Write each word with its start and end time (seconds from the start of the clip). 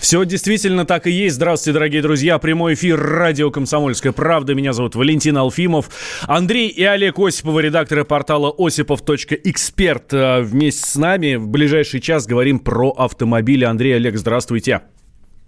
Все 0.00 0.24
действительно 0.24 0.86
так 0.86 1.06
и 1.06 1.10
есть. 1.10 1.36
Здравствуйте, 1.36 1.74
дорогие 1.74 2.00
друзья. 2.00 2.38
Прямой 2.38 2.72
эфир 2.74 2.98
радио 2.98 3.50
«Комсомольская 3.50 4.12
правда». 4.12 4.54
Меня 4.54 4.72
зовут 4.72 4.94
Валентин 4.94 5.36
Алфимов. 5.36 5.90
Андрей 6.22 6.68
и 6.68 6.82
Олег 6.82 7.18
Осиповы, 7.18 7.60
редакторы 7.60 8.04
портала 8.04 8.50
осипов.эксперт. 8.56 10.12
э, 10.14 10.40
Вместе 10.40 10.88
с 10.88 10.96
нами 10.96 11.34
в 11.34 11.48
ближайший 11.48 12.00
час 12.00 12.26
говорим 12.26 12.60
про 12.60 12.90
автомобили. 12.90 13.64
Андрей, 13.64 13.96
Олег, 13.96 14.16
здравствуйте. 14.16 14.80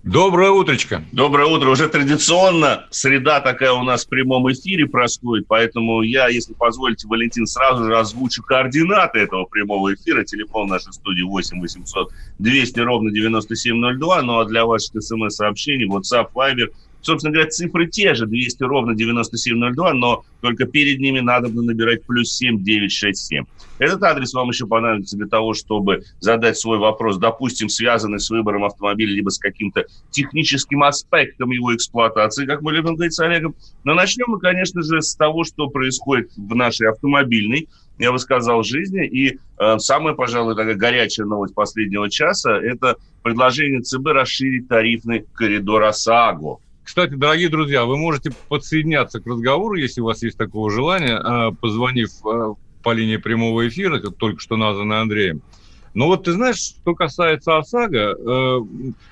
Доброе 0.04 0.50
утречко. 0.50 1.04
Доброе 1.12 1.46
утро. 1.46 1.70
Уже 1.70 1.88
традиционно 1.88 2.86
среда 2.90 3.40
такая 3.40 3.72
у 3.72 3.84
нас 3.84 4.04
в 4.04 4.08
прямом 4.08 4.50
эфире 4.50 4.86
происходит, 4.86 5.46
поэтому 5.46 6.02
я, 6.02 6.26
если 6.26 6.54
позволите, 6.54 7.06
Валентин, 7.06 7.46
сразу 7.46 7.84
же 7.84 7.96
озвучу 7.96 8.42
координаты 8.42 9.20
этого 9.20 9.44
прямого 9.44 9.94
эфира. 9.94 10.24
Телефон 10.24 10.66
нашей 10.66 10.92
студии 10.92 11.22
8 11.22 11.60
800 11.60 12.10
200 12.40 12.80
ровно 12.80 13.12
9702. 13.12 14.22
Ну 14.22 14.40
а 14.40 14.44
для 14.44 14.66
ваших 14.66 15.00
смс-сообщений 15.00 15.86
WhatsApp, 15.86 16.32
Viber, 16.34 16.72
собственно 17.02 17.32
говоря, 17.32 17.50
цифры 17.50 17.86
те 17.86 18.14
же, 18.14 18.26
200 18.26 18.62
ровно 18.62 18.94
9702, 18.94 19.94
но 19.94 20.24
только 20.40 20.64
перед 20.66 20.98
ними 21.00 21.20
надо 21.20 21.48
набирать 21.48 22.04
плюс 22.04 22.32
7 22.32 22.62
967. 22.62 23.44
Этот 23.78 24.02
адрес 24.02 24.32
вам 24.32 24.48
еще 24.48 24.66
понадобится 24.66 25.16
для 25.16 25.26
того, 25.26 25.54
чтобы 25.54 26.04
задать 26.20 26.56
свой 26.56 26.78
вопрос, 26.78 27.18
допустим, 27.18 27.68
связанный 27.68 28.20
с 28.20 28.30
выбором 28.30 28.64
автомобиля, 28.64 29.12
либо 29.12 29.30
с 29.30 29.38
каким-то 29.38 29.86
техническим 30.10 30.84
аспектом 30.84 31.50
его 31.50 31.74
эксплуатации, 31.74 32.46
как 32.46 32.62
мы 32.62 32.72
любим 32.72 32.94
говорить 32.94 33.14
с 33.14 33.20
Олегом. 33.20 33.54
Но 33.84 33.94
начнем 33.94 34.26
мы, 34.28 34.38
конечно 34.38 34.82
же, 34.82 35.02
с 35.02 35.14
того, 35.16 35.44
что 35.44 35.68
происходит 35.68 36.30
в 36.36 36.54
нашей 36.54 36.88
автомобильной, 36.88 37.68
я 37.98 38.12
бы 38.12 38.18
сказал, 38.18 38.62
жизни. 38.62 39.06
И 39.06 39.38
э, 39.58 39.78
самая, 39.78 40.14
пожалуй, 40.14 40.54
такая 40.54 40.74
горячая 40.74 41.26
новость 41.26 41.54
последнего 41.54 42.08
часа– 42.10 42.56
это 42.62 42.96
предложение 43.22 43.80
ЦБ 43.80 44.06
расширить 44.06 44.68
тарифный 44.68 45.24
коридор 45.34 45.82
ОСАГО. 45.84 46.58
Кстати, 46.84 47.14
дорогие 47.14 47.48
друзья, 47.48 47.84
вы 47.84 47.96
можете 47.96 48.32
подсоединяться 48.48 49.20
к 49.20 49.26
разговору, 49.26 49.74
если 49.74 50.00
у 50.00 50.04
вас 50.04 50.22
есть 50.22 50.36
такого 50.36 50.70
желания, 50.70 51.16
э, 51.16 51.52
позвонив 51.60 52.10
э, 52.26 52.54
по 52.82 52.92
линии 52.92 53.16
прямого 53.18 53.66
эфира, 53.68 54.00
только 54.00 54.40
что 54.40 54.56
названный 54.56 55.00
Андреем. 55.00 55.42
Но 55.94 56.06
вот 56.06 56.24
ты 56.24 56.32
знаешь, 56.32 56.56
что 56.56 56.94
касается 56.94 57.58
ОСАГО, 57.58 58.16
э, 58.18 58.58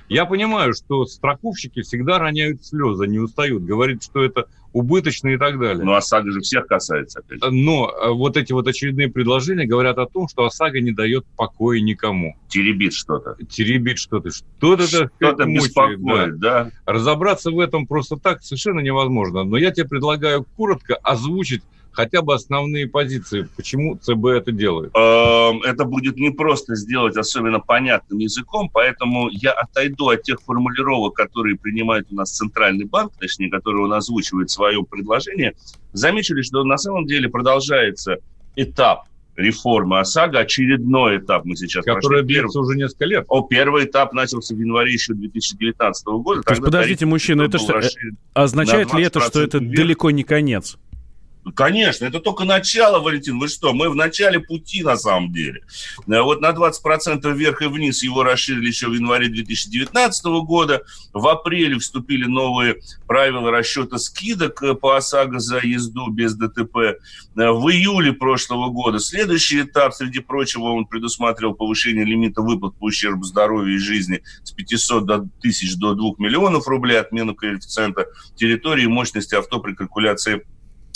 я 0.09 0.25
понимаю, 0.25 0.75
что 0.75 1.05
страховщики 1.05 1.83
всегда 1.83 2.19
роняют 2.19 2.65
слезы, 2.65 3.07
не 3.07 3.19
устают, 3.19 3.63
говорят, 3.63 4.03
что 4.03 4.25
это 4.25 4.47
убыточно 4.73 5.29
и 5.29 5.37
так 5.37 5.59
далее. 5.59 5.85
Ну, 5.85 5.95
ОСАГО 5.95 6.33
же 6.33 6.41
всех 6.41 6.67
касается. 6.67 7.21
Опять. 7.21 7.43
же. 7.43 7.51
Но 7.51 7.91
э, 7.91 8.11
вот 8.11 8.37
эти 8.37 8.53
вот 8.53 8.67
очередные 8.67 9.09
предложения 9.09 9.67
говорят 9.67 9.99
о 9.99 10.07
том, 10.07 10.29
что 10.29 10.45
ОСАГО 10.45 10.81
не 10.81 10.93
дает 10.93 11.25
покоя 11.37 11.81
никому. 11.81 12.37
Теребит 12.49 12.93
что-то. 12.93 13.37
Теребит 13.49 13.99
что-то. 13.99 14.31
Что-то, 14.31 14.83
мучает, 15.47 15.69
беспокоит, 15.69 16.39
да. 16.39 16.65
да. 16.65 16.71
Разобраться 16.87 17.51
в 17.51 17.59
этом 17.59 17.87
просто 17.87 18.17
так 18.17 18.43
совершенно 18.43 18.81
невозможно. 18.81 19.45
Но 19.45 19.57
я 19.57 19.71
тебе 19.71 19.89
предлагаю 19.89 20.45
коротко 20.57 20.97
озвучить 20.97 21.63
хотя 21.93 22.23
бы 22.23 22.35
основные 22.35 22.87
позиции, 22.87 23.49
почему 23.57 23.97
ЦБ 23.97 24.27
это 24.27 24.53
делает. 24.53 24.93
Эм, 24.95 25.63
это 25.63 25.85
будет 25.85 26.17
непросто 26.17 26.75
сделать 26.75 27.17
особенно 27.17 27.61
понятным 27.61 28.19
языком, 28.19 28.71
поэтому 28.73 29.29
я 29.31 29.53
отойду 29.53 30.09
от 30.09 30.23
тех 30.23 30.41
формулировок, 30.41 31.15
которые 31.15 31.57
принимает 31.57 32.07
у 32.11 32.15
нас 32.15 32.31
Центральный 32.37 32.85
банк, 32.85 33.13
точнее, 33.19 33.51
которые 33.51 33.85
он 33.85 33.93
озвучивает 33.93 34.51
в 34.51 34.53
своем 34.53 34.85
предложении. 34.85 35.55
Замечу 35.93 36.35
лишь, 36.35 36.47
что 36.47 36.65
на 36.65 36.79
самом 36.79 37.07
деле 37.07 37.29
продолжается 37.29 38.19
этап 38.57 39.05
реформы 39.37 39.99
ОСАГО, 40.01 40.41
очередной 40.41 41.19
этап 41.19 41.45
мы 41.45 41.57
сейчас 41.57 41.85
Которая 41.85 42.23
прошли. 42.23 42.29
Первый- 42.29 42.43
длится 42.43 42.61
уже 42.61 42.77
несколько 42.77 43.05
лет. 43.07 43.25
О, 43.29 43.43
первый 43.43 43.85
этап 43.85 44.13
начался 44.13 44.55
в 44.55 44.59
январе 44.59 44.93
еще 44.93 45.15
2019 45.15 46.23
года. 46.23 46.43
То 46.43 46.53
есть, 46.53 46.63
подождите, 46.63 47.07
мужчина, 47.07 47.43
это 47.43 47.59
что, 47.59 47.79
э. 47.79 47.89
Означает 48.35 48.93
ли 48.95 49.05
это, 49.05 49.21
что 49.21 49.41
это 49.41 49.59
20% 49.59 49.61
вверх. 49.61 49.77
далеко 49.77 50.11
не 50.11 50.25
конец? 50.25 50.77
Ну, 51.43 51.53
Конечно, 51.53 52.05
это 52.05 52.21
только 52.21 52.45
начало, 52.45 53.01
Валентин. 53.01 53.39
Вы 53.39 53.49
что, 53.49 53.73
мы 53.73 53.89
в 53.89 53.95
начале 53.95 54.41
пути 54.41 54.83
на 54.83 54.97
самом 54.97 55.33
деле. 55.33 55.63
Э, 56.07 56.21
Вот 56.21 56.41
на 56.41 56.51
20% 56.51 57.33
вверх 57.33 57.63
и 57.63 57.67
вниз 57.67 58.03
его 58.03 58.23
расширили 58.23 58.67
еще 58.67 58.89
в 58.89 58.95
январе 58.95 59.29
2019 59.29 60.25
года. 60.45 60.83
В 61.15 61.27
апреле 61.29 61.79
вступили 61.79 62.27
новые 62.27 62.77
правила 63.07 63.51
расчета 63.51 63.99
скидок 63.99 64.63
э, 64.63 64.75
по 64.75 64.97
ОСАГО 64.97 65.39
за 65.39 65.59
езду 65.59 66.11
без 66.11 66.35
ДТП. 66.35 66.77
Э, 66.77 66.97
В 67.35 67.71
июле 67.71 68.13
прошлого 68.13 68.69
года 68.69 68.99
следующий 68.99 69.63
этап, 69.63 69.95
среди 69.95 70.21
прочего, 70.21 70.65
он 70.65 70.85
предусматривал 70.85 71.55
повышение 71.55 72.05
лимита 72.05 72.43
выплат 72.43 72.77
по 72.77 72.85
ущербу 72.85 73.25
здоровью 73.25 73.77
и 73.77 73.79
жизни 73.79 74.23
с 74.43 74.51
500 74.51 75.07
до 75.07 75.29
тысяч 75.41 75.77
до 75.77 75.95
2 75.95 76.17
миллионов 76.19 76.69
рублей, 76.69 77.01
отмену 77.01 77.35
коэффициента 77.35 78.07
территории 78.37 78.85
и 78.85 78.89
мощности 78.89 79.35
авто 79.35 79.61
при 79.61 79.75
калькуляции 79.75 80.43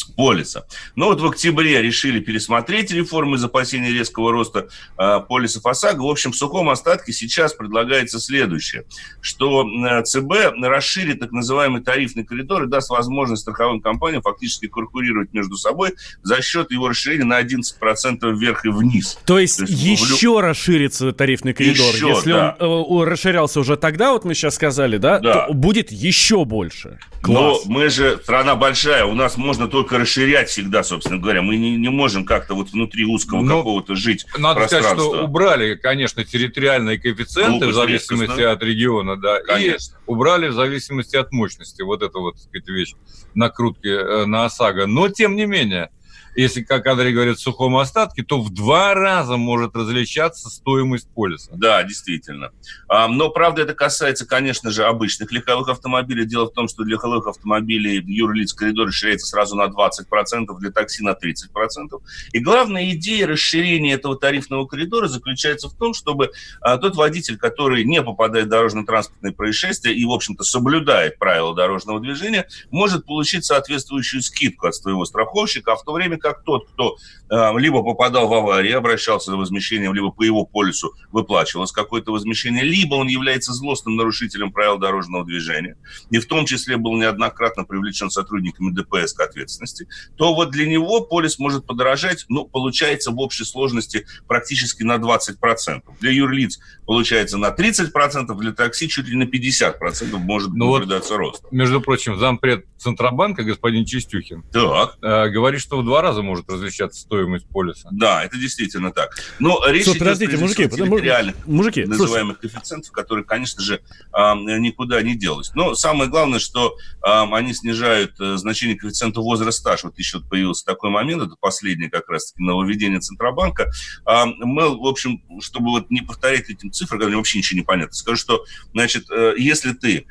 полиса. 0.05 0.65
Но 0.97 1.07
вот 1.07 1.21
в 1.21 1.27
октябре 1.27 1.81
решили 1.83 2.21
пересмотреть 2.21 2.91
реформы 2.91 3.37
из 3.37 3.45
опасения 3.45 3.91
резкого 3.91 4.33
роста 4.33 4.69
э, 4.99 5.21
полисов 5.29 5.67
ОСАГО. 5.67 6.03
В 6.03 6.11
общем, 6.11 6.33
в 6.33 6.37
сухом 6.37 6.69
остатке 6.69 7.13
сейчас 7.13 7.53
предлагается 7.53 8.21
следующее, 8.21 8.85
что 9.21 9.65
ЦБ 10.05 10.55
расширит 10.63 11.21
так 11.21 11.33
называемый 11.33 11.83
тарифный 11.83 12.25
коридор 12.25 12.65
и 12.65 12.67
даст 12.67 12.91
возможность 12.91 13.43
страховым 13.43 13.81
компаниям 13.81 14.23
фактически 14.23 14.67
конкурировать 14.67 15.33
между 15.33 15.57
собой 15.57 15.95
за 16.23 16.43
счет 16.43 16.71
его 16.71 16.89
расширения 16.89 17.25
на 17.25 17.41
11% 17.41 18.19
вверх 18.37 18.65
и 18.65 18.69
вниз. 18.69 19.19
То 19.25 19.39
есть, 19.39 19.59
То 19.59 19.65
есть 19.65 19.75
в 19.75 19.85
еще 19.85 20.41
расширится 20.41 21.13
тарифный 21.13 21.53
коридор. 21.55 21.95
Еще, 21.95 22.09
Если 22.09 22.33
да. 22.33 22.57
он 22.59 23.03
э, 23.07 23.11
расширялся 23.11 23.61
уже 23.61 23.77
тогда, 23.77 24.13
вот 24.13 24.25
мы 24.25 24.35
сейчас 24.35 24.55
сказали, 24.55 24.97
да, 24.97 25.19
Да. 25.19 25.47
то 25.47 25.53
будет 25.53 25.91
еще 25.93 26.45
больше. 26.45 26.99
Но 27.27 27.55
Класс. 27.55 27.67
мы 27.67 27.89
же 27.89 28.19
страна 28.23 28.55
большая, 28.55 29.05
у 29.07 29.15
нас 29.15 29.37
можно 29.37 29.67
только 29.69 29.94
расширять 29.99 30.49
всегда, 30.49 30.83
собственно 30.83 31.19
говоря. 31.19 31.43
Мы 31.43 31.57
не, 31.57 31.77
не 31.77 31.89
можем 31.89 32.25
как-то 32.25 32.55
вот 32.55 32.71
внутри 32.71 33.05
узкого 33.05 33.43
Но 33.43 33.59
какого-то 33.59 33.95
жить 33.95 34.27
Надо 34.39 34.67
сказать, 34.67 34.93
что 34.93 35.25
убрали, 35.25 35.75
конечно, 35.75 36.25
территориальные 36.25 36.99
коэффициенты 36.99 37.67
в 37.67 37.73
Глупость 37.73 37.77
зависимости 37.77 38.23
редкостная. 38.23 38.53
от 38.53 38.63
региона, 38.63 39.17
да, 39.17 39.41
Конечно. 39.41 39.95
и 39.95 40.11
убрали 40.11 40.49
в 40.49 40.53
зависимости 40.53 41.17
от 41.17 41.33
мощности. 41.33 41.83
Вот 41.83 42.03
это 42.03 42.19
вот, 42.19 42.35
так 42.35 42.43
сказать, 42.43 42.69
вещь 42.69 42.95
накрутки 43.35 43.89
э, 43.89 44.27
на 44.27 44.45
ОСАГО. 44.47 44.87
Но, 44.87 45.09
тем 45.09 45.37
не 45.37 45.47
менее, 45.47 45.91
если, 46.35 46.63
как 46.63 46.87
Андрей 46.87 47.13
говорит, 47.13 47.39
в 47.39 47.41
сухом 47.41 47.77
остатке, 47.77 48.23
то 48.23 48.41
в 48.41 48.53
два 48.53 48.95
раза 48.95 49.37
может 49.37 49.77
различаться 49.77 50.49
стоимость 50.49 51.09
полиса. 51.15 51.51
Да, 51.55 51.83
действительно. 51.83 52.51
А, 52.89 53.09
Но, 53.09 53.31
правда, 53.31 53.63
это 53.63 53.75
касается, 53.75 54.27
конечно 54.27 54.71
же, 54.71 54.85
обычных 54.85 55.33
легковых 55.33 55.69
автомобилей. 55.69 56.25
Дело 56.25 56.47
в 56.47 56.53
том, 56.53 56.69
что 56.69 56.85
для 56.85 56.95
легковых 56.95 57.27
автомобилей 57.27 58.03
юрлиц 58.07 58.53
коридор 58.53 58.89
расширяется 58.89 59.27
сразу 59.27 59.57
на 59.57 59.67
20%, 59.67 60.59
для 60.59 60.71
такси 60.71 61.03
на 61.03 61.11
30%. 61.11 62.01
И 62.33 62.39
главная 62.39 62.91
идея 62.93 63.27
расширения 63.27 63.95
этого 63.95 64.17
тарифного 64.17 64.67
коридора 64.67 65.09
заключается 65.09 65.69
в 65.69 65.75
том, 65.75 65.95
чтобы 65.95 66.31
а, 66.61 66.79
тот 66.79 66.97
водитель, 66.97 67.37
который 67.37 67.85
не 67.85 68.03
попадает 68.03 68.47
в 68.47 68.51
дорожно-транспортные 68.51 69.33
происшествия 69.33 69.95
и, 69.95 70.05
в 70.05 70.11
общем-то, 70.11 70.45
соблюдает 70.45 71.19
правила 71.19 71.55
дорожного 71.55 72.01
движения, 72.01 72.47
может 72.71 73.07
получить 73.07 73.45
соответствующую 73.45 74.23
скидку 74.23 74.67
от 74.67 74.75
своего 74.75 75.05
страховщика, 75.05 75.73
а 75.73 75.77
в 75.77 75.85
то 75.85 75.93
время 75.93 76.19
как 76.25 76.43
тот, 76.43 76.67
кто 76.71 76.97
э, 77.31 77.59
либо 77.59 77.83
попадал 77.83 78.29
в 78.29 78.33
аварию, 78.33 78.79
обращался 78.79 79.31
за 79.31 79.37
возмещением, 79.37 79.93
либо 79.93 80.11
по 80.11 80.23
его 80.23 80.47
полису 80.47 80.95
выплачивалось 81.13 81.71
какое-то 81.71 82.13
возмещение, 82.13 82.65
либо 82.65 82.95
он 82.95 83.09
является 83.09 83.53
злостным 83.53 83.97
нарушителем 83.97 84.51
правил 84.51 84.79
дорожного 84.79 85.25
движения, 85.27 85.77
и 86.11 86.19
в 86.19 86.27
том 86.27 86.47
числе 86.47 86.79
был 86.79 86.97
неоднократно 86.97 87.65
привлечен 87.65 88.09
сотрудниками 88.09 88.71
ДПС 88.73 89.13
к 89.13 89.21
ответственности, 89.21 89.87
то 90.17 90.35
вот 90.35 90.51
для 90.51 90.67
него 90.67 91.03
полис 91.03 91.39
может 91.39 91.67
подорожать, 91.67 92.25
ну, 92.31 92.47
получается 92.47 93.11
в 93.11 93.19
общей 93.21 93.45
сложности 93.45 94.07
практически 94.27 94.83
на 94.83 94.95
20%. 94.97 95.83
Для 96.01 96.11
юрлиц 96.11 96.59
получается 96.87 97.37
на 97.37 97.51
30%, 97.51 98.35
для 98.39 98.53
такси 98.53 98.89
чуть 98.89 99.09
ли 99.09 99.17
на 99.17 99.25
50% 99.25 100.17
может 100.17 100.53
Ну 100.55 100.69
вот- 100.69 100.79
наблюдаться 100.81 101.19
рост. 101.19 101.45
Между 101.51 101.83
прочим, 101.83 102.19
зампред 102.19 102.65
Центробанка, 102.79 103.43
господин 103.45 103.85
Чистюхин, 103.85 104.43
Так, 104.53 104.97
э, 105.03 105.29
говорит, 105.29 105.61
что 105.61 105.79
в 105.79 105.85
два 105.85 106.03
раза 106.03 106.14
раза 106.15 106.23
может 106.23 106.49
различаться 106.49 107.01
стоимость 107.01 107.47
полиса. 107.49 107.89
Да, 107.91 108.25
это 108.25 108.39
действительно 108.39 108.93
так. 108.93 109.17
Но 109.39 109.61
речь 109.67 109.85
Слушай, 109.85 109.99
подождите, 109.99 110.37
мужики, 110.37 110.67
потому, 110.69 110.99
реальных 110.99 111.47
мужики, 111.47 111.85
называемых 111.85 112.39
слушай. 112.41 112.53
коэффициентов, 112.53 112.93
которые, 112.93 113.25
конечно 113.25 113.63
же, 113.63 113.81
никуда 114.13 115.03
не 115.03 115.17
делались. 115.17 115.51
Но 115.55 115.75
самое 115.75 116.09
главное, 116.09 116.39
что 116.39 116.77
они 117.03 117.53
снижают 117.53 118.19
э, 118.21 118.37
значение 118.37 118.77
коэффициента 118.77 119.21
возраст 119.21 119.59
стаж. 119.59 119.85
Вот 119.85 119.99
еще 119.99 120.21
появился 120.21 120.65
такой 120.65 120.91
момент, 120.91 121.23
это 121.23 121.35
последнее 121.39 121.91
как 121.91 122.09
раз-таки 122.09 122.43
нововведение 122.43 123.01
Центробанка. 123.01 123.71
Мы, 124.07 124.79
в 124.79 124.87
общем, 124.87 125.23
чтобы 125.41 125.71
вот 125.71 125.91
не 125.91 126.01
повторять 126.01 126.49
этим 126.49 126.71
цифры, 126.73 126.99
когда 126.99 127.17
вообще 127.17 127.39
ничего 127.39 127.59
не 127.59 127.65
понятно, 127.65 127.95
скажу, 127.95 128.17
что, 128.17 128.45
значит, 128.73 129.11
э, 129.11 129.35
если 129.37 129.73
ты 129.73 130.07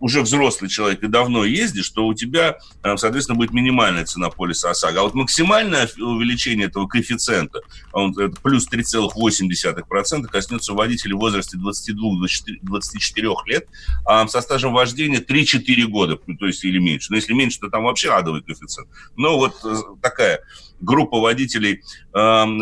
уже 0.00 0.22
взрослый 0.22 0.70
человек 0.70 1.02
и 1.02 1.06
давно 1.06 1.44
ездишь, 1.44 1.90
то 1.90 2.06
у 2.06 2.14
тебя, 2.14 2.58
э, 2.82 2.96
соответственно, 2.96 3.36
будет 3.36 3.52
минимальная 3.52 4.06
цена 4.06 4.30
полиса 4.30 4.70
ОСАГО. 4.70 5.00
А 5.00 5.02
вот 5.02 5.14
максимальное 5.14 5.88
увеличение 5.98 6.68
этого 6.68 6.86
коэффициента, 6.86 7.60
он, 7.92 8.18
это 8.18 8.40
плюс 8.40 8.66
3,8%, 8.70 10.22
коснется 10.28 10.72
водителей 10.72 11.14
в 11.14 11.18
возрасте 11.18 11.58
22-24 11.58 13.34
лет, 13.46 13.66
а 14.06 14.26
со 14.28 14.40
стажем 14.40 14.72
вождения 14.72 15.20
3-4 15.20 15.84
года, 15.84 16.16
то 16.16 16.46
есть 16.46 16.64
или 16.64 16.78
меньше. 16.78 17.08
Но 17.10 17.16
если 17.16 17.34
меньше, 17.34 17.60
то 17.60 17.68
там 17.68 17.84
вообще 17.84 18.10
адовый 18.10 18.42
коэффициент. 18.42 18.88
Но 19.16 19.36
вот 19.36 19.56
э, 19.64 19.76
такая 20.00 20.40
группа 20.80 21.20
водителей, 21.20 21.82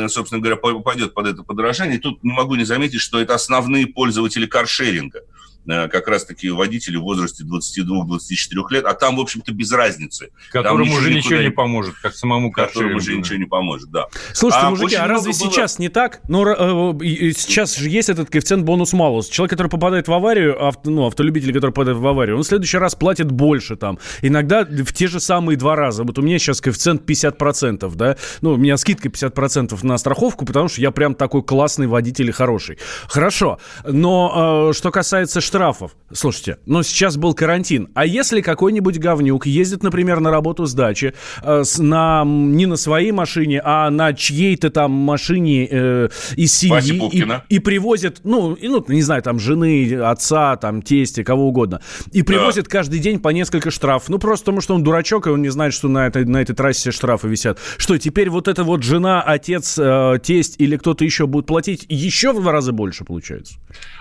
собственно 0.09 0.41
говоря, 0.41 0.57
попадет 0.57 1.15
под 1.15 1.29
это 1.29 1.45
подорожание. 1.45 1.99
И 1.99 2.01
тут 2.01 2.25
не 2.25 2.33
могу 2.33 2.57
не 2.57 2.65
заметить, 2.65 3.01
что 3.01 3.21
это 3.21 3.35
основные 3.35 3.87
пользователи 3.87 4.45
каршеринга– 4.45 5.21
Э, 5.31 5.38
как 5.69 6.09
раз-таки 6.09 6.51
водители 6.51 6.97
в 6.97 7.03
возрасте 7.03 7.45
22-24 7.45 8.65
лет, 8.71 8.85
а 8.85 8.95
там, 8.95 9.17
в 9.17 9.21
общем-то, 9.21 9.53
без 9.53 9.71
разницы. 9.73 10.31
Которому 10.51 10.95
уже 10.95 11.13
ничего 11.13 11.41
не 11.41 11.51
поможет, 11.51 11.95
как 12.03 12.15
самому 12.15 12.51
Которому 12.51 12.97
уже 12.97 13.17
ничего 13.17 13.39
не 13.39 13.45
поможет, 13.45 13.91
да. 13.91 14.07
Слушайте, 14.33 14.67
а 14.67 14.71
мужики, 14.71 14.95
а 14.95 15.07
разве 15.07 15.33
было... 15.33 15.41
сейчас 15.41 15.79
не 15.79 15.89
так? 15.89 16.21
Ну, 16.29 16.47
э, 16.47 17.33
сейчас 17.37 17.77
же 17.77 17.89
есть 17.89 18.09
этот 18.09 18.31
коэффициент 18.31 18.65
бонус-малус. 18.65 19.29
Человек, 19.29 19.51
который 19.51 19.69
попадает 19.69 20.09
в 20.09 20.13
аварию, 20.13 20.65
авто, 20.65 20.91
ну, 20.91 21.07
автолюбитель, 21.07 21.53
который 21.53 21.71
попадает 21.71 21.99
в 21.99 22.07
аварию, 22.07 22.37
он 22.37 22.43
в 22.43 22.47
следующий 22.47 22.79
раз 22.79 22.95
платит 22.95 23.31
больше 23.31 23.77
там. 23.77 23.99
Иногда 24.23 24.65
в 24.65 24.93
те 24.93 25.07
же 25.07 25.21
самые 25.21 25.57
два 25.57 25.77
раза. 25.77 26.05
Вот 26.05 26.19
у 26.19 26.23
меня 26.23 26.39
сейчас 26.39 26.61
коэффициент 26.61 27.09
50%, 27.09 27.95
да? 27.95 28.17
Ну, 28.41 28.53
у 28.53 28.57
меня 28.57 28.77
скидка 28.77 29.09
50% 29.09 29.79
на 29.83 29.99
страховку, 29.99 30.45
потому 30.45 30.69
что 30.69 30.81
я 30.81 30.91
прям 30.91 31.15
такой 31.15 31.43
классный 31.43 31.87
водитель 31.87 32.29
и 32.29 32.33
хороший. 32.33 32.79
Хорошо, 33.09 33.59
но 33.85 34.71
э, 34.71 34.73
что 34.73 34.91
касается 34.91 35.41
штрафа, 35.41 35.58
штрафов. 35.59 35.97
Слушайте, 36.13 36.59
ну 36.67 36.85
сейчас 36.85 37.17
был 37.17 37.35
карантин. 37.35 37.89
А 37.95 38.07
если 38.07 38.43
какой-нибудь 38.43 38.99
говнюк 38.99 39.45
ездит, 39.45 39.83
например, 39.83 40.21
на 40.21 40.31
работу 40.31 40.67
с 40.67 40.73
дачи, 40.73 41.15
э, 41.43 41.65
с, 41.65 41.79
на, 41.79 42.23
не 42.25 42.67
на 42.67 42.77
своей 42.77 43.11
машине, 43.11 43.61
а 43.65 43.91
на 43.91 44.13
чьей-то 44.13 44.71
там 44.71 44.93
машине 44.93 45.69
э, 45.69 46.09
из 46.37 46.55
семьи 46.55 47.11
и, 47.13 47.57
и 47.57 47.59
привозит, 47.59 48.21
ну, 48.23 48.55
и, 48.55 48.69
ну, 48.69 48.85
не 48.87 49.03
знаю, 49.03 49.21
там 49.23 49.41
жены, 49.41 49.93
отца, 50.01 50.57
там 50.57 50.81
тести, 50.81 51.25
кого 51.25 51.49
угодно, 51.49 51.81
и 52.13 52.23
привозит 52.23 52.65
да. 52.65 52.71
каждый 52.71 53.01
день 53.01 53.19
по 53.19 53.31
несколько 53.31 53.73
штрафов. 53.73 54.09
Ну, 54.09 54.21
просто 54.21 54.45
потому 54.45 54.61
что 54.61 54.77
он 54.77 54.85
дурачок, 54.85 55.27
и 55.27 55.31
он 55.31 55.43
не 55.43 55.51
знает, 55.51 55.75
что 55.75 55.89
на 55.89 56.07
этой, 56.07 56.25
на 56.25 56.41
этой 56.41 56.55
трассе 56.55 56.93
штрафы 56.93 57.27
висят. 57.27 57.59
Что, 57.79 57.99
теперь 57.99 58.31
вот 58.31 58.47
эта 58.47 58.63
вот 58.63 58.85
жена, 58.85 59.23
отец, 59.23 59.77
э, 59.77 60.21
тесть 60.23 60.55
или 60.59 60.77
кто-то 60.77 61.05
еще 61.05 61.27
будет 61.27 61.47
платить 61.47 61.85
еще 61.89 62.33
в 62.33 62.41
два 62.41 62.53
раза 62.53 62.73
больше, 62.73 63.05
получается? 63.05 63.55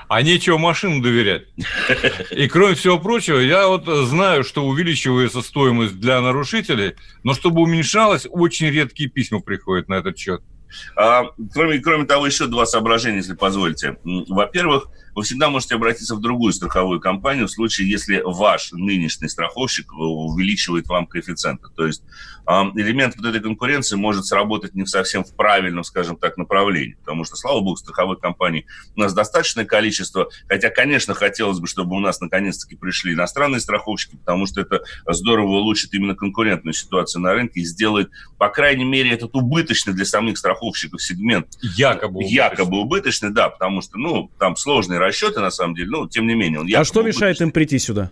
А 0.08 0.22
нечего 0.22 0.58
машину 0.58 1.02
доверять. 1.02 1.48
И 2.32 2.48
кроме 2.48 2.76
всего 2.76 3.00
прочего, 3.00 3.40
я 3.40 3.68
вот 3.68 3.86
знаю, 3.86 4.44
что 4.44 4.66
увеличивается 4.66 5.42
стоимость 5.42 6.00
для 6.00 6.22
нарушителей, 6.22 6.96
но 7.24 7.34
чтобы 7.34 7.62
уменьшалась, 7.62 8.28
очень 8.30 8.68
редкие 8.70 9.10
письма 9.10 9.40
приходят 9.42 9.90
на 9.90 9.96
этот 9.96 10.18
счет. 10.18 10.42
А, 10.96 11.26
кроме, 11.54 11.80
кроме 11.80 12.06
того, 12.06 12.26
еще 12.26 12.48
два 12.48 12.66
соображения, 12.66 13.18
если 13.18 13.34
позволите. 13.34 13.98
Во-первых, 14.04 14.88
вы 15.18 15.24
всегда 15.24 15.50
можете 15.50 15.74
обратиться 15.74 16.14
в 16.14 16.22
другую 16.22 16.54
страховую 16.54 17.00
компанию 17.00 17.48
в 17.48 17.52
случае, 17.52 17.90
если 17.90 18.22
ваш 18.24 18.72
нынешний 18.72 19.28
страховщик 19.28 19.92
увеличивает 19.92 20.86
вам 20.88 21.08
коэффициенты. 21.08 21.70
То 21.76 21.88
есть 21.88 22.04
элемент 22.76 23.16
вот 23.18 23.26
этой 23.26 23.42
конкуренции 23.42 23.96
может 23.96 24.26
сработать 24.26 24.76
не 24.76 24.86
совсем 24.86 25.24
в 25.24 25.36
правильном, 25.36 25.84
скажем 25.84 26.18
так, 26.18 26.38
направлении. 26.38 26.98
Потому 27.00 27.24
что, 27.24 27.36
слава 27.36 27.62
богу, 27.62 27.78
страховых 27.78 28.20
компаний 28.20 28.68
у 28.96 29.00
нас 29.00 29.16
достаточное 29.16 29.66
количество. 29.66 30.30
Хотя, 30.48 30.70
конечно, 30.70 31.16
хотелось 31.16 31.58
бы, 31.58 31.66
чтобы 31.66 31.96
у 31.96 32.00
нас 32.00 32.22
наконец-таки 32.22 32.76
пришли 32.76 33.16
иностранные 33.16 33.60
страховщики, 33.60 34.18
потому 34.18 34.46
что 34.46 34.62
это 34.62 34.84
здорово 35.08 35.48
улучшит 35.48 35.96
именно 35.96 36.14
конкурентную 36.14 36.76
ситуацию 36.76 37.24
на 37.24 37.34
рынке 37.34 37.62
и 37.62 37.66
сделает, 37.66 38.12
по 38.38 38.50
крайней 38.50 38.86
мере, 38.86 39.10
этот 39.10 39.36
убыточный 39.36 39.94
для 39.94 40.06
самих 40.06 40.38
страховщиков 40.38 41.02
сегмент. 41.02 41.48
Якобы 41.64 42.20
убыточный. 42.20 42.36
Якобы 42.36 42.80
убыточный, 42.82 43.32
да, 43.32 43.50
потому 43.50 43.82
что, 43.82 43.98
ну, 43.98 44.30
там 44.38 44.56
сложные 44.56 45.07
расчеты, 45.08 45.40
на 45.40 45.52
самом 45.52 45.76
деле, 45.76 45.90
но 45.90 46.08
тем 46.08 46.28
не 46.28 46.36
менее. 46.36 46.60
Он 46.62 46.68
а 46.76 46.84
что 46.84 47.02
мешает 47.02 47.42
им 47.42 47.52
прийти 47.52 47.80
сюда? 47.80 48.12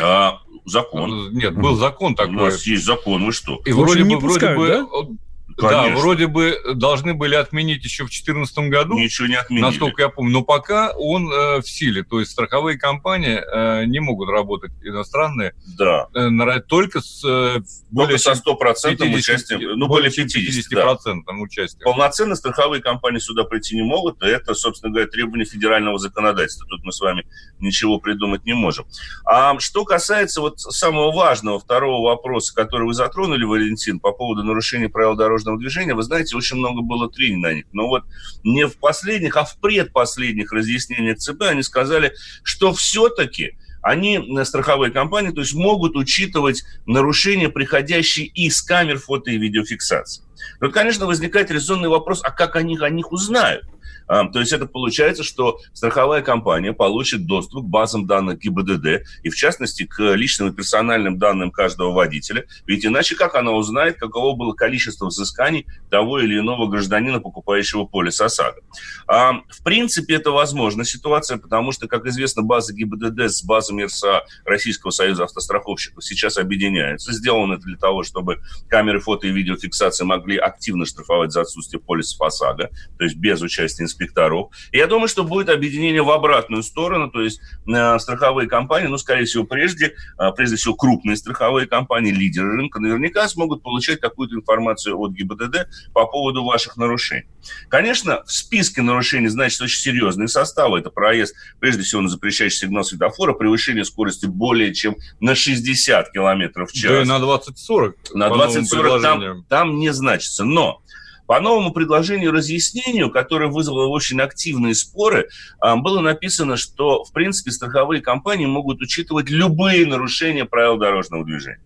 А, 0.00 0.40
закон. 0.64 1.32
Нет, 1.32 1.54
был 1.54 1.76
закон 1.76 2.14
такой. 2.14 2.34
У 2.34 2.40
нас 2.40 2.66
есть 2.66 2.84
закон, 2.84 3.24
вы 3.24 3.32
что? 3.32 3.60
И 3.64 3.72
вроде 3.72 4.04
бы, 4.04 4.18
пускают, 4.18 4.58
вроде 4.58 4.82
бы, 4.82 4.88
да? 4.90 5.16
Конечно. 5.56 5.90
Да, 5.90 5.96
вроде 5.96 6.26
бы 6.26 6.58
должны 6.74 7.14
были 7.14 7.34
отменить 7.34 7.82
еще 7.84 8.04
в 8.04 8.08
2014 8.08 8.58
году. 8.68 8.94
Ничего 8.94 9.26
не 9.26 9.36
отменили. 9.36 9.64
Насколько 9.64 10.02
я 10.02 10.08
помню. 10.10 10.32
Но 10.32 10.42
пока 10.42 10.92
он 10.92 11.32
э, 11.32 11.60
в 11.60 11.68
силе. 11.68 12.02
То 12.04 12.20
есть 12.20 12.32
страховые 12.32 12.78
компании 12.78 13.40
э, 13.40 13.86
не 13.86 14.00
могут 14.00 14.28
работать 14.28 14.72
иностранные. 14.82 15.54
Да. 15.78 16.08
Э, 16.14 16.28
на, 16.28 16.60
только 16.60 17.00
с 17.00 17.24
э, 17.24 17.62
более 17.90 18.18
со 18.18 18.32
100% 18.32 19.14
участием. 19.14 19.78
Ну, 19.78 19.86
более 19.88 20.10
50, 20.10 20.74
50% 20.74 21.22
да. 21.26 21.32
участием. 21.34 21.84
Полноценно 21.84 22.34
страховые 22.36 22.82
компании 22.82 23.18
сюда 23.18 23.44
прийти 23.44 23.76
не 23.76 23.82
могут. 23.82 24.22
И 24.22 24.26
это, 24.26 24.54
собственно 24.54 24.92
говоря, 24.92 25.08
требование 25.08 25.46
федерального 25.46 25.98
законодательства. 25.98 26.66
Тут 26.68 26.84
мы 26.84 26.92
с 26.92 27.00
вами 27.00 27.26
ничего 27.60 27.98
придумать 27.98 28.44
не 28.44 28.52
можем. 28.52 28.86
А 29.24 29.58
что 29.58 29.86
касается 29.86 30.42
вот 30.42 30.60
самого 30.60 31.12
важного 31.12 31.58
второго 31.58 32.06
вопроса, 32.06 32.54
который 32.54 32.86
вы 32.86 32.92
затронули, 32.92 33.44
Валентин, 33.44 34.00
по 34.00 34.12
поводу 34.12 34.42
нарушения 34.42 34.90
правил 34.90 35.14
дорожного 35.14 35.45
дорожного 35.46 35.58
движения, 35.58 35.94
вы 35.94 36.02
знаете, 36.02 36.36
очень 36.36 36.56
много 36.56 36.82
было 36.82 37.10
трений 37.10 37.36
на 37.36 37.54
них. 37.54 37.64
Но 37.72 37.88
вот 37.88 38.04
не 38.44 38.66
в 38.66 38.76
последних, 38.76 39.36
а 39.36 39.44
в 39.44 39.58
предпоследних 39.58 40.52
разъяснениях 40.52 41.18
ЦБ 41.18 41.42
они 41.42 41.62
сказали, 41.62 42.12
что 42.42 42.72
все-таки 42.74 43.56
они, 43.82 44.18
э, 44.18 44.44
страховые 44.44 44.90
компании, 44.90 45.30
то 45.30 45.40
есть 45.40 45.54
могут 45.54 45.96
учитывать 45.96 46.64
нарушения, 46.86 47.48
приходящие 47.48 48.26
из 48.26 48.60
камер 48.60 48.98
фото 48.98 49.30
и 49.30 49.38
видеофиксации. 49.38 50.24
Тут, 50.60 50.72
конечно, 50.72 51.06
возникает 51.06 51.50
резонный 51.50 51.88
вопрос, 51.88 52.20
а 52.24 52.30
как 52.30 52.56
они 52.56 52.76
о 52.78 52.90
них 52.90 53.12
узнают? 53.12 53.64
А, 54.06 54.28
то 54.28 54.40
есть 54.40 54.52
это 54.52 54.66
получается, 54.66 55.22
что 55.22 55.58
страховая 55.72 56.22
компания 56.22 56.72
получит 56.72 57.26
доступ 57.26 57.64
к 57.64 57.68
базам 57.68 58.06
данных 58.06 58.38
ГИБДД 58.38 59.06
и, 59.22 59.28
в 59.28 59.36
частности, 59.36 59.84
к 59.84 60.14
личным 60.14 60.48
и 60.50 60.52
персональным 60.52 61.18
данным 61.18 61.50
каждого 61.50 61.92
водителя. 61.92 62.44
Ведь 62.66 62.84
иначе 62.84 63.16
как 63.16 63.34
она 63.34 63.52
узнает, 63.52 63.98
каково 63.98 64.36
было 64.36 64.52
количество 64.52 65.06
взысканий 65.06 65.66
того 65.90 66.20
или 66.20 66.38
иного 66.38 66.68
гражданина, 66.68 67.20
покупающего 67.20 67.84
полис 67.84 68.20
ОСАГО? 68.20 68.60
А, 69.06 69.40
в 69.48 69.62
принципе, 69.62 70.14
это 70.14 70.30
возможна 70.30 70.84
ситуация, 70.84 71.38
потому 71.38 71.72
что, 71.72 71.88
как 71.88 72.06
известно, 72.06 72.42
база 72.42 72.72
ГИБДД 72.74 73.20
с 73.20 73.44
базами 73.44 73.84
РСА 73.84 74.24
Российского 74.44 74.90
союза 74.90 75.24
автостраховщиков 75.24 76.04
сейчас 76.04 76.38
объединяются. 76.38 77.12
Сделано 77.12 77.54
это 77.54 77.64
для 77.64 77.76
того, 77.76 78.02
чтобы 78.02 78.40
камеры 78.68 79.00
фото 79.00 79.26
и 79.26 79.30
видеофиксации 79.30 80.04
могли 80.04 80.36
активно 80.36 80.84
штрафовать 80.86 81.32
за 81.32 81.42
отсутствие 81.42 81.80
полисов 81.80 82.20
ОСАГО, 82.20 82.70
то 82.98 83.04
есть 83.04 83.16
без 83.16 83.40
участия 83.42 83.84
инспекторов. 83.96 84.50
И 84.72 84.78
я 84.78 84.86
думаю, 84.86 85.08
что 85.08 85.24
будет 85.24 85.48
объединение 85.48 86.02
в 86.02 86.10
обратную 86.10 86.62
сторону, 86.62 87.10
то 87.10 87.22
есть 87.22 87.40
э, 87.66 87.98
страховые 87.98 88.48
компании, 88.48 88.88
ну, 88.88 88.98
скорее 88.98 89.24
всего, 89.24 89.44
прежде, 89.44 89.94
э, 90.18 90.32
прежде 90.36 90.56
всего, 90.56 90.74
крупные 90.74 91.16
страховые 91.16 91.66
компании, 91.66 92.12
лидеры 92.12 92.56
рынка, 92.56 92.80
наверняка 92.80 93.28
смогут 93.28 93.62
получать 93.62 94.00
какую-то 94.00 94.34
информацию 94.36 94.98
от 94.98 95.12
ГИБДД 95.12 95.68
по 95.92 96.06
поводу 96.06 96.44
ваших 96.44 96.76
нарушений. 96.76 97.26
Конечно, 97.68 98.22
в 98.24 98.32
списке 98.32 98.82
нарушений 98.82 99.28
значит 99.28 99.60
очень 99.60 99.80
серьезные 99.80 100.28
составы. 100.28 100.78
Это 100.78 100.90
проезд, 100.90 101.34
прежде 101.60 101.82
всего, 101.82 102.02
на 102.02 102.08
запрещающий 102.08 102.58
сигнал 102.58 102.84
светофора, 102.84 103.32
превышение 103.32 103.84
скорости 103.84 104.26
более 104.26 104.74
чем 104.74 104.96
на 105.20 105.34
60 105.34 106.12
километров 106.12 106.70
в 106.70 106.74
час. 106.74 106.90
Да 106.90 107.02
и 107.02 107.04
на 107.04 107.18
20-40. 107.18 107.94
На 108.14 108.28
20-40 108.28 109.00
там, 109.00 109.44
там 109.48 109.78
не 109.78 109.92
значится. 109.92 110.44
Но 110.44 110.82
по 111.26 111.40
новому 111.40 111.72
предложению 111.72 112.32
разъяснению, 112.32 113.10
которое 113.10 113.50
вызвало 113.50 113.86
очень 113.86 114.20
активные 114.20 114.74
споры, 114.74 115.28
а, 115.60 115.76
было 115.76 116.00
написано, 116.00 116.56
что, 116.56 117.04
в 117.04 117.12
принципе, 117.12 117.50
страховые 117.50 118.00
компании 118.00 118.46
могут 118.46 118.80
учитывать 118.80 119.28
любые 119.28 119.86
нарушения 119.86 120.44
правил 120.44 120.76
дорожного 120.76 121.24
движения. 121.24 121.60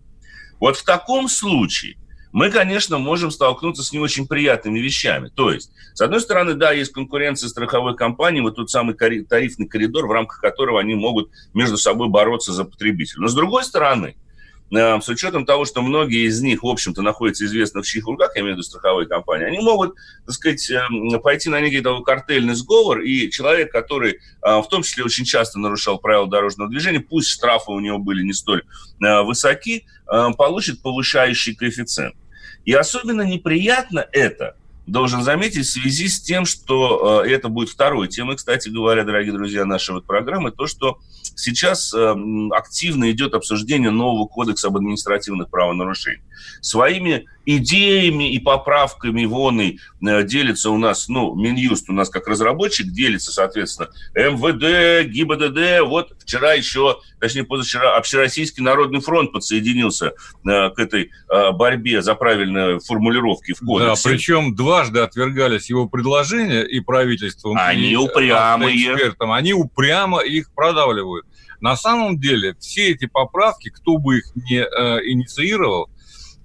Вот 0.59 0.77
в 0.77 0.85
таком 0.85 1.27
случае 1.27 1.97
мы, 2.31 2.49
конечно, 2.49 2.97
можем 2.97 3.29
столкнуться 3.29 3.83
с 3.83 3.91
не 3.91 3.99
очень 3.99 4.27
приятными 4.27 4.79
вещами. 4.79 5.29
То 5.33 5.51
есть, 5.51 5.71
с 5.93 6.01
одной 6.01 6.21
стороны, 6.21 6.53
да, 6.53 6.71
есть 6.71 6.93
конкуренция 6.93 7.49
страховой 7.49 7.95
компании, 7.95 8.41
вот 8.41 8.55
тот 8.55 8.69
самый 8.69 8.95
тарифный 8.95 9.67
коридор, 9.67 10.07
в 10.07 10.11
рамках 10.11 10.39
которого 10.39 10.79
они 10.79 10.95
могут 10.95 11.29
между 11.53 11.77
собой 11.77 12.07
бороться 12.07 12.53
за 12.53 12.63
потребителя. 12.63 13.21
Но 13.21 13.27
с 13.27 13.35
другой 13.35 13.63
стороны, 13.63 14.15
с 14.71 15.09
учетом 15.09 15.45
того, 15.45 15.65
что 15.65 15.81
многие 15.81 16.27
из 16.27 16.41
них, 16.41 16.63
в 16.63 16.67
общем-то, 16.67 17.01
находятся 17.01 17.45
известно 17.45 17.81
в 17.81 17.85
чьих 17.85 18.05
руках, 18.05 18.31
я 18.35 18.41
имею 18.41 18.55
в 18.55 18.57
виду 18.57 18.63
страховые 18.63 19.07
компании, 19.07 19.45
они 19.45 19.59
могут, 19.59 19.95
так 20.25 20.33
сказать, 20.33 20.69
эм, 20.71 21.19
пойти 21.21 21.49
на 21.49 21.59
некий 21.59 21.81
того 21.81 22.01
картельный 22.01 22.55
сговор, 22.55 23.01
и 23.01 23.29
человек, 23.29 23.71
который 23.71 24.19
в 24.41 24.65
том 24.69 24.83
числе 24.83 25.03
очень 25.03 25.25
часто 25.25 25.59
нарушал 25.59 25.99
правила 25.99 26.27
дорожного 26.27 26.69
движения, 26.69 26.99
пусть 26.99 27.29
штрафы 27.29 27.71
у 27.71 27.79
него 27.79 27.99
были 27.99 28.23
не 28.23 28.33
столь 28.33 28.63
высоки, 28.99 29.85
получит 30.05 30.81
повышающий 30.81 31.53
коэффициент. 31.55 32.15
И 32.65 32.73
особенно 32.73 33.23
неприятно 33.23 34.07
это– 34.11 34.55
должен 34.87 35.23
заметить 35.23 35.65
в 35.65 35.71
связи 35.71 36.07
с 36.07 36.21
тем, 36.21 36.45
что 36.45 37.23
э, 37.23 37.29
это 37.29 37.49
будет 37.49 37.69
второй 37.69 38.07
темой, 38.07 38.35
кстати 38.35 38.69
говоря, 38.69 39.03
дорогие 39.03 39.33
друзья, 39.33 39.65
нашей 39.65 39.95
вот 39.95 40.05
программы, 40.05 40.51
то, 40.51 40.67
что 40.67 40.97
сейчас 41.35 41.93
э, 41.93 42.15
активно 42.51 43.11
идет 43.11 43.33
обсуждение 43.33 43.91
нового 43.91 44.25
кодекса 44.25 44.67
об 44.67 44.77
административных 44.77 45.49
правонарушениях. 45.49 46.23
Своими 46.61 47.25
идеями 47.45 48.33
и 48.33 48.39
поправками 48.39 49.25
вон 49.25 49.61
и 49.61 49.77
э, 50.05 50.23
делится 50.23 50.71
у 50.71 50.77
нас, 50.77 51.07
ну, 51.07 51.35
Минюст 51.35 51.89
у 51.89 51.93
нас 51.93 52.09
как 52.09 52.27
разработчик 52.27 52.87
делится, 52.87 53.31
соответственно, 53.31 53.89
МВД, 54.15 55.07
ГИБДД. 55.09 55.87
Вот 55.87 56.13
вчера 56.19 56.53
еще, 56.53 56.99
точнее, 57.19 57.43
позавчера, 57.43 57.95
Общероссийский 57.97 58.63
народный 58.63 58.99
фронт 58.99 59.31
подсоединился 59.31 60.13
к 60.43 60.73
этой 60.77 61.11
борьбе 61.53 62.01
за 62.01 62.15
правильные 62.15 62.79
формулировки 62.79 63.53
в 63.53 63.59
кодексе. 63.59 64.09
Да, 64.09 64.09
причем 64.09 64.55
дважды 64.71 65.01
отвергались 65.01 65.69
его 65.69 65.89
предложения 65.89 66.63
и 66.63 66.79
правительством, 66.79 67.57
Они 67.59 67.91
и 67.91 67.95
упрямые. 67.97 68.93
экспертам. 68.93 69.33
Они 69.33 69.53
упрямо 69.53 70.21
их 70.21 70.53
продавливают. 70.53 71.25
На 71.59 71.75
самом 71.75 72.17
деле 72.17 72.55
все 72.57 72.91
эти 72.91 73.05
поправки, 73.05 73.69
кто 73.69 73.97
бы 73.97 74.19
их 74.19 74.31
не 74.35 74.61
э, 74.61 75.09
инициировал, 75.09 75.89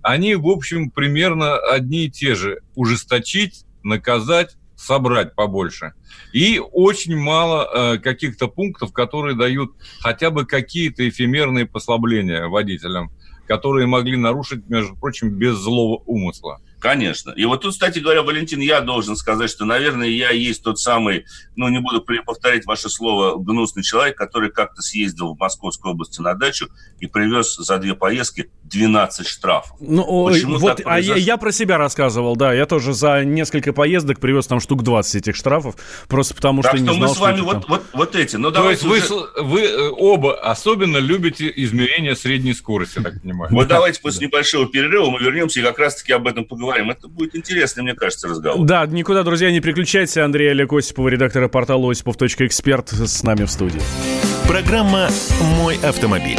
они, 0.03 0.35
в 0.35 0.49
общем, 0.49 0.91
примерно 0.91 1.57
одни 1.57 2.07
и 2.07 2.11
те 2.11 2.35
же. 2.35 2.63
Ужесточить, 2.75 3.65
наказать, 3.85 4.57
собрать 4.77 5.37
побольше. 5.37 5.93
И 6.33 6.61
очень 6.73 7.17
мало 7.17 7.95
э, 7.95 7.99
каких-то 7.99 8.49
пунктов, 8.49 8.93
которые 8.93 9.37
дают 9.37 9.71
хотя 10.01 10.31
бы 10.31 10.47
какие-то 10.47 11.09
эфемерные 11.09 11.67
послабления 11.67 12.47
водителям, 12.49 13.13
которые 13.47 13.87
могли 13.87 14.17
нарушить, 14.17 14.69
между 14.69 14.97
прочим, 14.97 15.31
без 15.31 15.55
злого 15.55 16.03
умысла. 16.07 16.61
Конечно. 16.79 17.31
И 17.31 17.45
вот 17.47 17.63
тут, 17.63 17.73
кстати 17.73 18.01
говоря, 18.01 18.23
Валентин, 18.23 18.61
я 18.61 18.81
должен 18.81 19.17
сказать, 19.17 19.51
что, 19.51 19.65
наверное, 19.65 20.09
я 20.09 20.31
есть 20.31 20.63
тот 20.63 20.79
самый, 20.79 21.25
ну, 21.57 21.69
не 21.69 21.81
буду 21.81 22.03
повторять 22.03 22.67
ваше 22.67 22.91
слово, 22.91 23.43
гнусный 23.43 23.83
человек, 23.83 24.17
который 24.17 24.51
как-то 24.51 24.83
съездил 24.83 25.35
в 25.35 25.39
Московскую 25.39 25.93
область 25.93 26.19
на 26.19 26.35
дачу 26.35 26.69
и 27.01 27.07
привез 27.07 27.57
за 27.57 27.79
две 27.79 27.95
поездки 27.95 28.51
12 28.71 29.27
штрафов. 29.27 29.77
Ну, 29.81 30.27
Почему 30.27 30.59
вот, 30.59 30.81
а 30.85 31.01
я, 31.01 31.17
я 31.17 31.37
про 31.37 31.53
себя 31.53 31.79
рассказывал, 31.79 32.37
да, 32.37 32.53
я 32.53 32.67
тоже 32.67 32.93
за 32.93 33.25
несколько 33.25 33.73
поездок 33.73 34.21
привез 34.21 34.47
там 34.47 34.61
штук 34.61 34.83
20 34.83 35.15
этих 35.17 35.37
штрафов, 35.37 35.77
просто 36.09 36.35
потому 36.35 36.63
так 36.63 36.73
что, 36.73 36.79
что 36.79 36.87
не 36.87 36.97
знал, 36.97 37.09
мы 37.09 37.15
с 37.15 37.19
вами 37.19 37.41
вот, 37.41 37.69
вот, 37.69 37.83
вот 37.93 38.17
эти. 38.17 38.37
Ну, 38.37 38.51
То 38.51 38.71
есть 38.71 38.85
уже... 38.85 39.03
вы, 39.09 39.43
вы 39.43 39.61
э, 39.63 39.91
оба 39.91 40.39
особенно 40.41 40.99
любите 40.99 41.53
измерение 41.57 42.17
средней 42.17 42.55
скорости, 42.55 43.01
так 43.01 43.21
понимаю. 43.21 43.53
Вот 43.53 43.69
давайте 43.69 44.01
после 44.01 44.27
небольшого 44.27 44.67
перерыва 44.67 45.11
мы 45.11 45.21
вернемся 45.21 45.61
и 45.61 45.63
как 45.63 45.79
раз-таки 45.79 46.13
об 46.13 46.27
этом 46.27 46.45
поговорим 46.45 46.67
поговорим. 46.67 46.91
Это 46.91 47.09
будет 47.09 47.35
интересный, 47.35 47.83
мне 47.83 47.95
кажется, 47.95 48.29
разговор. 48.29 48.65
Да, 48.67 48.87
никуда, 48.87 49.23
друзья, 49.23 49.51
не 49.51 49.61
переключайтесь. 49.61 50.17
Андрей 50.17 50.51
Олег 50.51 50.73
Осипов, 50.73 51.07
редактор 51.09 51.49
портала 51.49 51.91
осипов.эксперт 51.91 52.89
с 52.91 53.23
нами 53.23 53.45
в 53.45 53.51
студии. 53.51 53.81
Программа 54.49 55.09
«Мой 55.59 55.77
автомобиль». 55.83 56.39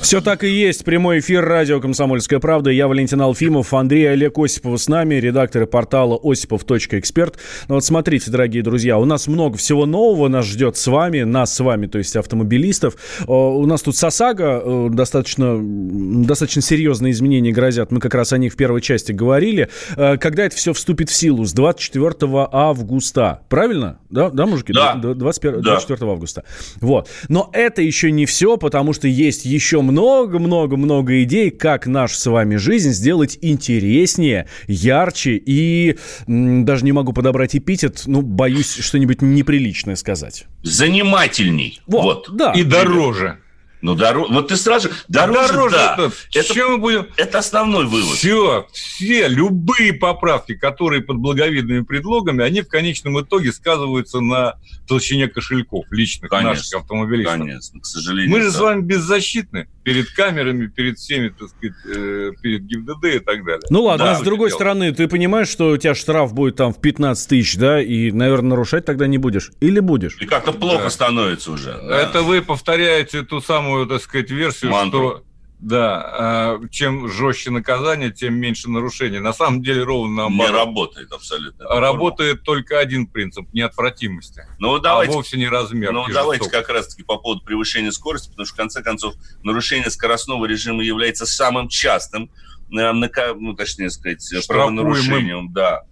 Все 0.00 0.20
так 0.20 0.44
и 0.44 0.48
есть. 0.48 0.84
Прямой 0.84 1.18
эфир 1.18 1.44
радио 1.44 1.80
«Комсомольская 1.80 2.38
правда». 2.38 2.70
Я 2.70 2.86
Валентин 2.86 3.20
Алфимов, 3.20 3.74
Андрей 3.74 4.12
Олег 4.12 4.38
Осипов 4.38 4.80
с 4.80 4.88
нами, 4.88 5.16
редакторы 5.16 5.66
портала 5.66 6.18
осипов.эксперт. 6.22 7.36
Ну 7.68 7.76
вот 7.76 7.84
смотрите, 7.84 8.30
дорогие 8.30 8.62
друзья, 8.62 8.98
у 8.98 9.04
нас 9.04 9.26
много 9.26 9.56
всего 9.56 9.84
нового 9.84 10.28
нас 10.28 10.46
ждет 10.46 10.76
с 10.76 10.86
вами, 10.86 11.22
нас 11.22 11.54
с 11.54 11.60
вами, 11.60 11.86
то 11.86 11.98
есть 11.98 12.14
автомобилистов. 12.14 12.96
У 13.26 13.66
нас 13.66 13.82
тут 13.82 13.96
САСАГО 13.96 14.62
э, 14.64 14.88
достаточно, 14.92 15.58
достаточно 15.60 16.62
серьезные 16.62 17.10
изменения 17.12 17.50
грозят. 17.50 17.90
Мы 17.90 17.98
как 17.98 18.14
раз 18.14 18.32
о 18.32 18.38
них 18.38 18.52
в 18.52 18.56
первой 18.56 18.82
части 18.82 19.10
говорили. 19.12 19.68
Э, 19.96 20.18
когда 20.18 20.44
это 20.44 20.56
все 20.56 20.72
вступит 20.72 21.10
в 21.10 21.14
силу? 21.14 21.44
С 21.44 21.52
24 21.52 22.14
августа. 22.52 23.40
Правильно? 23.48 23.98
Да, 24.10 24.30
да 24.30 24.46
мужики? 24.46 24.72
Да. 24.72 24.94
21, 24.94 25.62
24 25.62 25.98
да. 25.98 26.06
августа. 26.06 26.44
Вот. 26.80 27.08
Но 27.28 27.50
это 27.52 27.82
еще 27.82 28.12
не 28.12 28.26
все, 28.26 28.56
потому 28.56 28.92
что 28.92 29.08
есть 29.08 29.44
еще 29.44 29.80
много 29.80 29.95
много-много-много 29.96 31.22
идей, 31.22 31.50
как 31.50 31.86
нашу 31.86 32.16
с 32.16 32.26
вами 32.26 32.56
жизнь 32.56 32.90
сделать 32.90 33.38
интереснее, 33.40 34.46
ярче 34.66 35.36
и 35.36 35.96
даже 36.26 36.84
не 36.84 36.92
могу 36.92 37.14
подобрать 37.14 37.56
эпитет, 37.56 38.02
ну, 38.04 38.20
боюсь 38.20 38.74
что-нибудь 38.74 39.22
неприличное 39.22 39.96
сказать. 39.96 40.44
Занимательней. 40.62 41.80
Вот, 41.86 42.28
вот. 42.28 42.36
да. 42.36 42.52
И 42.52 42.62
дороже. 42.62 43.38
Ну, 43.80 43.94
дороже. 43.94 44.32
Вот 44.34 44.48
ты 44.48 44.56
сразу... 44.56 44.90
Дороже, 45.08 45.52
дороже 45.54 45.76
да. 45.76 46.10
Это, 46.34 46.54
Чем 46.54 46.72
мы 46.72 46.78
будем... 46.78 47.06
это 47.16 47.38
основной 47.38 47.86
вывод. 47.86 48.16
Все, 48.16 48.66
все, 48.72 49.28
любые 49.28 49.94
поправки, 49.94 50.54
которые 50.54 51.02
под 51.02 51.16
благовидными 51.16 51.84
предлогами, 51.84 52.44
они 52.44 52.60
в 52.60 52.68
конечном 52.68 53.18
итоге 53.20 53.50
сказываются 53.52 54.20
на 54.20 54.56
толщине 54.86 55.28
кошельков 55.28 55.86
личных 55.90 56.30
конечно, 56.30 56.50
наших 56.50 56.74
автомобилистов. 56.74 57.38
Конечно, 57.38 57.80
к 57.80 57.86
сожалению. 57.86 58.30
Мы 58.30 58.42
же 58.42 58.50
да. 58.50 58.58
с 58.58 58.60
вами 58.60 58.82
беззащитны 58.82 59.68
перед 59.86 60.10
камерами, 60.10 60.66
перед 60.66 60.98
всеми, 60.98 61.28
так 61.28 61.48
сказать, 61.48 61.76
э, 61.86 62.32
перед 62.42 62.62
ГИБДД 62.62 63.04
и 63.04 63.18
так 63.20 63.44
далее. 63.44 63.62
Ну 63.70 63.84
ладно, 63.84 64.06
да, 64.06 64.12
а 64.12 64.14
с 64.16 64.20
другой 64.20 64.48
дело. 64.48 64.58
стороны, 64.58 64.92
ты 64.92 65.06
понимаешь, 65.06 65.46
что 65.46 65.68
у 65.68 65.76
тебя 65.76 65.94
штраф 65.94 66.34
будет 66.34 66.56
там 66.56 66.74
в 66.74 66.80
15 66.80 67.28
тысяч, 67.28 67.56
да, 67.56 67.80
и, 67.80 68.10
наверное, 68.10 68.50
нарушать 68.50 68.84
тогда 68.84 69.06
не 69.06 69.18
будешь? 69.18 69.52
Или 69.60 69.78
будешь? 69.78 70.16
И 70.18 70.26
как-то 70.26 70.50
плохо 70.50 70.84
да. 70.84 70.90
становится 70.90 71.52
уже. 71.52 71.78
Да. 71.80 72.00
Это 72.00 72.22
вы 72.22 72.42
повторяете 72.42 73.22
ту 73.22 73.40
самую, 73.40 73.86
так 73.86 74.02
сказать, 74.02 74.28
версию, 74.28 74.72
Мантру. 74.72 74.98
что 74.98 75.25
да, 75.58 76.02
а, 76.04 76.60
чем 76.70 77.08
жестче 77.08 77.50
наказание, 77.50 78.10
тем 78.10 78.34
меньше 78.34 78.68
нарушений. 78.68 79.20
На 79.20 79.32
самом 79.32 79.62
деле 79.62 79.82
ровно 79.84 80.28
наоборот. 80.28 80.50
Не 80.50 80.56
работает 80.56 81.12
абсолютно. 81.12 81.64
Работает 81.66 82.42
только 82.42 82.78
один 82.78 83.06
принцип– 83.06 83.46
неотвратимости. 83.52 84.42
Ну, 84.58 84.78
давайте, 84.78 85.12
а 85.12 85.16
вовсе 85.16 85.38
не 85.38 85.48
размер. 85.48 85.92
Ну, 85.92 86.06
давайте 86.12 86.50
как 86.50 86.68
раз-таки 86.68 87.02
по 87.02 87.16
поводу 87.16 87.42
превышения 87.42 87.90
скорости, 87.90 88.28
потому 88.28 88.46
что, 88.46 88.54
в 88.54 88.58
конце 88.58 88.82
концов, 88.82 89.14
нарушение 89.42 89.90
скоростного 89.90 90.44
режима 90.44 90.84
является 90.84 91.24
самым 91.24 91.68
частым, 91.68 92.30
э, 92.70 92.92
ну, 92.92 93.54
точнее 93.54 93.90
сказать, 93.90 94.22
правонарушением. 94.46 95.52
Да 95.52 95.84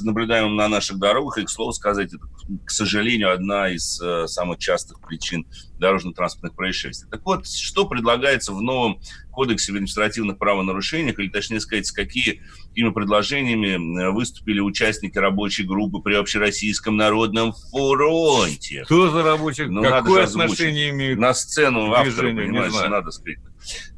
наблюдаем 0.00 0.56
на 0.56 0.68
наших 0.68 0.98
дорогах. 0.98 1.38
И, 1.38 1.44
к 1.44 1.50
слову 1.50 1.72
сказать, 1.72 2.12
это, 2.12 2.24
к 2.64 2.70
сожалению, 2.70 3.32
одна 3.32 3.68
из 3.68 4.00
э, 4.00 4.26
самых 4.26 4.58
частых 4.58 5.00
причин 5.00 5.46
дорожно-транспортных 5.78 6.54
происшествий. 6.54 7.08
Так 7.10 7.24
вот, 7.24 7.46
что 7.46 7.86
предлагается 7.86 8.52
в 8.52 8.60
новом 8.60 9.00
кодексе 9.30 9.72
об 9.72 9.76
административных 9.76 10.38
правонарушениях, 10.38 11.18
или, 11.18 11.28
точнее 11.28 11.60
сказать, 11.60 11.86
с 11.86 11.92
какими, 11.92 12.42
предложениями 12.74 14.02
э, 14.02 14.10
выступили 14.10 14.60
участники 14.60 15.18
рабочей 15.18 15.64
группы 15.64 16.00
при 16.00 16.14
Общероссийском 16.14 16.96
народном 16.96 17.52
фронте? 17.52 18.82
Кто 18.84 19.10
за 19.10 19.22
рабочий? 19.22 19.66
Ну, 19.66 19.82
Какое 19.82 20.24
отношение 20.24 20.90
имеет? 20.90 21.18
На 21.18 21.34
сцену 21.34 21.92
автора, 21.92 22.28
понимаешь, 22.34 22.72
надо 22.88 23.10
сказать. 23.10 23.38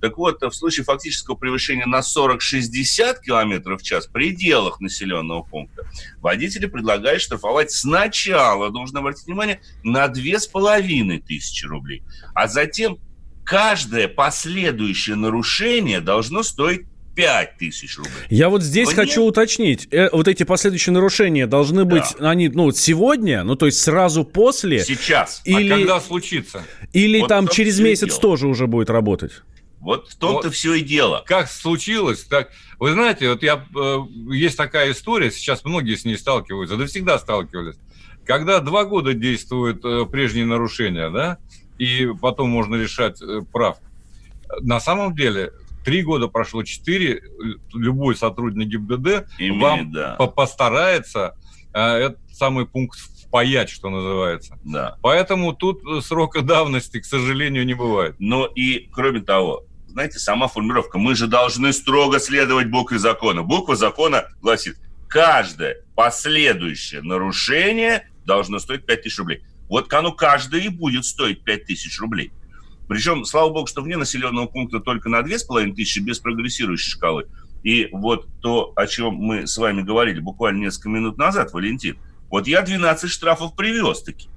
Так 0.01 0.19
вот, 0.19 0.43
в 0.43 0.53
случае 0.53 0.85
фактического 0.85 1.35
превышения 1.35 1.87
на 1.87 2.01
40-60 2.01 3.23
км 3.23 3.77
в 3.77 3.83
час 3.83 4.07
в 4.07 4.13
пределах 4.13 4.81
населенного 4.81 5.43
пункта 5.43 5.87
водители 6.21 6.67
предлагают 6.67 7.23
штрафовать 7.23 7.71
сначала, 7.71 8.71
должен 8.71 8.97
обратить 8.97 9.27
внимание, 9.27 9.61
на 9.83 10.09
2500 10.09 11.71
рублей, 11.71 12.03
а 12.35 12.49
затем 12.49 12.99
каждое 13.45 14.09
последующее 14.09 15.17
нарушение 15.17 16.01
должно 16.01 16.43
стоить 16.43 16.87
5 17.15 17.59
тысяч 17.59 17.99
рублей. 17.99 18.13
Я 18.31 18.49
вот 18.49 18.63
здесь 18.63 18.89
Вы 18.89 18.95
хочу 18.95 19.25
уточнить. 19.25 19.89
Э, 19.91 20.09
вот 20.13 20.29
эти 20.29 20.45
последующие 20.45 20.93
нарушения 20.93 21.47
должны 21.47 21.85
быть, 21.85 22.05
да. 22.19 22.31
они, 22.31 22.49
ну, 22.49 22.71
сегодня, 22.73 23.43
ну, 23.45 23.57
то 23.57 23.67
есть 23.67 23.81
сразу 23.81 24.25
после? 24.25 24.85
Сейчас. 24.85 25.43
А 25.45 25.51
или, 25.51 25.71
а 25.71 25.77
когда 25.77 26.01
случится? 26.01 26.63
Или 26.93 27.21
вот 27.21 27.29
там 27.29 27.49
через 27.49 27.81
месяц 27.81 28.17
тоже 28.17 28.47
уже 28.47 28.67
будет 28.67 28.91
работать? 28.91 29.33
Вот 29.81 30.11
в 30.11 30.17
том-то 30.17 30.49
вот, 30.49 30.55
все 30.55 30.75
и 30.75 30.83
дело. 30.83 31.23
Как 31.27 31.51
случилось, 31.51 32.25
так... 32.25 32.51
Вы 32.79 32.93
знаете, 32.93 33.31
вот 33.31 33.43
я... 33.43 33.67
Э, 33.75 33.99
есть 34.31 34.57
такая 34.57 34.93
история, 34.93 35.31
сейчас 35.31 35.65
многие 35.65 35.97
с 35.97 36.05
ней 36.05 36.19
сталкиваются, 36.19 36.77
да 36.77 36.87
всегда 36.87 37.19
сталкивались. 37.19 37.77
Когда 38.27 38.61
два 38.61 38.85
года 38.85 39.15
действуют 39.15 39.85
э, 39.85 40.05
прежние 40.05 40.45
нарушения, 40.45 41.11
да, 41.11 41.39
и 41.79 42.09
потом 42.21 42.51
можно 42.51 42.77
решать 42.77 43.21
э, 43.23 43.41
прав. 43.51 43.79
На 44.61 44.81
самом 44.81 45.15
деле 45.15 45.53
три 45.85 46.03
года 46.03 46.29
прошло, 46.29 46.63
четыре, 46.63 47.23
любой 47.73 48.17
сотрудник 48.17 48.69
ГИБДД 48.69 49.27
Имеет, 49.39 49.63
вам 49.63 49.93
да. 49.93 50.15
постарается 50.17 51.39
э, 51.73 51.81
этот 51.81 52.21
самый 52.33 52.67
пункт 52.67 52.99
впаять, 52.99 53.71
что 53.71 53.89
называется. 53.89 54.59
Да. 54.63 54.99
Поэтому 55.01 55.55
тут 55.55 55.83
срока 56.05 56.43
давности, 56.43 57.01
к 57.01 57.07
сожалению, 57.07 57.65
не 57.65 57.75
бывает. 57.75 58.17
Но 58.19 58.45
и, 58.45 58.89
кроме 58.93 59.21
того, 59.21 59.65
знаете, 59.91 60.19
сама 60.19 60.49
формулировка, 60.49 60.99
мы 60.99 61.15
же 61.15 61.27
должны 61.27 61.73
строго 61.73 62.21
следовать 62.21 62.69
букве 62.69 62.99
закона. 62.99 63.43
Буква 63.43 63.77
закона 63.77 64.29
гласит, 64.41 64.77
каждое 65.09 65.83
последующее 65.95 67.03
нарушение 67.03 68.09
должно 68.25 68.59
стоить 68.59 68.87
5000 68.87 69.19
рублей. 69.19 69.43
Вот 69.69 69.93
оно 69.93 70.13
каждое 70.13 70.63
и 70.63 70.69
будет 70.69 71.05
стоить 71.05 71.43
5000 71.43 72.01
рублей. 72.01 72.33
Причем, 72.89 73.25
слава 73.25 73.51
богу, 73.51 73.67
что 73.67 73.83
вне 73.83 73.97
населенного 73.97 74.47
пункта 74.47 74.81
только 74.81 75.09
на 75.09 75.23
2500 75.23 76.05
без 76.05 76.19
прогрессирующей 76.19 76.91
шкалы. 76.91 77.27
И 77.63 77.89
вот 77.93 78.27
то, 78.41 78.73
о 78.75 78.87
чем 78.87 79.15
мы 79.15 79.47
с 79.47 79.59
вами 79.59 79.83
говорили 79.83 80.21
буквально 80.21 80.65
несколько 80.65 80.89
минут 80.89 81.19
назад, 81.19 81.53
Валентин, 81.53 81.99
вот 82.31 82.47
я 82.47 82.63
12 82.63 83.11
штрафов 83.11 83.55
привез 83.55 84.03
таки. 84.03 84.29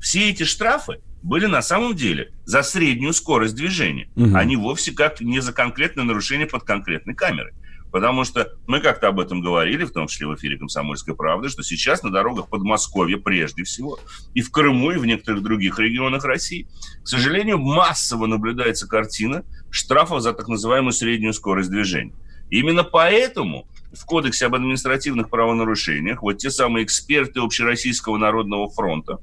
Все 0.00 0.30
эти 0.30 0.42
штрафы 0.42 1.00
были 1.22 1.46
на 1.46 1.62
самом 1.62 1.94
деле 1.94 2.32
за 2.44 2.62
среднюю 2.62 3.12
скорость 3.12 3.54
движения, 3.54 4.08
угу. 4.16 4.34
а 4.34 4.44
не 4.44 4.56
вовсе 4.56 4.92
как 4.92 5.20
не 5.20 5.40
за 5.40 5.52
конкретное 5.52 6.04
нарушение 6.04 6.46
под 6.46 6.64
конкретной 6.64 7.14
камерой. 7.14 7.52
Потому 7.92 8.24
что 8.24 8.52
мы 8.66 8.80
как-то 8.80 9.08
об 9.08 9.20
этом 9.20 9.40
говорили, 9.40 9.84
в 9.84 9.92
том 9.92 10.06
числе 10.06 10.26
в 10.26 10.34
эфире 10.34 10.58
«Комсомольской 10.58 11.14
правды», 11.14 11.48
что 11.48 11.62
сейчас 11.62 12.02
на 12.02 12.10
дорогах 12.10 12.48
Подмосковья 12.48 13.16
прежде 13.16 13.64
всего, 13.64 13.98
и 14.34 14.42
в 14.42 14.50
Крыму, 14.50 14.90
и 14.90 14.98
в 14.98 15.06
некоторых 15.06 15.42
других 15.42 15.78
регионах 15.78 16.24
России, 16.24 16.68
к 17.02 17.08
сожалению, 17.08 17.58
массово 17.58 18.26
наблюдается 18.26 18.86
картина 18.86 19.44
штрафов 19.70 20.20
за 20.20 20.32
так 20.32 20.48
называемую 20.48 20.92
среднюю 20.92 21.32
скорость 21.32 21.70
движения. 21.70 22.12
И 22.50 22.58
именно 22.58 22.84
поэтому 22.84 23.66
в 23.92 24.04
Кодексе 24.04 24.46
об 24.46 24.54
административных 24.54 25.30
правонарушениях 25.30 26.22
вот 26.22 26.38
те 26.38 26.50
самые 26.50 26.84
эксперты 26.84 27.40
Общероссийского 27.40 28.18
народного 28.18 28.68
фронта 28.68 29.20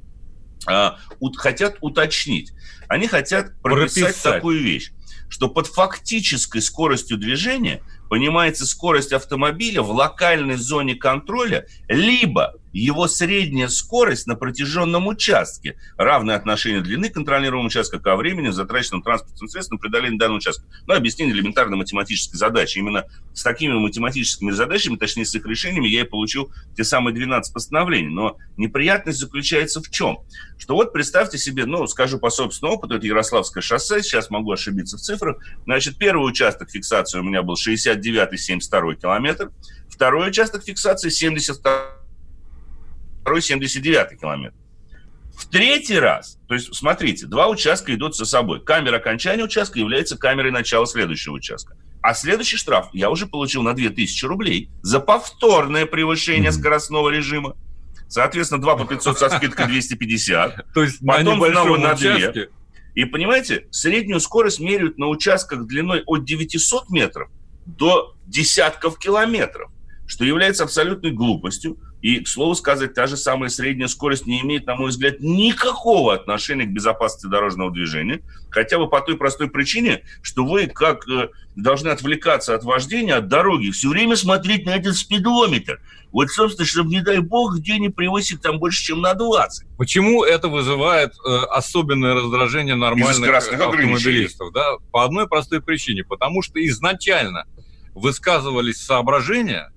хотят 1.37 1.77
уточнить. 1.81 2.53
Они 2.87 3.07
хотят 3.07 3.59
прописать 3.61 4.03
Прописать. 4.03 4.33
такую 4.35 4.61
вещь, 4.61 4.91
что 5.29 5.49
под 5.49 5.67
фактической 5.67 6.61
скоростью 6.61 7.17
движения– 7.17 7.81
понимается 8.13 8.67
скорость 8.67 9.11
автомобиля 9.11 9.81
в 9.81 9.89
локальной 9.89 10.55
зоне 10.55 10.93
контроля, 10.93 11.65
либо 11.89 12.53
его 12.73 13.07
средняя 13.07 13.67
скорость 13.67 14.25
на 14.25 14.35
протяженном 14.35 15.07
участке, 15.07 15.77
равное 15.95 16.35
отношению 16.35 16.81
длины 16.81 17.09
контролируемого 17.09 17.67
участка 17.67 17.99
ко 17.99 18.15
времени, 18.15 18.49
затраченным 18.49 19.03
транспортным 19.03 19.47
средством 19.47 19.77
преодоления 19.77 20.17
данного 20.17 20.37
участка. 20.37 20.65
Ну, 20.87 20.95
объяснение 20.95 21.35
элементарной 21.35 21.77
математической 21.77 22.35
задачи. 22.35 22.79
Именно 22.79 23.05
с 23.33 23.43
такими 23.43 23.73
математическими 23.73 24.51
задачами, 24.51 24.95
точнее, 24.95 25.25
с 25.25 25.35
их 25.35 25.45
решениями, 25.45 25.87
я 25.87 26.01
и 26.01 26.03
получил 26.03 26.51
те 26.75 26.83
самые 26.83 27.13
12 27.13 27.53
постановлений. 27.53 28.09
Но 28.09 28.37
неприятность 28.57 29.19
заключается 29.19 29.81
в 29.81 29.89
чем? 29.91 30.19
Что 30.57 30.73
вот 30.73 30.93
представьте 30.93 31.37
себе, 31.37 31.65
ну, 31.65 31.85
скажу 31.85 32.17
по 32.17 32.31
собственному 32.31 32.77
опыту, 32.77 32.95
это 32.95 33.05
Ярославское 33.05 33.61
шоссе, 33.61 34.01
сейчас 34.01 34.31
могу 34.31 34.51
ошибиться 34.51 34.97
в 34.97 35.01
цифрах. 35.01 35.37
Значит, 35.65 35.97
первый 35.97 36.27
участок 36.27 36.71
фиксации 36.71 37.19
у 37.19 37.23
меня 37.23 37.43
был 37.43 37.55
69-72 38.03 38.95
километр, 38.95 39.51
второй 39.89 40.29
участок 40.29 40.63
фиксации 40.63 41.09
72 41.09 41.71
79 43.39 44.19
километр. 44.19 44.55
В 45.35 45.47
третий 45.47 45.97
раз, 45.97 46.37
то 46.47 46.53
есть, 46.53 46.75
смотрите, 46.75 47.25
два 47.25 47.47
участка 47.47 47.93
идут 47.93 48.15
за 48.15 48.25
собой. 48.25 48.63
Камера 48.63 48.97
окончания 48.97 49.43
участка 49.43 49.79
является 49.79 50.17
камерой 50.17 50.51
начала 50.51 50.85
следующего 50.85 51.33
участка. 51.33 51.75
А 52.01 52.13
следующий 52.13 52.57
штраф 52.57 52.89
я 52.93 53.09
уже 53.09 53.25
получил 53.27 53.63
на 53.63 53.73
2000 53.73 54.25
рублей 54.25 54.69
за 54.81 54.99
повторное 54.99 55.85
превышение 55.85 56.49
mm-hmm. 56.49 56.59
скоростного 56.59 57.09
режима. 57.09 57.55
Соответственно, 58.09 58.61
2 58.61 58.75
по 58.75 58.85
500 58.85 59.17
со 59.17 59.29
скидкой 59.29 59.67
250. 59.67 60.73
То 60.73 60.83
есть 60.83 60.99
Потом 61.05 61.39
на 61.39 61.51
снова 61.51 61.77
на 61.77 61.95
2. 61.95 62.47
И 62.93 63.05
понимаете, 63.05 63.67
среднюю 63.71 64.19
скорость 64.19 64.59
меряют 64.59 64.97
на 64.99 65.07
участках 65.07 65.65
длиной 65.65 66.03
от 66.05 66.25
900 66.25 66.89
метров 66.89 67.29
до 67.65 68.15
десятков 68.25 68.97
километров, 68.97 69.71
что 70.05 70.25
является 70.25 70.63
абсолютной 70.63 71.11
глупостью. 71.11 71.77
И, 72.01 72.19
к 72.19 72.27
слову 72.27 72.53
сказать, 72.53 72.93
та 72.93 73.07
же 73.07 73.15
самая 73.15 73.49
средняя 73.49 73.87
скорость 73.87 74.27
не 74.27 74.41
имеет, 74.41 74.65
на 74.65 74.75
мой 74.75 74.89
взгляд, 74.89 75.21
никакого 75.21 76.13
отношения 76.13 76.65
к 76.65 76.73
безопасности 76.73 77.27
дорожного 77.27 77.71
движения. 77.71 78.21
Хотя 78.49 78.77
бы 78.77 78.89
по 78.89 78.99
той 78.99 79.15
простой 79.15 79.49
причине, 79.49 80.03
что 80.21 80.45
вы 80.45 80.67
как 80.67 81.07
э, 81.07 81.29
должны 81.55 81.87
отвлекаться 81.87 82.55
от 82.55 82.65
вождения, 82.65 83.15
от 83.15 83.29
дороги, 83.29 83.71
все 83.71 83.87
время 83.87 84.17
смотреть 84.17 84.65
на 84.65 84.71
этот 84.71 84.97
спидометр. 84.97 85.79
Вот, 86.11 86.29
собственно, 86.29 86.67
чтобы, 86.67 86.89
не 86.89 87.01
дай 87.01 87.19
бог, 87.19 87.55
где 87.55 87.79
не 87.79 87.89
превысить 87.89 88.41
там 88.41 88.59
больше, 88.59 88.83
чем 88.83 88.99
на 88.99 89.13
20. 89.13 89.65
Почему 89.77 90.25
это 90.25 90.49
вызывает 90.49 91.13
э, 91.25 91.35
особенное 91.49 92.13
раздражение 92.15 92.75
нормальных 92.75 93.29
автомобилистов? 93.33 94.51
Да? 94.53 94.73
По 94.91 95.05
одной 95.05 95.27
простой 95.27 95.61
причине. 95.61 96.03
Потому 96.03 96.41
что 96.41 96.63
изначально 96.67 97.45
высказывались 97.93 98.77
соображения, 98.77 99.71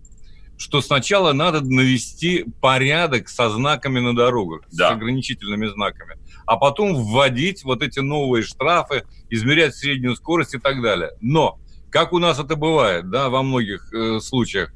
что 0.58 0.80
сначала 0.80 1.32
надо 1.32 1.60
навести 1.60 2.46
порядок 2.60 3.28
со 3.28 3.50
знаками 3.50 4.00
на 4.00 4.14
дорогах, 4.14 4.62
да. 4.72 4.88
с 4.88 4.92
ограничительными 4.92 5.66
знаками, 5.66 6.18
а 6.46 6.56
потом 6.56 6.94
вводить 6.94 7.64
вот 7.64 7.82
эти 7.82 8.00
новые 8.00 8.42
штрафы, 8.42 9.04
измерять 9.28 9.74
среднюю 9.74 10.16
скорость 10.16 10.54
и 10.54 10.58
так 10.58 10.80
далее. 10.82 11.10
Но, 11.20 11.58
как 11.90 12.12
у 12.12 12.18
нас 12.18 12.38
это 12.38 12.56
бывает, 12.56 13.10
да, 13.10 13.28
во 13.28 13.42
многих 13.42 13.92
э, 13.92 14.20
случаях, 14.20 14.72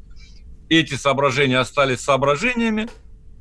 эти 0.68 0.94
соображения 0.94 1.58
остались 1.58 2.00
соображениями, 2.00 2.88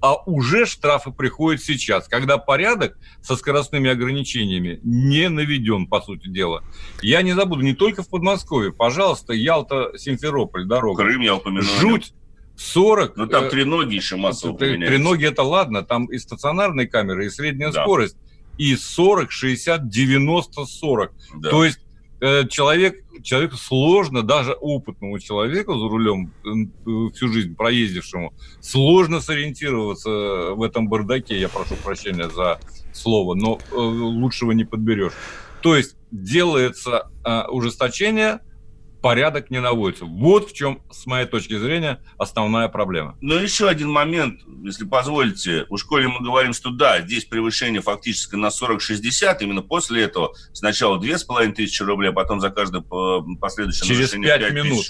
а 0.01 0.15
уже 0.25 0.65
штрафы 0.65 1.11
приходят 1.11 1.61
сейчас, 1.61 2.07
когда 2.07 2.37
порядок 2.37 2.97
со 3.21 3.35
скоростными 3.35 3.89
ограничениями 3.89 4.79
не 4.83 5.29
наведен, 5.29 5.87
по 5.87 6.01
сути 6.01 6.29
дела. 6.29 6.63
Я 7.01 7.21
не 7.21 7.33
забуду, 7.33 7.61
не 7.61 7.73
только 7.73 8.03
в 8.03 8.09
Подмосковье, 8.09 8.71
пожалуйста, 8.71 9.33
Ялта-Симферополь 9.33 10.65
дорога. 10.65 11.03
Крым 11.03 11.21
я 11.21 11.35
упомянул. 11.35 11.69
Жуть 11.79 12.13
40... 12.55 13.17
Ну, 13.17 13.27
там 13.27 13.45
э, 13.45 13.65
ноги 13.65 13.95
еще 13.95 14.15
массово 14.15 14.57
Три 14.57 14.97
ноги 14.97 15.25
это 15.25 15.43
ладно, 15.43 15.83
там 15.83 16.05
и 16.05 16.17
стационарные 16.17 16.87
камеры, 16.87 17.25
и 17.25 17.29
средняя 17.29 17.71
да. 17.71 17.83
скорость. 17.83 18.17
И 18.57 18.75
40, 18.75 19.31
60, 19.31 19.87
90, 19.87 20.65
40. 20.65 21.13
Да. 21.35 21.49
То 21.49 21.63
есть 21.63 21.79
человек, 22.49 23.03
человеку 23.23 23.55
сложно, 23.55 24.23
даже 24.23 24.53
опытному 24.53 25.19
человеку 25.19 25.77
за 25.77 25.87
рулем 25.87 26.33
э, 26.43 27.13
всю 27.13 27.29
жизнь 27.29 27.55
проездившему, 27.55 28.33
сложно 28.59 29.21
сориентироваться 29.21 30.09
в 30.09 30.63
этом 30.63 30.89
бардаке, 30.89 31.39
я 31.39 31.49
прошу 31.49 31.75
прощения 31.75 32.29
за 32.29 32.59
слово, 32.93 33.35
но 33.35 33.59
э, 33.71 33.75
лучшего 33.75 34.51
не 34.51 34.65
подберешь. 34.65 35.13
То 35.61 35.75
есть 35.75 35.95
делается 36.11 37.09
э, 37.25 37.43
ужесточение, 37.49 38.39
порядок 39.01 39.49
не 39.49 39.59
наводится. 39.59 40.05
Вот 40.05 40.49
в 40.49 40.53
чем, 40.53 40.81
с 40.91 41.05
моей 41.05 41.25
точки 41.25 41.57
зрения, 41.57 42.01
основная 42.17 42.67
проблема. 42.67 43.17
Но 43.21 43.35
еще 43.35 43.67
один 43.67 43.89
момент, 43.89 44.41
если 44.63 44.85
позволите. 44.85 45.65
В 45.69 45.77
школе 45.77 46.07
мы 46.07 46.19
говорим, 46.23 46.53
что 46.53 46.69
да, 46.69 47.01
здесь 47.01 47.25
превышение 47.25 47.81
фактически 47.81 48.35
на 48.35 48.47
40-60. 48.47 49.37
Именно 49.41 49.61
после 49.61 50.03
этого 50.03 50.33
сначала 50.53 50.99
2500 50.99 51.87
рублей, 51.87 52.09
а 52.09 52.13
потом 52.13 52.39
за 52.39 52.49
каждое 52.49 52.81
последующее 53.39 53.87
Через 53.87 54.13
нарушение 54.13 54.39
5 54.39 54.53
минут. 54.53 54.85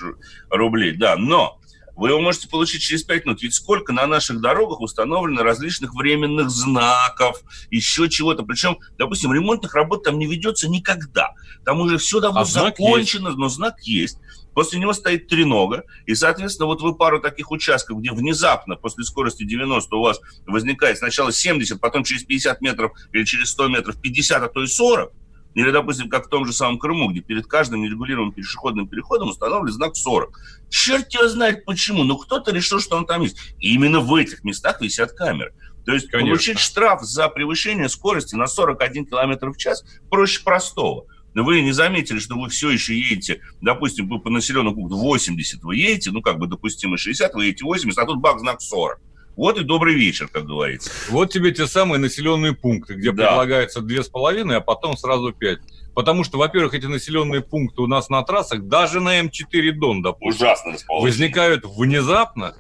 рублей. 0.50 0.92
Да, 0.98 1.16
но 1.16 1.59
вы 2.00 2.10
его 2.10 2.22
можете 2.22 2.48
получить 2.48 2.82
через 2.82 3.04
5 3.04 3.26
минут. 3.26 3.42
Ведь 3.42 3.54
сколько 3.54 3.92
на 3.92 4.08
наших 4.08 4.40
дорогах 4.40 4.80
установлено 4.80 5.44
различных 5.44 5.94
временных 5.94 6.50
знаков, 6.50 7.42
еще 7.70 8.10
чего-то. 8.10 8.44
Причем, 8.44 8.78
допустим, 8.98 9.34
ремонтных 9.34 9.76
работ 9.76 10.04
там 10.04 10.18
не 10.18 10.26
ведется 10.26 10.70
никогда. 10.70 11.34
Там 11.66 11.82
уже 11.82 11.98
все 11.98 12.22
давно 12.22 12.42
а 12.42 12.46
закончено, 12.46 13.32
но 13.32 13.50
знак 13.50 13.82
есть. 13.82 14.18
После 14.54 14.80
него 14.80 14.94
стоит 14.94 15.28
тренога, 15.28 15.84
и, 16.06 16.16
соответственно, 16.16 16.68
вот 16.68 16.82
вы 16.82 16.96
пару 16.96 17.20
таких 17.22 17.52
участков, 17.52 18.00
где 18.00 18.12
внезапно 18.12 18.76
после 18.76 19.04
скорости 19.04 19.44
90 19.44 19.96
у 19.96 20.02
вас 20.02 20.20
возникает 20.48 20.98
сначала 20.98 21.32
70, 21.32 21.80
потом 21.80 22.04
через 22.04 22.24
50 22.24 22.62
метров 22.62 22.94
или 23.12 23.26
через 23.26 23.50
100 23.52 23.68
метров 23.68 24.02
50, 24.02 24.42
а 24.42 24.48
то 24.48 24.64
и 24.64 24.68
40, 24.68 25.12
Или, 25.56 25.72
допустим, 25.72 26.10
как 26.10 26.28
в 26.28 26.30
том 26.30 26.46
же 26.46 26.54
самом 26.54 26.78
Крыму, 26.78 27.10
где 27.10 27.22
перед 27.22 27.48
каждым 27.48 27.82
нерегулируемым 27.82 28.34
пешеходным 28.34 28.88
переходом 28.88 29.30
установлен 29.30 29.74
знак 29.74 29.96
40. 29.96 30.38
Черт 30.70 31.12
его 31.14 31.28
знает 31.28 31.66
почему, 31.66 32.04
но 32.04 32.18
кто-то 32.18 32.52
решил, 32.52 32.80
что 32.80 32.98
он 32.98 33.06
там 33.06 33.22
есть. 33.22 33.38
И 33.60 33.74
именно 33.74 34.00
в 34.00 34.14
этих 34.14 34.44
местах 34.44 34.80
висят 34.82 35.14
камеры. 35.14 35.54
То 35.86 35.94
есть 35.94 36.08
Конечно. 36.08 36.30
получить 36.30 36.60
штраф 36.60 37.02
за 37.02 37.30
превышение 37.30 37.90
скорости 37.90 38.36
на 38.36 38.46
41 38.46 39.08
км 39.08 39.50
в 39.50 39.58
час 39.58 39.84
проще 40.10 40.44
простого. 40.44 41.06
Но 41.34 41.44
вы 41.44 41.62
не 41.62 41.72
заметили, 41.72 42.20
что 42.20 42.36
вы 42.36 42.50
все 42.50 42.70
еще 42.70 43.00
едете, 43.00 43.42
допустим, 43.62 44.08
вы 44.08 44.20
по 44.20 44.30
населенному 44.30 44.76
пункту 44.76 44.98
80 44.98 45.64
вы 45.64 45.76
едете, 45.78 46.12
ну, 46.12 46.22
как 46.22 46.38
бы 46.38 46.48
допустимо 46.48 46.98
60, 46.98 47.34
вы 47.34 47.46
едете 47.46 47.66
80, 47.66 47.98
а 47.98 48.06
тут 48.06 48.20
бак 48.20 48.40
знак 48.40 48.62
40. 48.62 49.00
Вот 49.40 49.58
и 49.58 49.64
добрый 49.64 49.96
вечер, 49.96 50.28
как 50.28 50.44
говорится. 50.44 50.92
Вот 51.10 51.32
тебе 51.32 51.54
те 51.54 51.66
самые 51.66 51.98
населенные 51.98 52.52
пункты, 52.52 52.96
где 52.96 53.14
да. 53.14 53.26
предлагается 53.28 53.80
две 53.80 54.04
с 54.04 54.10
половиной, 54.10 54.58
а 54.58 54.60
потом 54.60 54.98
сразу 54.98 55.32
пять. 55.32 55.60
Потому 55.96 56.26
что, 56.26 56.38
во-первых, 56.38 56.74
эти 56.74 56.88
населенные 56.88 57.40
пункты 57.40 57.82
у 57.82 57.88
нас 57.88 58.10
на 58.10 58.22
трассах, 58.24 58.68
даже 58.68 59.00
на 59.00 59.22
М4 59.22 59.72
Дон, 59.72 60.02
допустим, 60.02 60.46
Ужасно 60.46 60.76
возникают 60.90 61.64
внезапно, 61.64 62.58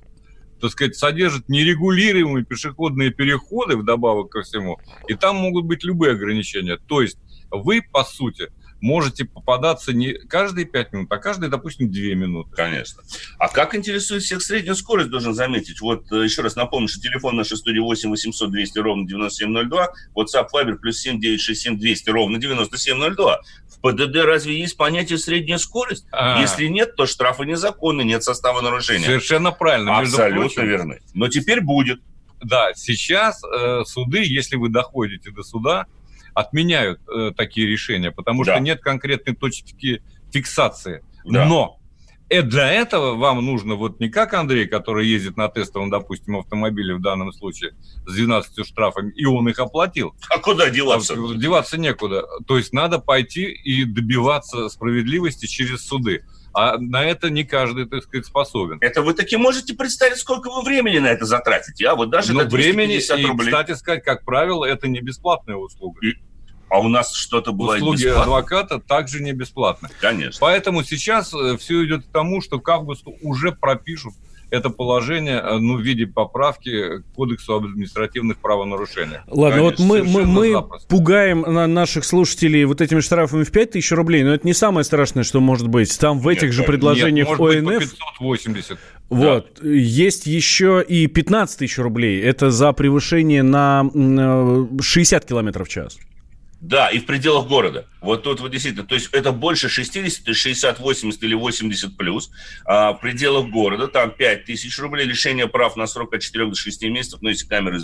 так 0.62 0.72
сказать, 0.72 0.96
содержат 0.96 1.50
нерегулируемые 1.50 2.46
пешеходные 2.46 3.10
переходы 3.10 3.76
вдобавок 3.76 4.30
ко 4.30 4.44
всему, 4.44 4.80
и 5.10 5.16
там 5.16 5.36
могут 5.36 5.66
быть 5.66 5.84
любые 5.84 6.14
ограничения. 6.14 6.78
То 6.88 7.02
есть 7.02 7.18
вы, 7.52 7.82
по 7.82 8.06
сути, 8.06 8.54
можете 8.82 9.26
попадаться 9.26 9.94
не 9.94 10.14
каждые 10.14 10.66
5 10.66 10.94
минут, 10.94 11.12
а 11.12 11.18
каждые, 11.18 11.50
допустим, 11.50 11.92
2 11.92 12.02
минуты. 12.16 12.52
Конечно. 12.56 13.04
А 13.38 13.50
как 13.50 13.76
интересует 13.76 14.24
всех 14.24 14.42
средняя 14.42 14.76
скорость, 14.76 15.10
должен 15.10 15.34
заметить. 15.34 15.82
Вот 15.82 16.12
э, 16.12 16.24
еще 16.24 16.42
раз 16.42 16.56
напомню, 16.56 16.88
что 16.88 17.02
телефон 17.02 17.36
наш 17.36 17.48
студии 17.48 17.80
8 17.80 18.10
800 18.10 18.52
200 18.52 18.80
ровно 18.80 19.08
9702, 19.08 19.90
WhatsApp 20.16 20.48
Viber 20.54 20.76
плюс 20.76 21.00
7 21.00 21.20
967 21.20 21.78
200 21.78 22.10
ровно 22.10 22.38
9702. 22.38 23.40
В 23.70 23.82
ПДД 23.82 24.16
разве 24.26 24.60
есть 24.60 24.78
понятие 24.78 25.18
средняя 25.18 25.58
скорость? 25.58 26.06
А-а-а. 26.12 26.42
Если 26.42 26.68
нет, 26.68 26.96
то 26.96 27.06
штрафы 27.06 27.46
незаконны, 27.46 28.02
нет 28.04 28.24
состава 28.24 28.62
нарушения. 28.62 29.06
Совершенно 29.06 29.52
правильно. 29.52 29.98
Абсолютно 29.98 30.62
верно. 30.62 30.96
Но 31.14 31.28
теперь 31.28 31.62
будет. 31.62 32.02
Да, 32.42 32.74
сейчас 32.74 33.42
э, 33.44 33.84
суды, 33.86 34.24
если 34.24 34.56
вы 34.56 34.70
доходите 34.70 35.32
до 35.32 35.44
суда, 35.44 35.88
отменяют 36.40 37.02
э, 37.08 37.32
такие 37.36 37.68
решения, 37.68 38.12
потому 38.12 38.44
да. 38.44 38.54
что 38.54 38.62
нет 38.62 38.82
конкретной 38.82 39.36
точки 39.36 40.02
фиксации. 40.32 41.04
Да. 41.26 41.46
Но 41.46 41.80
и 42.30 42.42
для 42.42 42.72
этого 42.72 43.16
вам 43.16 43.44
нужно 43.44 43.76
вот 43.76 44.00
не 44.00 44.10
как 44.10 44.34
Андрей, 44.34 44.68
который 44.68 45.08
ездит 45.08 45.36
на 45.36 45.50
тестовом, 45.50 45.90
допустим, 45.90 46.38
автомобиле 46.38 46.94
в 46.96 47.02
данном 47.02 47.34
случае 47.34 47.74
с 48.06 48.14
12 48.14 48.66
штрафами, 48.66 49.12
и 49.16 49.26
он 49.26 49.50
их 49.50 49.60
оплатил. 49.60 50.14
А 50.30 50.38
куда 50.38 50.70
деваться? 50.70 51.16
А, 51.16 51.36
деваться 51.36 51.78
некуда. 51.78 52.26
То 52.48 52.58
есть 52.58 52.72
надо 52.72 53.00
пойти 53.00 53.46
и 53.46 53.84
добиваться 53.84 54.70
справедливости 54.70 55.48
через 55.48 55.86
суды. 55.86 56.24
А 56.54 56.78
на 56.78 57.04
это 57.04 57.30
не 57.30 57.44
каждый, 57.44 57.86
так 57.86 58.04
сказать, 58.04 58.26
способен. 58.26 58.78
Это 58.82 59.02
вы 59.02 59.14
таки 59.14 59.38
можете 59.38 59.74
представить, 59.74 60.18
сколько 60.18 60.50
вы 60.50 60.64
времени 60.64 61.00
на 61.00 61.08
это 61.08 61.26
затратите, 61.26 61.88
а? 61.88 61.96
Вот 61.96 62.10
даже 62.10 62.34
Но 62.34 62.44
времени, 62.44 62.96
и, 62.96 63.38
кстати 63.38 63.74
сказать, 63.74 64.04
как 64.04 64.24
правило, 64.24 64.66
это 64.66 64.88
не 64.88 65.00
бесплатная 65.02 65.56
услуга. 65.56 66.00
И 66.06 66.14
а 66.70 66.80
у 66.80 66.88
нас 66.88 67.14
что-то 67.14 67.52
было 67.52 67.76
Услуги 67.76 68.04
бесплатно. 68.04 68.22
адвоката 68.22 68.80
также 68.80 69.22
не 69.22 69.34
бесплатны. 69.34 69.90
Конечно. 70.00 70.38
Поэтому 70.40 70.84
сейчас 70.84 71.34
э, 71.34 71.58
все 71.58 71.86
идет 71.86 72.06
к 72.06 72.12
тому, 72.12 72.42
что 72.42 72.60
к 72.60 72.70
августу 72.70 73.16
уже 73.22 73.52
пропишут 73.52 74.14
это 74.52 74.70
положение 74.70 75.38
э, 75.38 75.58
ну, 75.58 75.78
в 75.78 75.82
виде 75.82 76.08
поправки 76.08 77.00
к 77.00 77.04
Кодексу 77.16 77.56
об 77.56 77.66
административных 77.66 78.38
правонарушениях. 78.38 79.22
Ладно, 79.28 79.58
Конечно, 79.58 79.86
вот 79.86 80.04
мы, 80.04 80.04
мы, 80.04 80.26
мы 80.26 80.64
пугаем 80.88 81.42
на 81.42 81.68
наших 81.68 82.04
слушателей 82.06 82.66
вот 82.66 82.82
этими 82.82 83.00
штрафами 83.00 83.44
в 83.44 83.52
5 83.52 83.72
тысяч 83.72 83.92
рублей, 83.92 84.24
но 84.24 84.34
это 84.34 84.46
не 84.46 84.54
самое 84.54 84.84
страшное, 84.84 85.24
что 85.24 85.40
может 85.40 85.68
быть. 85.68 85.98
Там 86.00 86.20
в 86.20 86.28
этих 86.28 86.44
нет, 86.44 86.54
же 86.54 86.64
предложениях 86.64 87.30
нет, 87.30 87.40
может 87.40 87.58
ОНФ... 87.58 87.68
Быть 87.68 88.00
по 88.00 88.06
580. 88.20 88.80
Вот. 89.10 89.60
Да. 89.62 89.70
Есть 89.70 90.26
еще 90.28 90.84
и 90.88 91.08
15 91.08 91.60
тысяч 91.60 91.78
рублей. 91.78 92.22
Это 92.22 92.52
за 92.52 92.74
превышение 92.74 93.44
на 93.44 93.90
60 94.82 95.24
э, 95.24 95.28
километров 95.28 95.68
в 95.68 95.72
час. 95.72 95.98
Да, 96.62 96.90
и 96.90 97.00
в 97.00 97.06
пределах 97.06 97.48
города. 97.48 97.88
Вот 98.02 98.24
тут 98.24 98.42
вот 98.42 98.52
действительно, 98.52 98.86
то 98.86 98.96
есть 98.96 99.10
это 99.14 99.32
больше 99.32 99.70
60, 99.70 100.26
то 100.26 100.32
есть 100.32 100.42
60, 100.42 100.80
80 100.80 101.24
или 101.24 101.34
80 101.34 101.96
плюс. 101.96 102.32
А 102.66 102.92
в 102.92 103.00
пределах 103.00 103.50
города 103.50 103.88
там 103.88 104.12
5 104.12 104.46
тысяч 104.46 104.78
рублей, 104.78 105.06
лишение 105.06 105.48
прав 105.48 105.78
на 105.78 105.88
срок 105.88 106.14
от 106.14 106.22
4 106.22 106.48
до 106.48 106.56
6 106.56 106.84
месяцев, 106.84 107.22
но 107.22 107.30
если 107.30 107.48
камеры 107.48 107.80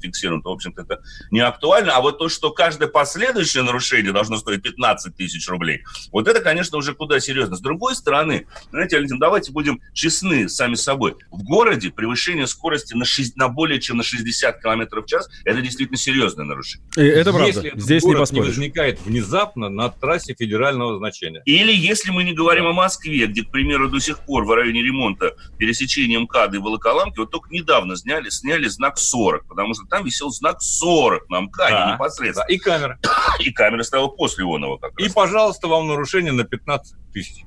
фиксирован, 0.00 0.42
то, 0.42 0.50
в 0.50 0.54
общем-то, 0.54 0.82
это 0.82 1.02
не 1.30 1.40
актуально. 1.40 1.96
А 1.96 2.00
вот 2.00 2.18
то, 2.18 2.28
что 2.28 2.50
каждое 2.50 2.88
последующее 2.88 3.62
нарушение 3.62 4.12
должно 4.12 4.36
стоить 4.36 4.62
15 4.62 5.16
тысяч 5.16 5.48
рублей, 5.48 5.82
вот 6.12 6.28
это, 6.28 6.40
конечно, 6.40 6.78
уже 6.78 6.94
куда 6.94 7.20
серьезно. 7.20 7.56
С 7.56 7.60
другой 7.60 7.94
стороны, 7.94 8.46
знаете, 8.70 8.96
Валентин, 8.96 9.18
давайте 9.18 9.52
будем 9.52 9.80
честны 9.92 10.48
сами 10.48 10.74
собой. 10.74 11.16
В 11.30 11.42
городе 11.42 11.90
превышение 11.90 12.46
скорости 12.46 12.94
на, 12.94 13.04
6, 13.04 13.36
на 13.36 13.48
более 13.48 13.80
чем 13.80 13.98
на 13.98 14.02
60 14.02 14.60
км 14.60 15.02
в 15.02 15.06
час– 15.06 15.28
это 15.44 15.60
действительно 15.60 15.98
серьезное 15.98 16.44
нарушение. 16.44 16.86
И 16.96 17.02
это 17.02 17.32
правда. 17.32 17.46
Если 17.46 17.72
Здесь 17.76 18.04
не, 18.04 18.40
не 18.40 18.40
возникает 18.40 19.00
внезапно 19.00 19.68
на 19.68 19.88
трассе 19.88 20.34
федерального 20.34 20.98
значения. 20.98 21.42
Или 21.44 21.72
если 21.72 22.10
мы 22.10 22.24
не 22.24 22.32
говорим 22.32 22.64
да. 22.64 22.70
о 22.70 22.72
Москве, 22.72 23.26
где, 23.26 23.42
к 23.42 23.50
примеру, 23.50 23.88
до 23.88 24.00
сих 24.00 24.20
пор 24.20 24.44
в 24.44 24.54
районе 24.54 24.82
ремонта 24.82 25.34
пересечения 25.58 26.18
МКАДа 26.20 26.56
и 26.56 26.60
Волоколамки 26.60 27.18
вот 27.18 27.30
только 27.30 27.50
недавно 27.50 27.96
сняли, 27.96 28.28
сняли 28.30 28.68
знак 28.68 28.98
40, 28.98 29.46
потому 29.46 29.74
что 29.74 29.84
там 29.90 30.04
висел 30.04 30.30
знак 30.30 30.62
40 30.62 31.28
на 31.28 31.42
МКАДе 31.42 31.74
да, 31.74 31.92
непосредственно. 31.94 32.46
Да, 32.48 32.54
и 32.54 32.58
камера. 32.58 32.98
И 33.40 33.52
камера 33.52 33.82
стояла 33.82 34.08
после 34.08 34.44
Ионова 34.44 34.78
как 34.78 34.98
раз. 34.98 35.08
И, 35.08 35.12
пожалуйста, 35.12 35.68
вам 35.68 35.88
нарушение 35.88 36.32
на 36.32 36.44
15 36.44 36.96
тысяч. 37.12 37.44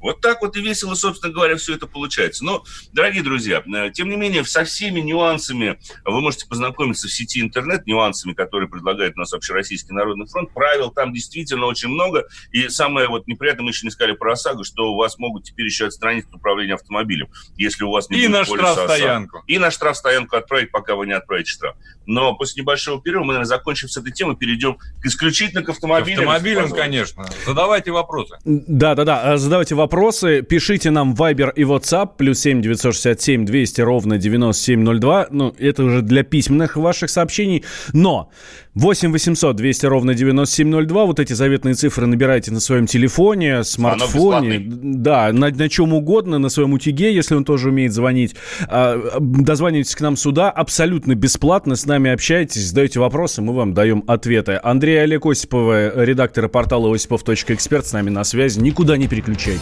Вот 0.00 0.20
так 0.20 0.40
вот 0.40 0.56
и 0.56 0.60
весело, 0.60 0.94
собственно 0.94 1.32
говоря, 1.32 1.56
все 1.56 1.74
это 1.74 1.86
получается. 1.86 2.44
Но, 2.44 2.64
дорогие 2.92 3.22
друзья, 3.22 3.62
э, 3.66 3.90
тем 3.90 4.08
не 4.08 4.16
менее, 4.16 4.44
со 4.44 4.64
всеми 4.64 5.00
нюансами 5.00 5.78
вы 6.04 6.20
можете 6.20 6.46
познакомиться 6.46 7.08
в 7.08 7.12
сети 7.12 7.40
интернет, 7.40 7.86
нюансами, 7.86 8.32
которые 8.32 8.68
предлагает 8.68 9.16
у 9.16 9.20
нас 9.20 9.32
Общероссийский 9.32 9.94
народный 9.94 10.26
фронт. 10.26 10.52
Правил 10.54 10.90
там 10.90 11.12
действительно 11.12 11.66
очень 11.66 11.88
много. 11.88 12.26
И 12.52 12.68
самое 12.68 13.08
вот 13.08 13.26
неприятное, 13.26 13.64
мы 13.64 13.70
еще 13.70 13.86
не 13.86 13.90
сказали 13.90 14.14
про 14.14 14.32
ОСАГО, 14.32 14.64
что 14.64 14.92
у 14.92 14.96
вас 14.96 15.18
могут 15.18 15.44
теперь 15.44 15.66
еще 15.66 15.86
отстранить 15.86 16.26
от 16.26 16.34
управления 16.34 16.74
автомобилем, 16.74 17.28
если 17.56 17.84
у 17.84 17.90
вас 17.90 18.08
не 18.10 18.20
И 18.20 18.28
на 18.28 18.44
штрафстоянку. 18.44 19.42
И 19.46 19.58
на 19.58 19.70
штрафстоянку 19.70 20.36
отправить, 20.36 20.70
пока 20.70 20.94
вы 20.94 21.06
не 21.06 21.12
отправите 21.12 21.50
штраф. 21.50 21.76
Но 22.06 22.34
после 22.34 22.62
небольшого 22.62 23.02
перерыва 23.02 23.24
мы, 23.24 23.32
наверное, 23.34 23.48
закончим 23.48 23.88
с 23.88 23.96
этой 23.96 24.12
темой, 24.12 24.36
перейдем 24.36 24.78
исключительно 25.04 25.62
к 25.62 25.68
автомобилям. 25.68 26.24
К 26.24 26.28
автомобилям, 26.28 26.70
конечно. 26.70 27.26
Задавайте 27.44 27.90
вопросы. 27.90 28.38
Да, 28.44 28.94
да, 28.94 29.04
да 29.04 29.36
задавайте 29.48 29.74
вопросы, 29.74 30.42
пишите 30.42 30.90
нам 30.90 31.14
Viber 31.14 31.52
и 31.56 31.62
WhatsApp, 31.62 32.10
плюс 32.18 32.38
7 32.40 32.60
967 32.60 33.46
200 33.46 33.80
ровно 33.80 34.18
9702. 34.18 35.28
Ну, 35.30 35.54
это 35.58 35.84
уже 35.84 36.02
для 36.02 36.22
письменных 36.22 36.76
ваших 36.76 37.08
сообщений. 37.08 37.64
Но 37.94 38.30
8 38.78 39.10
800 39.10 39.56
200 39.56 39.86
ровно 39.86 40.14
9702. 40.14 41.04
Вот 41.04 41.18
эти 41.18 41.32
заветные 41.32 41.74
цифры 41.74 42.06
набирайте 42.06 42.52
на 42.52 42.60
своем 42.60 42.86
телефоне, 42.86 43.64
смартфоне. 43.64 44.62
Да, 44.68 45.32
на, 45.32 45.50
на 45.50 45.68
чем 45.68 45.92
угодно, 45.92 46.38
на 46.38 46.48
своем 46.48 46.74
утиге, 46.74 47.12
если 47.12 47.34
он 47.34 47.44
тоже 47.44 47.70
умеет 47.70 47.92
звонить. 47.92 48.36
А, 48.68 49.18
дозванивайтесь 49.18 49.96
к 49.96 50.00
нам 50.00 50.16
сюда 50.16 50.48
абсолютно 50.48 51.16
бесплатно. 51.16 51.74
С 51.74 51.86
нами 51.86 52.12
общайтесь, 52.12 52.68
задаете 52.68 53.00
вопросы, 53.00 53.42
мы 53.42 53.52
вам 53.52 53.74
даем 53.74 54.04
ответы. 54.06 54.60
Андрей 54.62 55.02
Олег 55.02 55.26
Осипова, 55.26 56.04
редактор 56.04 56.48
портала 56.48 56.94
осипов.эксперт, 56.94 57.84
с 57.84 57.92
нами 57.92 58.10
на 58.10 58.22
связи. 58.22 58.60
Никуда 58.60 58.96
не 58.96 59.08
переключайтесь. 59.08 59.60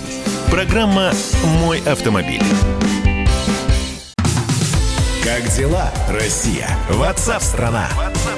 Программа 0.50 1.12
«Мой 1.62 1.81
автомобиль». 1.87 2.42
Как 5.24 5.48
дела, 5.57 5.90
Россия? 6.11 6.68
Ватсап-страна! 6.90 7.88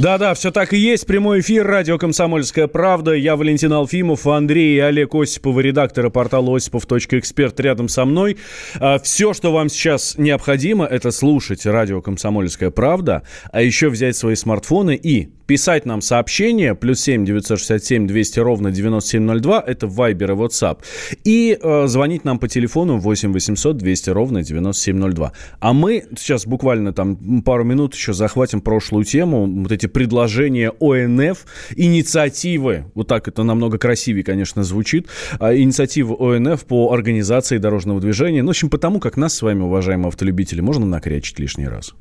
Да-да, 0.00 0.32
все 0.32 0.50
так 0.50 0.72
и 0.72 0.78
есть. 0.78 1.06
Прямой 1.06 1.40
эфир, 1.40 1.66
радио 1.66 1.98
«Комсомольская 1.98 2.68
правда». 2.68 3.12
Я 3.12 3.36
Валентин 3.36 3.70
Алфимов, 3.74 4.26
Андрей 4.26 4.76
и 4.76 4.78
Олег 4.78 5.14
Осипов, 5.14 5.58
редакторы 5.58 6.08
портала 6.08 6.56
осипов.эксперт 6.56 7.60
рядом 7.60 7.90
со 7.90 8.06
мной. 8.06 8.38
А, 8.76 8.98
все, 8.98 9.34
что 9.34 9.52
вам 9.52 9.68
сейчас 9.68 10.16
необходимо, 10.16 10.86
это 10.86 11.10
слушать 11.10 11.66
радио 11.66 12.00
«Комсомольская 12.00 12.70
правда», 12.70 13.24
а 13.52 13.60
еще 13.60 13.90
взять 13.90 14.16
свои 14.16 14.36
смартфоны 14.36 14.96
и 14.96 15.28
писать 15.50 15.84
нам 15.84 16.00
сообщение, 16.00 16.76
плюс 16.76 17.00
7 17.00 17.24
967 17.24 18.06
200 18.06 18.38
ровно 18.38 18.70
9702, 18.70 19.64
это 19.66 19.86
Viber 19.86 20.30
и 20.30 20.36
WhatsApp, 20.36 20.78
и 21.24 21.58
э, 21.60 21.86
звонить 21.88 22.24
нам 22.24 22.38
по 22.38 22.46
телефону 22.46 22.98
8 22.98 23.32
800 23.32 23.76
200 23.76 24.10
ровно 24.10 24.44
9702. 24.44 25.32
А 25.58 25.72
мы 25.72 26.04
сейчас 26.16 26.46
буквально 26.46 26.92
там 26.92 27.42
пару 27.42 27.64
минут 27.64 27.96
еще 27.96 28.12
захватим 28.12 28.60
прошлую 28.60 29.04
тему, 29.04 29.44
вот 29.62 29.72
эти 29.72 29.86
предложения 29.86 30.70
ОНФ, 30.78 31.44
инициативы, 31.74 32.84
вот 32.94 33.08
так 33.08 33.26
это 33.26 33.42
намного 33.42 33.76
красивее, 33.76 34.22
конечно, 34.22 34.62
звучит, 34.62 35.08
а, 35.40 35.52
инициативы 35.52 36.14
ОНФ 36.14 36.64
по 36.64 36.92
организации 36.92 37.58
дорожного 37.58 38.00
движения, 38.00 38.42
ну, 38.42 38.46
в 38.46 38.50
общем, 38.50 38.70
потому 38.70 39.00
как 39.00 39.16
нас 39.16 39.34
с 39.34 39.42
вами, 39.42 39.62
уважаемые 39.62 40.10
автолюбители, 40.10 40.60
можно 40.60 40.86
накрячить 40.86 41.40
лишний 41.40 41.66
раз. 41.66 41.92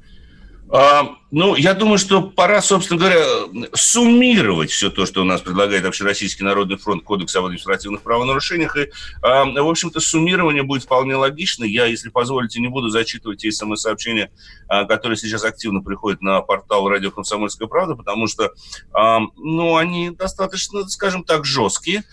А, 0.72 1.16
ну, 1.32 1.56
я 1.56 1.74
думаю, 1.74 1.98
что 1.98 2.22
пора, 2.22 2.62
собственно 2.62 3.00
говоря, 3.00 3.24
суммировать 3.74 4.70
все 4.70 4.92
то, 4.92 5.08
что 5.08 5.22
у 5.22 5.24
нас 5.24 5.42
предлагает 5.42 5.84
Общероссийский 5.84 6.46
народный 6.46 6.78
фронт, 6.78 7.04
Кодекс 7.04 7.36
об 7.36 7.46
административных 7.46 8.04
правонарушениях. 8.04 8.78
И, 8.78 8.90
а, 9.24 9.46
в 9.46 9.68
общем-то, 9.68 10.00
суммирование 10.00 10.62
будет 10.62 10.84
вполне 10.84 11.16
логично. 11.16 11.64
Я, 11.64 11.86
если 11.86 12.10
позволите, 12.10 12.62
не 12.62 12.68
буду 12.68 12.90
зачитывать 12.90 13.40
те 13.40 13.52
смс-сообщения, 13.52 14.32
а, 14.68 14.86
которые 14.86 15.18
сейчас 15.18 15.44
активно 15.44 15.82
приходят 15.82 16.22
на 16.22 16.42
портал 16.42 16.88
«Радио 16.88 17.10
Комсомольская 17.10 17.68
правда», 17.68 17.96
потому 17.96 18.28
что, 18.28 18.52
ну, 19.38 19.76
они 19.76 20.12
достаточно, 20.12 20.88
скажем 20.88 21.24
так, 21.24 21.46
жесткие. 21.46 22.04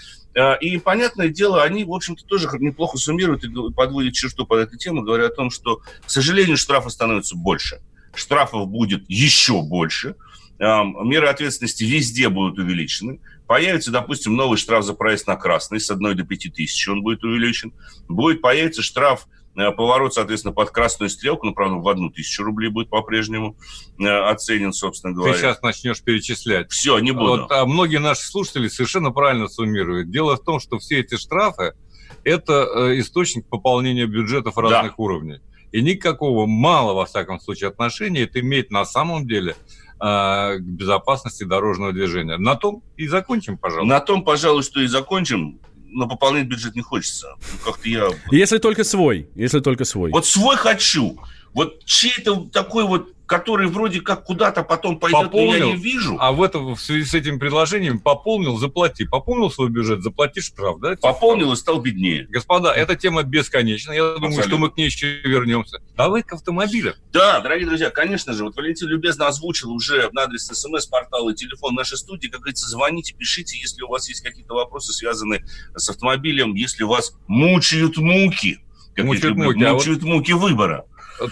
И, 0.61 0.79
понятное 0.79 1.29
дело, 1.29 1.63
они, 1.63 1.85
в 1.85 1.93
общем-то, 1.93 2.25
тоже 2.25 2.49
неплохо 2.59 2.99
суммируют 2.99 3.45
и 3.45 3.49
подводят 3.75 4.15
черту 4.15 4.47
под 4.47 4.61
эту 4.61 4.77
тему, 4.77 5.03
говоря 5.03 5.27
о 5.27 5.31
том, 5.31 5.51
что, 5.51 5.77
к 5.77 6.11
сожалению, 6.11 6.57
штрафы 6.57 6.91
становятся 6.91 7.37
больше– 7.37 7.81
штрафов 8.19 8.69
будет 8.69 9.05
еще 9.09 9.63
больше, 9.63 10.17
меры 10.59 11.29
ответственности 11.29 11.85
везде 11.85 12.29
будут 12.29 12.59
увеличены. 12.59 13.21
Появится, 13.47 13.93
допустим, 13.93 14.35
новый 14.35 14.59
штраф 14.59 14.85
за 14.85 14.95
проезд 14.95 15.27
на 15.27 15.37
красный 15.37 15.81
с 15.81 15.91
1 15.91 16.17
до 16.17 16.25
5 16.25 16.55
тысяч, 16.55 16.89
он 16.89 17.03
будет 17.03 17.23
увеличен. 17.23 17.73
Будет 18.09 18.41
появиться 18.41 18.83
штраф 18.83 19.29
э, 19.57 19.71
поворот, 19.71 20.15
соответственно, 20.15 20.53
под 20.53 20.71
красную 20.71 21.11
стрелку, 21.11 21.47
ну, 21.47 21.55
правда, 21.55 21.77
в 21.77 21.89
одну 21.89 22.11
тысячу 22.11 22.43
рублей 22.43 22.71
будет 22.71 22.89
по-прежнему 22.89 23.57
э, 24.01 24.05
оценен, 24.09 24.73
собственно 24.73 25.15
говоря. 25.15 25.35
Ты 25.35 25.41
сейчас 25.41 25.63
начнешь 25.63 26.03
перечислять. 26.03 26.73
Все, 26.73 26.99
не 26.99 27.13
буду. 27.13 27.43
Вот, 27.43 27.53
а 27.53 27.67
многие 27.67 27.99
наши 27.99 28.23
слушатели 28.27 28.67
совершенно 28.67 29.13
правильно 29.13 29.47
суммируют. 29.47 30.11
Дело 30.11 30.37
в 30.37 30.43
том, 30.43 30.59
что 30.59 30.79
все 30.79 31.01
эти 31.01 31.17
штрафы– 31.17 31.75
это 32.25 32.67
э, 32.75 32.99
источник 32.99 33.47
пополнения 33.47 34.07
бюджетов 34.07 34.59
разных 34.59 34.97
да. 34.97 35.03
уровней. 35.03 35.41
И 35.73 35.83
никакого 35.83 36.47
мало, 36.47 36.95
во 36.95 37.07
всяком 37.07 37.41
случае, 37.41 37.69
отношения 37.69 38.23
это 38.23 38.41
имеет 38.41 38.71
на 38.71 38.85
самом 38.85 39.27
деле 39.27 39.57
э, 40.01 40.57
к 40.59 40.61
безопасности 40.61 41.45
дорожного 41.45 41.93
движения. 41.93 42.39
На 42.39 42.55
том 42.55 42.83
и 42.97 43.07
закончим, 43.09 43.59
пожалуй. 43.59 43.87
На 43.87 44.01
том, 44.01 44.25
пожалуй, 44.25 44.63
что 44.63 44.81
и 44.81 44.87
закончим. 44.87 45.61
Но 45.89 46.09
пополнять 46.09 46.47
бюджет 46.47 46.75
не 46.75 46.83
хочется. 46.83 47.37
Ну, 47.41 47.71
как-то 47.71 47.89
я... 47.89 48.09
Если 48.31 48.59
только 48.59 48.85
свой. 48.85 49.29
Если 49.35 49.61
только 49.61 49.85
свой. 49.85 50.11
Вот 50.11 50.27
свой 50.27 50.57
хочу. 50.57 51.19
Вот 51.57 51.83
чей-то 51.87 52.51
такой 52.53 52.85
вот 52.85 53.09
который 53.25 53.67
вроде 53.67 54.01
как 54.03 54.23
куда-то 54.23 54.63
потом 54.63 55.01
пойдет, 55.01 55.25
пополнил, 55.25 55.51
но 55.51 55.57
я 55.57 55.65
не 55.65 55.77
вижу. 55.77 56.17
А 56.21 56.31
в, 56.31 56.43
этом, 56.43 56.77
в 56.77 56.81
связи 56.81 57.05
с 57.05 57.13
этим 57.13 57.41
предложением 57.41 57.99
пополнил, 57.99 58.57
заплати. 58.57 59.05
Пополнил 59.05 59.51
свой 59.51 59.69
бюджет, 59.69 60.03
заплати 60.03 60.41
штраф, 60.41 60.79
да? 60.79 60.95
Пополнил 61.01 61.53
и 61.53 61.57
стал 61.57 61.81
беднее. 61.81 62.29
Господа, 62.29 62.73
эта 62.73 62.95
тема 62.95 63.25
бесконечна. 63.25 63.91
Я 63.91 64.03
Абсолютно. 64.03 64.29
думаю, 64.29 64.43
что 64.47 64.59
мы 64.59 64.71
к 64.71 64.77
ней 64.77 64.85
еще 64.85 65.19
вернемся. 65.23 65.79
Давай 65.97 66.23
к 66.23 66.35
автомобилям. 66.35 66.95
Да, 67.13 67.41
дорогие 67.41 67.67
друзья, 67.67 67.91
конечно 67.91 68.33
же. 68.33 68.45
Вот 68.45 68.55
Валентин 68.55 68.87
любезно 68.87 69.27
озвучил 69.27 69.73
уже 69.73 70.09
на 70.13 70.23
адрес 70.23 70.47
смс-портала 70.47 71.31
и 71.31 71.35
телефон 71.35 71.75
нашей 71.75 71.99
студии. 71.99 72.29
Как 72.29 72.43
говорится, 72.43 72.69
звоните, 72.69 73.13
пишите, 73.13 73.59
если 73.59 73.83
у 73.83 73.89
вас 73.89 74.09
есть 74.09 74.21
какие-то 74.21 74.55
вопросы, 74.55 74.93
связанные 74.93 75.45
с 75.75 75.89
автомобилем, 75.89 76.55
если 76.55 76.85
вас 76.85 77.17
мучают 77.27 77.97
муки. 77.97 78.61
Как 78.95 79.05
мучают 79.05 79.37
муки, 79.37 79.65
мучают 79.65 80.03
а 80.05 80.07
муки 80.07 80.33
выбора. 80.33 80.85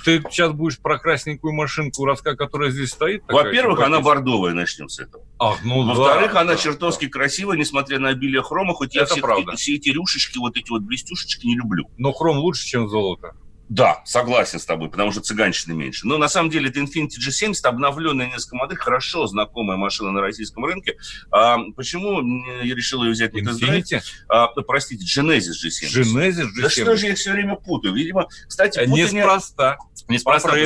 Ты 0.05 0.23
сейчас 0.31 0.53
будешь 0.53 0.79
про 0.79 0.99
красненькую 0.99 1.53
машинку 1.53 2.05
рассказать, 2.05 2.39
которая 2.39 2.71
здесь 2.71 2.91
стоит? 2.91 3.25
Во-первых, 3.29 3.81
она 3.81 4.01
бордовая, 4.01 4.55
начнем 4.55 4.89
с 4.89 4.99
этого. 4.99 5.25
Ах, 5.39 5.59
ну 5.65 5.85
Во-вторых, 5.87 6.33
да, 6.33 6.41
она 6.41 6.53
да, 6.55 6.59
чертовски 6.59 7.07
да. 7.07 7.11
красивая, 7.11 7.57
несмотря 7.57 7.99
на 7.99 8.11
обилие 8.11 8.43
хрома, 8.43 8.75
хоть 8.75 8.97
Это 8.97 9.01
я 9.01 9.07
все, 9.07 9.21
правда. 9.21 9.53
все 9.57 9.75
эти 9.75 9.91
рюшечки, 9.91 10.39
вот 10.39 10.57
эти 10.57 10.71
вот 10.71 10.83
блестюшечки 10.83 11.47
не 11.47 11.57
люблю. 11.57 11.89
Но 11.99 12.13
хром 12.13 12.39
лучше, 12.39 12.65
чем 12.67 12.89
золото. 12.89 13.35
Да, 13.69 14.03
согласен 14.05 14.59
с 14.59 14.67
тобой, 14.67 14.91
потому 14.91 15.11
что 15.11 15.23
цыганщины 15.23 15.75
меньше. 15.75 16.07
Но 16.07 16.19
на 16.19 16.29
самом 16.29 16.51
деле 16.51 16.69
это 16.69 16.81
Infiniti 16.81 17.17
G70, 17.19 17.55
обновленная 17.65 18.27
несколько 18.27 18.57
моделей, 18.57 18.79
хорошо 18.79 19.27
знакомая 19.27 19.79
машина 19.79 20.11
на 20.11 20.21
российском 20.21 20.65
рынке. 20.65 20.97
А, 21.31 21.59
почему 21.75 22.21
я 22.63 22.75
решил 22.75 23.03
ее 23.05 23.13
взять 23.13 23.33
на 23.33 23.39
Infiniti? 23.39 24.03
А, 24.29 24.49
простите, 24.49 25.05
Genesis 25.05 25.55
G70. 25.65 26.03
Genesis 26.03 26.47
G70. 26.57 26.63
Да 26.63 26.71
что 26.71 26.97
же 26.97 27.07
я 27.07 27.15
все 27.15 27.33
время 27.33 27.57
путаю? 27.57 27.95
Видимо, 27.95 28.29
кстати, 28.47 28.79
э, 28.79 28.85
путание... 28.85 29.07
Неспроста. 29.07 29.79
Неспроста. 30.09 30.57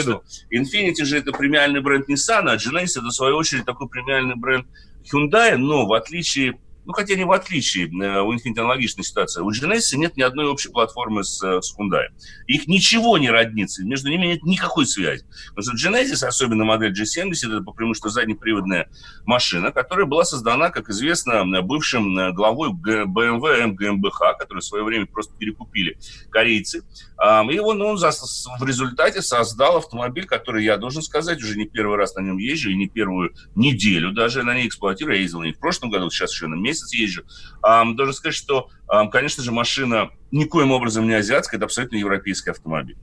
Infiniti 0.52 1.04
же 1.04 1.18
это 1.18 1.30
премиальный 1.30 1.80
бренд 1.80 2.08
Nissan, 2.08 2.48
а 2.48 2.56
Genesis 2.56 2.98
это, 2.98 3.06
в 3.06 3.12
свою 3.12 3.36
очередь, 3.36 3.64
такой 3.64 3.88
премиальный 3.88 4.34
бренд 4.34 4.66
Hyundai, 5.12 5.56
но 5.56 5.86
в 5.86 5.92
отличие 5.92 6.58
ну, 6.88 6.94
хотя 6.94 7.16
не 7.16 7.24
в 7.24 7.32
отличие, 7.32 7.84
э, 7.84 8.20
у 8.22 8.32
Infiniti 8.32 8.60
аналогичная 8.60 9.04
ситуация. 9.04 9.44
У 9.44 9.50
Genesis 9.50 9.94
нет 9.94 10.16
ни 10.16 10.22
одной 10.22 10.46
общей 10.46 10.70
платформы 10.70 11.22
с, 11.22 11.42
э, 11.44 11.60
с 11.60 11.76
Hyundai. 11.78 12.06
Их 12.46 12.66
ничего 12.66 13.18
не 13.18 13.28
роднится, 13.28 13.84
между 13.84 14.08
ними 14.08 14.28
нет 14.28 14.42
никакой 14.42 14.86
связи. 14.86 15.22
Потому 15.54 15.76
что 15.76 15.90
Genesis, 15.90 16.26
особенно 16.26 16.64
модель 16.64 16.94
G70, 16.98 17.56
это 17.56 17.60
по 17.60 17.72
преимуществу 17.72 18.08
заднеприводная 18.08 18.88
машина, 19.26 19.70
которая 19.70 20.06
была 20.06 20.24
создана, 20.24 20.70
как 20.70 20.88
известно, 20.88 21.60
бывшим 21.60 22.18
э, 22.18 22.32
главой 22.32 22.70
BMW 22.70 23.66
МГМБХ, 23.66 24.38
который 24.38 24.60
в 24.60 24.64
свое 24.64 24.82
время 24.82 25.04
просто 25.04 25.36
перекупили 25.36 25.98
корейцы. 26.30 26.84
И 27.20 27.58
он, 27.58 27.82
он 27.82 27.96
в 27.96 28.64
результате 28.64 29.22
создал 29.22 29.78
автомобиль, 29.78 30.24
который, 30.24 30.64
я 30.64 30.76
должен 30.76 31.02
сказать, 31.02 31.42
уже 31.42 31.56
не 31.56 31.66
первый 31.66 31.96
раз 31.96 32.14
на 32.14 32.20
нем 32.20 32.38
езжу, 32.38 32.70
и 32.70 32.76
не 32.76 32.88
первую 32.88 33.34
неделю 33.56 34.12
даже 34.12 34.44
на 34.44 34.54
ней 34.54 34.68
эксплуатирую. 34.68 35.16
Я 35.16 35.22
ездил 35.22 35.40
на 35.40 35.44
ней 35.44 35.52
в 35.52 35.58
прошлом 35.58 35.90
году, 35.90 36.10
сейчас 36.10 36.32
еще 36.32 36.46
на 36.46 36.54
месяц 36.54 36.92
езжу. 36.92 37.24
Должен 37.60 38.14
сказать, 38.14 38.36
что, 38.36 38.68
конечно 39.10 39.42
же, 39.42 39.50
машина 39.50 40.10
никоим 40.30 40.70
образом 40.70 41.08
не 41.08 41.14
азиатская, 41.14 41.58
это 41.58 41.64
абсолютно 41.64 41.96
европейский 41.96 42.50
автомобиль. 42.50 42.96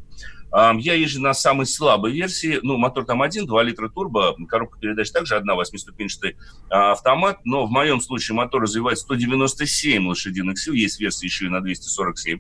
Я 0.53 0.93
езжу 0.93 1.21
на 1.21 1.33
самой 1.33 1.65
слабой 1.65 2.13
версии. 2.13 2.59
Ну, 2.63 2.77
мотор 2.77 3.03
там 3.03 3.21
один, 3.21 3.45
2 3.45 3.63
литра 3.63 3.89
турбо, 3.89 4.37
коробка 4.47 4.79
передач 4.79 5.11
также 5.11 5.35
одна, 5.35 5.55
восьмиступенчатый 5.55 6.37
а, 6.69 6.93
автомат. 6.93 7.39
Но 7.43 7.65
в 7.65 7.71
моем 7.71 7.99
случае 7.99 8.35
мотор 8.35 8.61
развивает 8.61 8.97
197 8.97 10.07
лошадиных 10.07 10.57
сил. 10.57 10.73
Есть 10.73 11.01
версия 11.01 11.25
еще 11.25 11.47
и 11.47 11.49
на 11.49 11.59
247 11.59 12.39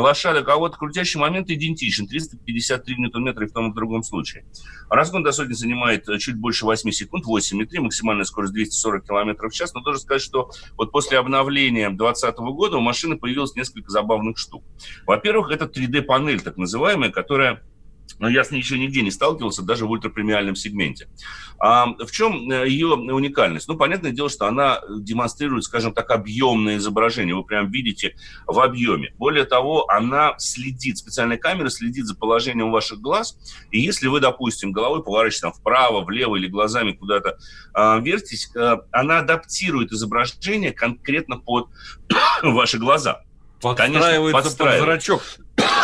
лошадок, 0.00 0.48
а 0.48 0.56
вот 0.56 0.76
крутящий 0.76 1.20
момент 1.20 1.50
идентичен, 1.50 2.06
353 2.06 2.96
ньютон-метра 2.96 3.46
и 3.46 3.48
в 3.48 3.52
том 3.52 3.68
и 3.68 3.72
в 3.72 3.74
другом 3.74 4.02
случае. 4.02 4.44
Разгон 4.90 5.22
до 5.22 5.32
сотни 5.32 5.52
занимает 5.52 6.06
чуть 6.18 6.36
больше 6.36 6.64
8 6.64 6.90
секунд, 6.90 7.24
8,3, 7.26 7.80
максимальная 7.80 8.24
скорость 8.24 8.52
240 8.52 9.06
км 9.06 9.48
в 9.48 9.52
час, 9.52 9.74
но 9.74 9.80
должен 9.80 10.02
сказать, 10.02 10.22
что 10.22 10.50
вот 10.76 10.92
после 10.92 11.18
обновления 11.18 11.90
2020 11.90 12.36
года 12.38 12.76
у 12.76 12.80
машины 12.80 13.16
появилось 13.16 13.54
несколько 13.54 13.90
забавных 13.90 14.38
штук. 14.38 14.64
Во-первых, 15.06 15.50
это 15.50 15.66
3D-панель, 15.66 16.40
так 16.40 16.56
называемая, 16.56 17.10
которая 17.10 17.62
но 18.18 18.28
я 18.28 18.44
с 18.44 18.50
ней 18.50 18.58
еще 18.58 18.78
нигде 18.78 19.02
не 19.02 19.10
сталкивался, 19.10 19.62
даже 19.62 19.86
в 19.86 19.90
ультрапремиальном 19.90 20.56
сегменте. 20.56 21.08
А 21.58 21.86
в 21.86 22.10
чем 22.10 22.50
э, 22.50 22.68
ее 22.68 22.88
уникальность? 22.88 23.68
Ну, 23.68 23.76
понятное 23.76 24.12
дело, 24.12 24.28
что 24.28 24.46
она 24.46 24.80
демонстрирует, 24.88 25.64
скажем 25.64 25.92
так, 25.92 26.10
объемное 26.10 26.76
изображение. 26.76 27.34
Вы 27.34 27.44
прям 27.44 27.70
видите 27.70 28.16
в 28.46 28.58
объеме. 28.60 29.12
Более 29.18 29.44
того, 29.44 29.88
она 29.90 30.34
следит, 30.38 30.98
специальная 30.98 31.38
камера 31.38 31.68
следит 31.68 32.06
за 32.06 32.14
положением 32.14 32.70
ваших 32.70 33.00
глаз. 33.00 33.36
И 33.70 33.80
если 33.80 34.08
вы, 34.08 34.20
допустим, 34.20 34.72
головой 34.72 35.02
поворачиваете 35.02 35.42
там 35.42 35.52
вправо, 35.52 36.04
влево 36.04 36.36
или 36.36 36.46
глазами 36.46 36.92
куда-то 36.92 37.38
э, 37.74 38.00
вертитесь, 38.00 38.50
э, 38.54 38.78
она 38.92 39.18
адаптирует 39.18 39.92
изображение 39.92 40.72
конкретно 40.72 41.38
под 41.38 41.68
ваши 42.42 42.78
глаза. 42.78 43.22
Подстраивается 43.60 44.02
Конечно, 44.02 44.32
подстраивает. 44.32 44.80
под 44.80 44.86
зрачок. 44.86 45.22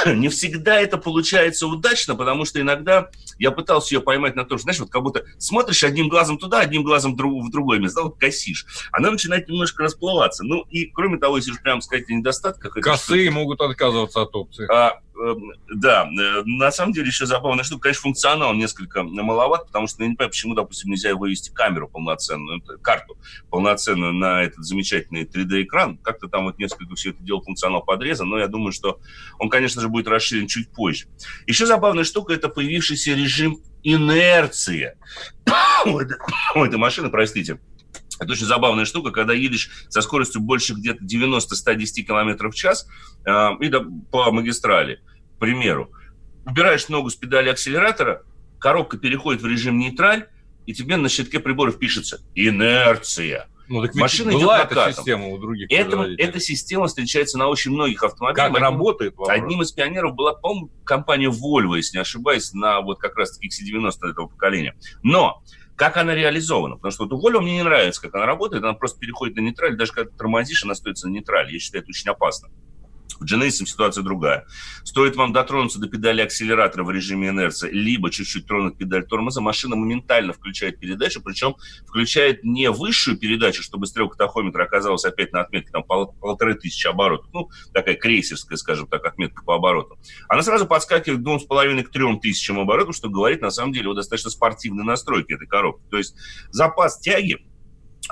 не 0.14 0.28
всегда 0.28 0.80
это 0.80 0.98
получается 0.98 1.66
удачно, 1.66 2.14
потому 2.14 2.44
что 2.44 2.60
иногда 2.60 3.10
я 3.38 3.50
пытался 3.50 3.94
ее 3.94 4.00
поймать 4.00 4.36
на 4.36 4.44
то, 4.44 4.56
что, 4.56 4.64
знаешь, 4.64 4.80
вот 4.80 4.90
как 4.90 5.02
будто 5.02 5.24
смотришь 5.38 5.82
одним 5.84 6.08
глазом 6.08 6.38
туда, 6.38 6.60
одним 6.60 6.82
глазом 6.82 7.16
в 7.16 7.50
другое 7.50 7.78
место, 7.78 8.02
вот 8.02 8.18
косишь. 8.18 8.66
Она 8.92 9.10
начинает 9.10 9.48
немножко 9.48 9.82
расплываться. 9.82 10.44
Ну 10.44 10.64
и, 10.70 10.86
кроме 10.86 11.18
того, 11.18 11.36
если 11.36 11.52
уж 11.52 11.60
прямо 11.60 11.80
сказать 11.80 12.08
о 12.08 12.12
недостатках... 12.12 12.74
Косые 12.74 13.30
могут 13.30 13.60
отказываться 13.60 14.22
от 14.22 14.34
опции. 14.34 14.66
А, 14.72 15.00
да, 15.74 16.08
э, 16.08 16.42
на 16.44 16.70
самом 16.70 16.92
деле 16.92 17.08
еще 17.08 17.26
забавная 17.26 17.64
штука. 17.64 17.82
Конечно, 17.82 18.02
функционал 18.02 18.54
несколько 18.54 19.02
маловат, 19.02 19.66
потому 19.66 19.86
что 19.86 20.02
я 20.02 20.08
не 20.08 20.14
понимаю, 20.14 20.30
почему, 20.30 20.54
допустим, 20.54 20.90
нельзя 20.90 21.14
вывести 21.14 21.50
камеру 21.50 21.88
полноценную, 21.88 22.62
карту 22.82 23.18
полноценную 23.50 24.12
на 24.12 24.42
этот 24.42 24.64
замечательный 24.64 25.24
3D-экран. 25.24 25.98
Как-то 25.98 26.28
там 26.28 26.44
вот 26.44 26.58
несколько 26.58 26.94
все 26.94 27.10
это 27.10 27.22
дело 27.22 27.42
функционал 27.42 27.82
подрезан, 27.82 28.28
но 28.28 28.38
я 28.38 28.48
думаю, 28.48 28.72
что 28.72 29.00
он, 29.38 29.50
конечно 29.50 29.80
же, 29.80 29.88
будет 29.88 30.08
расширен 30.08 30.46
чуть 30.46 30.70
позже. 30.70 31.06
Еще 31.46 31.66
забавная 31.66 32.04
штука– 32.04 32.32
это 32.34 32.48
появившийся 32.48 33.12
режим 33.12 33.60
инерция. 33.82 34.96
у 36.54 36.64
этой 36.64 36.78
машины, 36.78 37.10
простите, 37.10 37.58
это 38.20 38.32
очень 38.32 38.46
забавная 38.46 38.84
штука, 38.84 39.10
когда 39.10 39.32
едешь 39.32 39.70
со 39.88 40.02
скоростью 40.02 40.42
больше 40.42 40.74
где-то 40.74 41.04
90-110 41.04 42.02
км 42.02 42.48
в 42.48 42.54
час 42.54 42.86
э, 43.24 43.48
и 43.60 43.68
да, 43.68 43.82
по 44.10 44.30
магистрали, 44.30 45.00
примеру. 45.40 45.90
Убираешь 46.46 46.88
ногу 46.88 47.10
с 47.10 47.16
педали 47.16 47.48
акселератора, 47.48 48.22
коробка 48.60 48.96
переходит 48.96 49.42
в 49.42 49.46
режим 49.46 49.78
нейтраль, 49.78 50.28
и 50.66 50.72
тебе 50.72 50.96
на 50.96 51.08
щитке 51.08 51.40
приборов 51.40 51.78
пишется 51.78 52.20
«инерция». 52.34 53.48
Ну, 53.68 53.82
так 53.82 53.94
Машина 53.94 54.32
была 54.32 54.62
идет 54.62 54.72
эта 54.72 54.92
система 54.92 55.28
у 55.28 55.38
других 55.38 55.68
это, 55.70 56.02
Эта 56.18 56.40
система 56.40 56.88
встречается 56.88 57.38
на 57.38 57.46
очень 57.46 57.70
многих 57.70 58.02
автомобилях. 58.02 58.52
Как 58.52 58.60
работает? 58.60 59.16
Вопрос? 59.16 59.28
Одним 59.28 59.62
из 59.62 59.70
пионеров 59.70 60.16
была, 60.16 60.34
по-моему, 60.34 60.70
компания 60.84 61.28
Volvo, 61.28 61.76
если 61.76 61.98
не 61.98 62.00
ошибаюсь, 62.00 62.52
на 62.52 62.80
вот 62.80 62.98
как 62.98 63.16
раз-таки 63.16 63.46
XC90 63.46 64.10
этого 64.10 64.26
поколения. 64.26 64.74
Но 65.04 65.40
как 65.80 65.96
она 65.96 66.14
реализована. 66.14 66.76
Потому 66.76 66.92
что 66.92 67.04
вот 67.04 67.12
у 67.12 67.18
Volvo 67.24 67.40
мне 67.40 67.54
не 67.54 67.62
нравится, 67.62 68.02
как 68.02 68.14
она 68.16 68.26
работает. 68.26 68.62
Она 68.64 68.74
просто 68.74 68.98
переходит 68.98 69.36
на 69.36 69.40
нейтраль. 69.40 69.76
Даже 69.76 69.92
когда 69.92 70.10
тормозишь, 70.10 70.64
она 70.64 70.72
остается 70.72 71.08
на 71.08 71.12
нейтрале. 71.12 71.54
Я 71.54 71.58
считаю, 71.58 71.82
это 71.82 71.88
очень 71.88 72.10
опасно. 72.10 72.50
В 73.20 73.24
Genesis 73.24 73.66
ситуация 73.66 74.02
другая. 74.02 74.46
Стоит 74.82 75.14
вам 75.14 75.32
дотронуться 75.34 75.78
до 75.78 75.88
педали 75.88 76.22
акселератора 76.22 76.84
в 76.84 76.90
режиме 76.90 77.28
инерции, 77.28 77.70
либо 77.70 78.10
чуть-чуть 78.10 78.46
тронуть 78.46 78.78
педаль 78.78 79.06
тормоза, 79.06 79.42
машина 79.42 79.76
моментально 79.76 80.32
включает 80.32 80.80
передачу, 80.80 81.20
причем 81.20 81.54
включает 81.86 82.42
не 82.44 82.70
высшую 82.70 83.18
передачу, 83.18 83.62
чтобы 83.62 83.86
стрелка 83.86 84.16
тахометра 84.16 84.64
оказалась 84.64 85.04
опять 85.04 85.32
на 85.32 85.42
отметке 85.42 85.70
там 85.70 85.84
пол, 85.84 86.14
полторы 86.18 86.54
тысячи 86.54 86.86
оборотов, 86.86 87.28
ну, 87.34 87.50
такая 87.74 87.94
крейсерская, 87.94 88.56
скажем 88.56 88.86
так, 88.86 89.04
отметка 89.04 89.44
по 89.44 89.56
оборотам. 89.56 89.98
Она 90.28 90.42
сразу 90.42 90.66
подскакивает 90.66 91.20
к 91.20 91.22
двум 91.22 91.40
с 91.40 91.44
половиной 91.44 91.82
к 91.82 91.90
трем 91.90 92.20
тысячам 92.20 92.58
оборотов, 92.58 92.96
что 92.96 93.10
говорит, 93.10 93.42
на 93.42 93.50
самом 93.50 93.74
деле, 93.74 93.90
о 93.90 93.94
достаточно 93.94 94.30
спортивной 94.30 94.84
настройке 94.84 95.34
этой 95.34 95.46
коробки. 95.46 95.82
То 95.90 95.98
есть 95.98 96.16
запас 96.50 96.98
тяги 96.98 97.38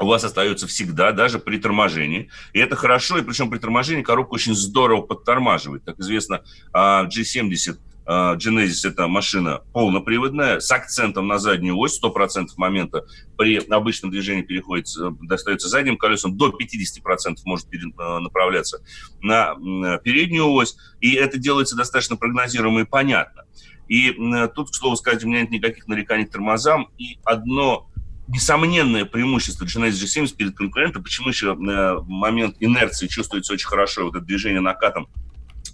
у 0.01 0.07
вас 0.07 0.25
остается 0.25 0.67
всегда, 0.67 1.13
даже 1.13 1.39
при 1.39 1.59
торможении. 1.59 2.31
И 2.53 2.59
это 2.59 2.77
хорошо, 2.77 3.19
и 3.19 3.23
причем 3.23 3.51
при 3.51 3.59
торможении 3.59 4.03
коробка 4.03 4.35
очень 4.35 4.55
здорово 4.55 5.03
подтормаживает. 5.03 5.83
Как 5.85 5.99
известно, 5.99 6.43
а, 6.73 7.07
G70 7.07 7.79
а, 8.07 8.37
Genesis 8.37 8.89
это 8.89 9.07
машина 9.07 9.61
полноприводная, 9.73 10.61
с 10.61 10.71
акцентом 10.71 11.27
на 11.27 11.39
заднюю 11.39 11.77
ось, 11.77 12.01
100% 12.03 12.47
момента 12.57 13.05
при 13.37 13.57
обычном 13.57 14.11
движении 14.11 14.43
переходит, 14.43 14.87
э, 14.99 15.11
достается 15.21 15.69
задним 15.69 15.99
колесом, 15.99 16.37
до 16.37 16.49
50% 16.49 17.37
может 17.45 17.67
э, 17.67 17.79
направляться 18.19 18.83
на 19.21 19.55
переднюю 19.99 20.51
ось, 20.53 20.77
и 21.01 21.13
это 21.15 21.39
делается 21.39 21.77
достаточно 21.77 22.17
прогнозируемо 22.17 22.81
и 22.81 22.85
понятно. 22.85 23.45
И 23.89 24.13
тут, 24.55 24.71
к 24.71 24.75
слову 24.75 24.97
сказать, 24.97 25.25
у 25.25 25.29
меня 25.29 25.41
нет 25.41 25.51
никаких 25.51 25.89
нареканий 25.89 26.27
к 26.27 26.31
тормозам, 26.31 26.91
и 26.99 27.19
одно 27.25 27.88
несомненное 28.29 29.05
преимущество 29.05 29.65
Genesis 29.65 30.05
G70 30.05 30.37
перед 30.37 30.57
конкурентом. 30.57 31.03
Почему 31.03 31.29
еще 31.29 31.53
э, 31.55 31.99
момент 32.07 32.57
инерции 32.61 33.07
чувствуется 33.07 33.55
очень 33.55 33.67
хорошо, 33.67 34.05
вот 34.05 34.17
это 34.17 34.25
движение 34.25 34.61
накатом 34.61 35.09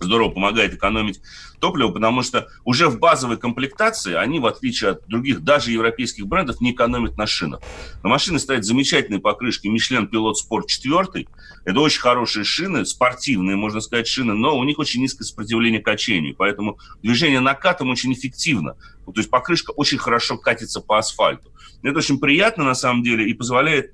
здорово 0.02 0.30
помогает 0.30 0.74
экономить 0.74 1.20
топливо, 1.60 1.90
потому 1.90 2.22
что 2.22 2.48
уже 2.64 2.88
в 2.88 2.98
базовой 2.98 3.36
комплектации 3.36 4.14
они, 4.14 4.38
в 4.40 4.46
отличие 4.46 4.90
от 4.90 5.06
других, 5.06 5.42
даже 5.42 5.70
европейских 5.70 6.26
брендов, 6.26 6.60
не 6.60 6.72
экономят 6.72 7.16
на 7.16 7.26
шинах. 7.26 7.60
На 8.02 8.08
машине 8.08 8.38
стоят 8.38 8.64
замечательные 8.64 9.20
покрышки 9.20 9.68
Michelin 9.68 10.10
Pilot 10.10 10.34
Sport 10.34 10.66
4. 10.66 11.26
Это 11.64 11.80
очень 11.80 12.00
хорошие 12.00 12.44
шины, 12.44 12.84
спортивные, 12.84 13.56
можно 13.56 13.80
сказать, 13.80 14.06
шины, 14.06 14.34
но 14.34 14.58
у 14.58 14.64
них 14.64 14.78
очень 14.78 15.00
низкое 15.00 15.24
сопротивление 15.24 15.80
качению, 15.80 16.34
поэтому 16.36 16.78
движение 17.02 17.40
накатом 17.40 17.90
очень 17.90 18.12
эффективно. 18.12 18.76
То 19.06 19.12
есть 19.16 19.30
покрышка 19.30 19.70
очень 19.72 19.98
хорошо 19.98 20.36
катится 20.36 20.80
по 20.80 20.98
асфальту. 20.98 21.52
Это 21.82 21.98
очень 21.98 22.18
приятно, 22.18 22.64
на 22.64 22.74
самом 22.74 23.02
деле, 23.02 23.28
и 23.28 23.34
позволяет 23.34 23.92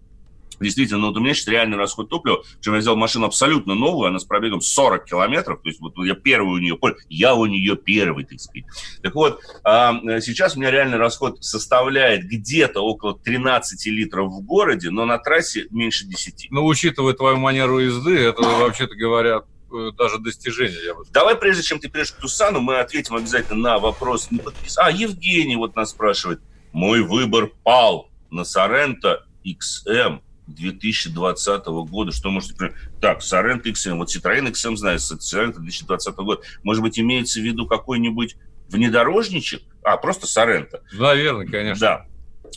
Действительно, 0.61 1.01
ну, 1.01 1.09
вот 1.09 1.17
у 1.17 1.21
меня 1.21 1.35
сейчас 1.35 1.49
реальный 1.49 1.77
расход 1.77 2.09
топлива, 2.11 2.43
причем 2.59 2.75
я 2.75 2.81
взял 2.81 2.97
машину 2.97 3.27
абсолютно 3.27 3.75
новую, 3.75 4.09
она 4.09 4.19
с 4.19 4.25
пробегом 4.25 4.61
40 4.61 5.05
километров, 5.07 5.61
то 5.63 5.69
есть 5.69 5.81
вот 5.81 5.95
я 6.05 6.15
первый 6.15 6.55
у 6.55 6.59
нее, 6.59 6.79
я 7.09 7.35
у 7.35 7.47
нее 7.47 7.77
первый, 7.77 8.25
так 8.25 8.41
сказать. 8.41 8.65
Так 9.03 9.15
вот, 9.15 9.41
а, 9.65 9.95
сейчас 10.21 10.57
у 10.57 10.61
меня 10.61 10.71
реальный 10.71 10.99
расход 10.99 11.43
составляет 11.43 12.25
где-то 12.25 12.81
около 12.81 13.19
13 13.19 13.87
литров 13.87 14.31
в 14.33 14.43
городе, 14.43 14.91
но 14.91 15.07
на 15.07 15.19
трассе 15.19 15.67
меньше 15.71 16.07
10. 16.07 16.49
Ну, 16.51 16.67
учитывая 16.67 17.15
твою 17.15 17.39
манеру 17.39 17.79
езды, 17.79 18.19
это, 18.19 18.43
вообще-то 18.43 18.95
говоря, 18.95 19.43
э, 19.73 19.91
даже 19.97 20.19
достижение, 20.19 20.79
я 20.85 20.95
бы 20.95 21.05
сказал. 21.05 21.13
Давай, 21.13 21.37
прежде 21.37 21.63
чем 21.63 21.79
ты 21.79 21.89
придешь 21.89 22.13
к 22.13 22.17
Тусану, 22.17 22.61
мы 22.61 22.79
ответим 22.79 23.15
обязательно 23.15 23.61
на 23.61 23.79
вопрос. 23.79 24.29
А, 24.77 24.91
Евгений 24.91 25.57
вот 25.57 25.75
нас 25.77 25.91
спрашивает. 25.91 26.41
Мой 26.73 27.03
выбор 27.03 27.51
пал 27.65 28.11
на 28.31 28.45
Соренто 28.45 29.27
XM 29.45 30.21
2020 30.55 31.67
года. 31.67 32.13
Что 32.13 32.31
можете... 32.31 32.73
Так, 33.01 33.21
Sorento 33.21 33.65
XM, 33.65 33.97
вот 33.97 34.15
Citroёn 34.15 34.51
XM 34.51 34.77
знает, 34.77 35.01
Sorento 35.01 35.59
2020 35.59 36.15
года. 36.17 36.43
Может 36.63 36.83
быть, 36.83 36.99
имеется 36.99 37.41
в 37.41 37.43
виду 37.43 37.67
какой-нибудь 37.67 38.37
внедорожничек? 38.69 39.63
А, 39.83 39.97
просто 39.97 40.27
Sorento. 40.27 40.81
Наверное, 40.93 41.47
конечно. 41.47 41.81
Да. 41.81 42.07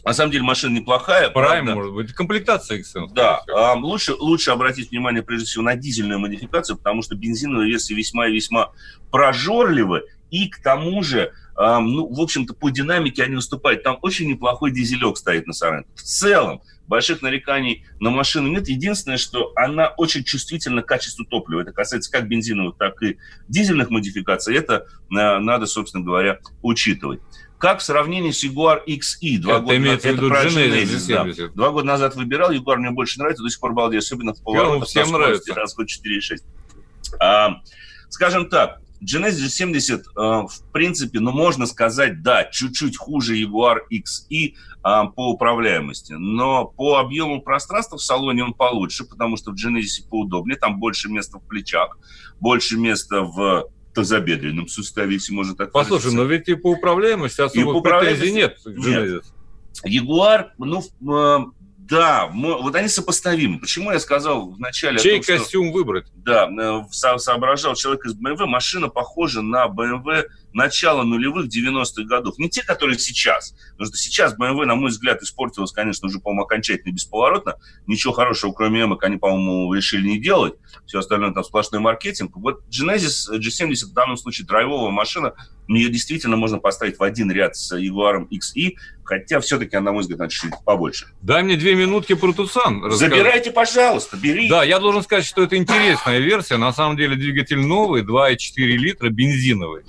На 0.04 0.14
самом 0.14 0.32
деле 0.32 0.44
машина 0.44 0.76
неплохая. 0.76 1.28
Prime, 1.28 1.34
правда. 1.34 1.76
может 1.76 1.94
быть, 1.94 2.14
комплектация 2.14 2.80
XM. 2.80 3.10
Да, 3.14 3.44
а, 3.54 3.74
лучше, 3.74 4.14
лучше 4.14 4.52
обратить 4.52 4.92
внимание, 4.92 5.22
прежде 5.22 5.46
всего, 5.46 5.64
на 5.64 5.76
дизельную 5.76 6.20
модификацию, 6.20 6.78
потому 6.78 7.02
что 7.02 7.16
бензиновые 7.16 7.70
версии 7.70 7.94
весьма 7.94 8.28
и 8.28 8.34
весьма 8.34 8.72
прожорливы, 9.12 10.04
и 10.32 10.50
к 10.50 10.62
тому 10.62 11.04
же, 11.04 11.32
ну, 11.56 12.12
в 12.12 12.20
общем-то, 12.20 12.54
по 12.54 12.70
динамике 12.70 13.24
они 13.24 13.36
уступают. 13.36 13.84
Там 13.84 14.00
очень 14.02 14.28
неплохой 14.28 14.72
дизелек 14.72 15.18
стоит 15.18 15.46
на 15.46 15.52
Sorento. 15.52 15.86
В 15.96 16.02
целом, 16.02 16.62
больших 16.88 17.22
нареканий 17.22 17.86
на 18.00 18.10
машину 18.10 18.48
нет. 18.48 18.68
Единственное, 18.68 19.18
что 19.18 19.52
она 19.56 19.90
очень 19.98 20.24
чувствительна 20.24 20.82
к 20.82 20.88
качеству 20.88 21.26
топлива. 21.26 21.62
Это 21.62 21.72
касается 21.72 22.12
как 22.12 22.28
бензиновых, 22.28 22.78
так 22.78 23.02
и 23.04 23.18
дизельных 23.48 23.90
модификаций. 23.90 24.56
Это 24.56 24.88
э, 25.12 25.38
надо, 25.40 25.66
собственно 25.66 26.04
говоря, 26.04 26.40
учитывать. 26.62 27.22
Как 27.60 27.80
в 27.80 27.84
сравнении 27.84 28.32
с 28.32 28.44
Jaguar 28.44 28.82
XE. 28.86 29.38
Два 29.38 29.54
это 29.54 29.62
года 29.62 29.80
назад, 29.80 30.06
это 30.06 30.28
про 30.28 30.46
Genesis, 30.46 31.36
да. 31.38 31.48
Два 31.54 31.70
года 31.70 31.88
назад 31.88 32.16
выбирал, 32.16 32.52
Jaguar 32.52 32.78
мне 32.78 32.92
больше 32.92 33.20
нравится, 33.20 33.44
до 33.44 33.50
сих 33.50 33.60
пор 33.60 33.74
балдею, 33.74 34.00
особенно 34.00 34.34
в 34.34 34.42
поворотах. 34.42 34.88
Всем 34.88 35.12
нравится. 35.12 35.54
Расход 35.54 35.88
4,6. 35.88 36.42
А, 37.20 37.62
скажем 38.10 38.50
так, 38.50 38.82
Genesis 39.04 39.48
G70, 39.48 40.00
э, 40.00 40.48
в 40.48 40.72
принципе, 40.72 41.20
ну, 41.20 41.32
можно 41.32 41.66
сказать, 41.66 42.22
да, 42.22 42.46
чуть-чуть 42.46 42.98
хуже 42.98 43.36
Jaguar 43.42 43.80
XE 43.92 44.54
э, 44.54 44.54
по 45.16 45.32
управляемости, 45.32 46.14
но 46.14 46.66
по 46.66 46.98
объему 46.98 47.42
пространства 47.42 47.98
в 47.98 48.04
салоне 48.04 48.44
он 48.44 48.54
получше, 48.54 49.06
потому 49.06 49.38
что 49.38 49.52
в 49.52 49.56
Genesis 49.56 50.08
поудобнее, 50.10 50.58
там 50.58 50.80
больше 50.80 51.10
места 51.10 51.38
в 51.38 51.48
плечах, 51.48 51.98
больше 52.40 52.78
места 52.78 53.22
в 53.22 53.70
тазобедренном 53.94 54.68
суставе, 54.68 55.14
если 55.14 55.34
можно 55.34 55.56
так 55.56 55.72
Послушай, 55.72 56.06
выразиться. 56.06 56.18
но 56.18 56.24
ведь 56.24 56.50
и 56.50 56.56
по 56.56 56.72
управляемости 56.72 57.42
особо 57.42 57.82
претензий 57.82 58.32
нет. 58.32 58.58
Нет. 58.66 59.24
Ягуар, 59.84 60.54
ну, 60.58 60.82
э, 60.82 61.40
да, 61.90 62.30
мы, 62.32 62.62
вот 62.62 62.76
они 62.76 62.88
сопоставимы. 62.88 63.60
Почему 63.60 63.92
я 63.92 64.00
сказал 64.00 64.52
вначале... 64.52 65.00
Чей 65.00 65.22
том, 65.22 65.38
костюм 65.38 65.68
что, 65.68 65.74
выбрать? 65.74 66.08
Да, 66.16 66.50
э, 66.50 66.84
со, 66.92 67.18
соображал 67.18 67.76
человек 67.76 68.06
из 68.06 68.16
BMW. 68.16 68.46
Машина 68.46 68.88
похожа 68.88 69.42
на 69.42 69.68
BMW 69.68 70.26
начала 70.54 71.04
нулевых 71.04 71.48
90-х 71.48 72.04
годов. 72.04 72.38
Не 72.38 72.50
те, 72.50 72.64
которые 72.64 72.98
сейчас. 73.00 73.56
Потому 73.72 73.88
что 73.88 73.98
сейчас 73.98 74.38
BMW, 74.38 74.66
на 74.66 74.76
мой 74.76 74.90
взгляд, 74.90 75.22
испортилась, 75.22 75.72
конечно, 75.72 76.08
уже, 76.08 76.20
по-моему, 76.20 76.44
окончательно 76.44 76.94
бесповоротно. 76.94 77.56
Ничего 77.88 78.14
хорошего, 78.14 78.52
кроме 78.52 78.84
эмок, 78.84 79.04
они, 79.04 79.18
по-моему, 79.18 79.74
решили 79.74 80.08
не 80.08 80.20
делать. 80.20 80.54
Все 80.86 81.00
остальное 81.00 81.32
там 81.32 81.44
сплошной 81.44 81.82
маркетинг. 81.82 82.36
Вот 82.36 82.64
Genesis 82.70 83.30
G70 83.32 83.86
в 83.86 83.94
данном 83.94 84.18
случае 84.18 84.48
драйвовая 84.48 84.92
машина. 84.92 85.34
Ее 85.68 85.90
действительно 85.90 86.36
можно 86.36 86.60
поставить 86.60 87.00
в 87.00 87.04
один 87.04 87.32
ряд 87.32 87.56
с 87.56 87.74
Jaguar 87.74 88.28
XE, 88.28 88.74
хотя 89.04 89.40
все-таки, 89.40 89.78
на 89.78 89.94
мой 89.94 90.02
взгляд, 90.02 90.20
надо 90.20 90.32
чуть 90.32 90.52
побольше. 90.66 91.08
Дай 91.22 91.42
мне 91.42 91.56
две 91.56 91.76
минутки 91.76 92.16
про 92.16 92.34
Тусан. 92.34 92.92
Забирайте, 92.92 93.52
пожалуйста, 93.52 94.18
бери. 94.18 94.50
Да, 94.50 94.64
я 94.64 94.80
должен 94.80 95.04
сказать, 95.04 95.26
что 95.26 95.42
это 95.42 95.56
интересная 95.56 96.20
версия. 96.20 96.58
На 96.58 96.74
самом 96.74 96.98
деле 96.98 97.16
двигатель 97.16 97.60
новый, 97.60 98.04
2,4 98.04 98.38
литра, 98.58 99.10
бензиновый. 99.10 99.84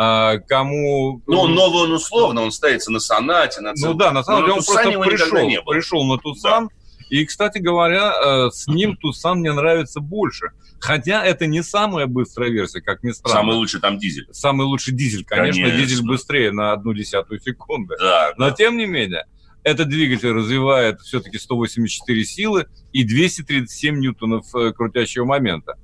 А, 0.00 0.38
кому... 0.38 1.20
Ну, 1.26 1.48
новый, 1.48 1.82
он 1.82 1.92
условно, 1.92 2.42
он 2.42 2.52
ставится 2.52 2.92
на 2.92 3.00
Сонате, 3.00 3.60
на 3.60 3.72
Ну 3.74 3.94
да, 3.94 4.12
на 4.12 4.22
самом 4.22 4.42
деле 4.42 4.52
он 4.52 4.64
просто 4.64 5.00
пришел, 5.00 5.64
пришел 5.66 6.04
на 6.04 6.18
Тусан. 6.18 6.68
Да. 6.68 6.74
И, 7.10 7.24
кстати 7.24 7.58
говоря, 7.58 8.12
э, 8.12 8.50
с 8.52 8.68
ним 8.68 8.96
Тусан 9.00 9.40
мне 9.40 9.52
нравится 9.52 9.98
больше. 9.98 10.50
Хотя 10.78 11.24
это 11.24 11.48
не 11.48 11.64
самая 11.64 12.06
быстрая 12.06 12.48
версия, 12.48 12.80
как 12.80 13.02
ни 13.02 13.10
странно. 13.10 13.40
Самый 13.40 13.56
лучший 13.56 13.80
там 13.80 13.98
дизель. 13.98 14.28
Самый 14.30 14.66
лучший 14.66 14.94
дизель, 14.94 15.24
конечно, 15.24 15.64
конечно. 15.64 15.84
дизель 15.84 16.06
быстрее 16.06 16.52
на 16.52 16.70
одну 16.70 16.94
десятую 16.94 17.40
секунды. 17.40 17.96
Да, 17.98 18.34
Но 18.36 18.50
да. 18.50 18.54
тем 18.54 18.76
не 18.76 18.86
менее, 18.86 19.24
этот 19.64 19.88
двигатель 19.88 20.30
развивает 20.30 21.00
все-таки 21.00 21.38
184 21.38 22.24
силы 22.24 22.66
и 22.92 23.02
237 23.02 23.98
ньютонов 23.98 24.54
э, 24.54 24.72
крутящего 24.72 25.24
момента. 25.24 25.76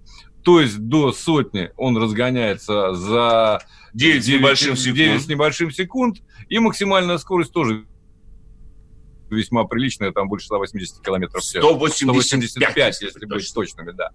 То 0.45 0.61
есть 0.61 0.79
до 0.79 1.13
сотни 1.13 1.71
он 1.77 1.97
разгоняется 1.97 2.95
за 2.95 3.63
9, 3.95 4.25
9, 4.25 4.25
с, 4.25 4.29
небольшим 4.29 4.75
9 4.75 4.97
секунд. 4.97 5.23
с 5.23 5.29
небольшим 5.29 5.71
секунд, 5.71 6.17
и 6.49 6.59
максимальная 6.59 7.17
скорость 7.19 7.53
тоже 7.53 7.87
весьма 9.31 9.65
приличная, 9.65 10.13
там 10.13 10.29
больше 10.29 10.47
180 10.47 11.03
километров 11.03 11.43
в 11.43 11.45
час. 11.45 11.65
185, 11.65 11.97
185 11.97 13.03
если 13.03 13.27
быть 13.27 13.55
точными, 13.55 13.93
да. 13.93 14.11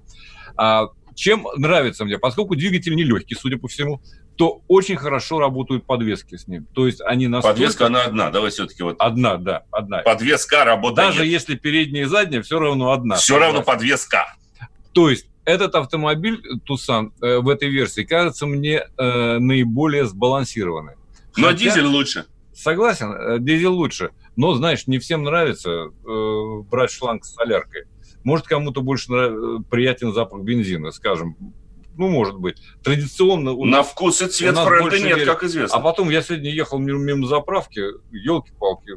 А, 0.56 0.90
чем 1.16 1.48
нравится 1.58 2.06
мне? 2.06 2.18
Поскольку 2.20 2.56
двигатель 2.56 2.96
нелегкий, 2.96 3.36
судя 3.36 3.58
по 3.58 3.68
всему, 3.68 4.02
то 4.38 4.62
очень 4.68 4.96
хорошо 4.96 5.40
работают 5.40 5.86
подвески 5.86 6.38
с 6.38 6.48
ним. 6.48 6.66
То 6.74 6.86
есть 6.86 7.02
они 7.02 7.28
настолько... 7.28 7.56
Подвеска, 7.56 7.88
она 7.88 8.04
одна, 8.04 8.30
давай 8.30 8.52
все-таки 8.52 8.84
вот... 8.84 8.96
Одна, 9.00 9.38
да, 9.38 9.64
одна. 9.72 10.00
Подвеска 10.00 10.64
работает. 10.64 11.10
Даже 11.10 11.26
если 11.26 11.56
передняя 11.56 12.06
и 12.06 12.08
задняя, 12.08 12.42
все 12.42 12.60
равно 12.60 12.92
одна. 12.92 13.16
Все 13.16 13.38
равно 13.38 13.64
подвеска. 13.64 14.34
То 14.94 15.10
есть 15.10 15.29
этот 15.46 15.76
автомобиль 15.76 16.42
Тусан 16.66 17.14
э, 17.22 17.40
в 17.40 17.50
этой 17.50 17.70
версии 17.70 18.04
кажется 18.04 18.46
мне 18.46 18.84
э, 18.98 19.40
наиболее 19.40 20.06
сбалансированный. 20.06 20.94
Но 21.38 21.48
Хотя, 21.48 21.58
дизель 21.58 21.86
лучше. 21.86 22.26
Согласен, 22.54 23.12
э, 23.12 23.38
дизель 23.40 23.68
лучше. 23.68 24.12
Но, 24.36 24.54
знаешь, 24.54 24.88
не 24.88 25.00
всем 25.00 25.24
нравится 25.24 25.70
э, 25.70 26.62
брать 26.70 26.92
шланг 26.92 27.26
с 27.26 27.34
соляркой. 27.34 27.84
Может, 28.24 28.48
кому-то 28.48 28.82
больше 28.82 29.12
нрав... 29.12 29.32
Э, 29.32 29.58
приятен 29.70 30.14
запах 30.14 30.42
бензина, 30.42 30.92
скажем. 30.92 31.36
Ну, 31.98 32.10
может 32.10 32.36
быть. 32.38 32.62
Традиционно... 32.84 33.52
У 33.52 33.66
На 33.66 33.84
вкус 33.84 34.22
и 34.22 34.28
цвет 34.28 34.56
бренда 34.56 35.00
нет, 35.00 35.26
как 35.26 35.44
известно. 35.44 35.78
А 35.78 35.82
потом 35.82 36.10
я 36.10 36.22
сегодня 36.22 36.50
ехал 36.50 36.80
мимо, 36.80 37.28
заправки, 37.28 37.82
елки-палки, 38.12 38.94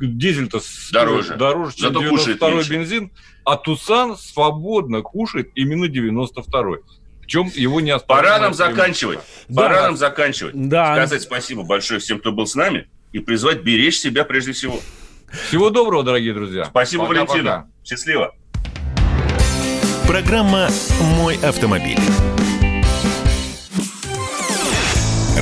дизель-то 0.00 0.60
дороже, 0.92 1.36
дороже 1.36 1.76
чем 1.76 1.88
Зато 1.88 2.00
92 2.00 2.62
бензин, 2.68 3.12
а 3.50 3.56
Тусан 3.56 4.16
свободно 4.16 5.02
кушает 5.02 5.50
именно 5.56 5.86
92-й. 5.86 6.82
В 7.22 7.26
чем 7.26 7.50
его 7.54 7.80
не 7.80 7.98
Пора 7.98 8.38
нам 8.38 8.54
заканчивать. 8.54 9.18
Да. 9.48 9.62
Пора 9.62 9.82
нам 9.82 9.96
заканчивать. 9.96 10.68
Да. 10.68 10.94
Сказать 10.94 11.22
спасибо 11.22 11.64
большое 11.64 11.98
всем, 11.98 12.20
кто 12.20 12.30
был 12.30 12.46
с 12.46 12.54
нами, 12.54 12.88
и 13.12 13.18
призвать 13.18 13.62
беречь 13.62 13.98
себя 13.98 14.24
прежде 14.24 14.52
всего. 14.52 14.78
Всего 15.48 15.70
доброго, 15.70 16.04
дорогие 16.04 16.32
друзья. 16.32 16.66
Спасибо, 16.66 17.06
пока, 17.06 17.24
Валентина. 17.24 17.50
Пока. 17.50 17.68
Счастливо. 17.84 18.34
Программа 20.06 20.68
«Мой 21.16 21.36
автомобиль». 21.42 21.98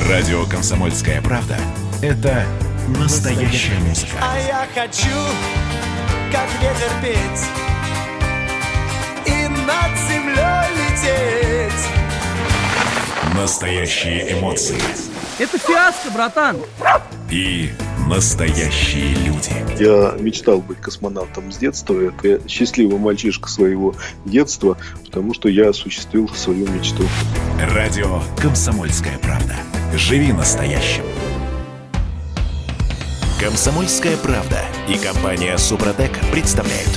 Радио 0.07 0.45
«Комсомольская 0.45 1.21
правда»— 1.21 1.57
это 2.01 2.45
настоящая 2.99 3.77
музыка. 3.87 4.13
А 4.21 4.39
я 4.39 4.67
хочу, 4.73 5.15
как 6.31 6.47
ветер 6.61 6.91
петь 7.03 7.68
над 9.69 9.97
землей 10.09 10.65
лететь. 10.77 11.85
Настоящие 13.35 14.33
эмоции. 14.33 14.81
Это 15.37 15.57
фиаско, 15.59 16.09
братан. 16.11 16.57
И 17.29 17.69
настоящие 18.07 19.13
люди. 19.15 19.51
Я 19.79 20.15
мечтал 20.19 20.59
быть 20.59 20.81
космонавтом 20.81 21.51
с 21.51 21.57
детства. 21.57 21.95
Это 22.01 22.47
счастливый 22.49 22.97
мальчишка 22.97 23.47
своего 23.47 23.93
детства, 24.25 24.77
потому 25.05 25.35
что 25.35 25.47
я 25.47 25.69
осуществил 25.69 26.27
свою 26.29 26.67
мечту. 26.67 27.03
Радио 27.75 28.21
«Комсомольская 28.41 29.19
правда». 29.19 29.55
Живи 29.95 30.33
настоящим. 30.33 31.03
«Комсомольская 33.39 34.17
правда» 34.17 34.65
и 34.89 34.97
компания 34.97 35.57
«Супротек» 35.57 36.11
представляют. 36.31 36.89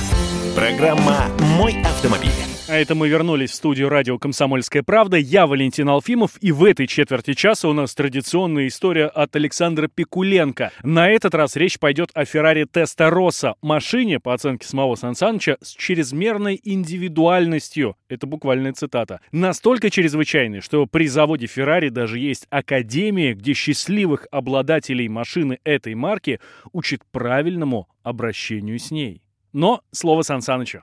Программа 0.55 1.27
«Мой 1.39 1.79
автомобиль». 1.83 2.52
А 2.65 2.75
это 2.75 2.95
мы 2.95 3.09
вернулись 3.09 3.51
в 3.51 3.55
студию 3.55 3.89
радио 3.89 4.17
«Комсомольская 4.17 4.83
правда». 4.83 5.17
Я 5.17 5.47
Валентин 5.47 5.89
Алфимов, 5.89 6.37
и 6.39 6.53
в 6.53 6.63
этой 6.63 6.87
четверти 6.87 7.33
часа 7.33 7.67
у 7.67 7.73
нас 7.73 7.93
традиционная 7.93 8.67
история 8.67 9.07
от 9.07 9.35
Александра 9.35 9.89
Пикуленко. 9.89 10.71
На 10.81 11.09
этот 11.09 11.35
раз 11.35 11.57
речь 11.57 11.77
пойдет 11.77 12.11
о 12.13 12.23
Феррари 12.23 12.63
Тестороса, 12.63 13.55
машине, 13.61 14.21
по 14.21 14.33
оценке 14.33 14.65
самого 14.65 14.95
Сан 14.95 15.13
Саныча, 15.13 15.57
с 15.61 15.71
чрезмерной 15.71 16.57
индивидуальностью. 16.63 17.97
Это 18.07 18.27
буквальная 18.27 18.71
цитата. 18.71 19.19
Настолько 19.33 19.89
чрезвычайной, 19.89 20.61
что 20.61 20.85
при 20.85 21.07
заводе 21.07 21.47
Феррари 21.47 21.89
даже 21.89 22.17
есть 22.17 22.47
академия, 22.49 23.33
где 23.33 23.51
счастливых 23.51 24.25
обладателей 24.31 25.09
машины 25.09 25.59
этой 25.65 25.95
марки 25.95 26.39
учат 26.71 27.01
правильному 27.11 27.89
обращению 28.03 28.79
с 28.79 28.89
ней. 28.89 29.21
Но 29.51 29.81
слово 29.91 30.21
Сан 30.21 30.41
Санычу. 30.41 30.81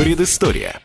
Предыстория. 0.00 0.80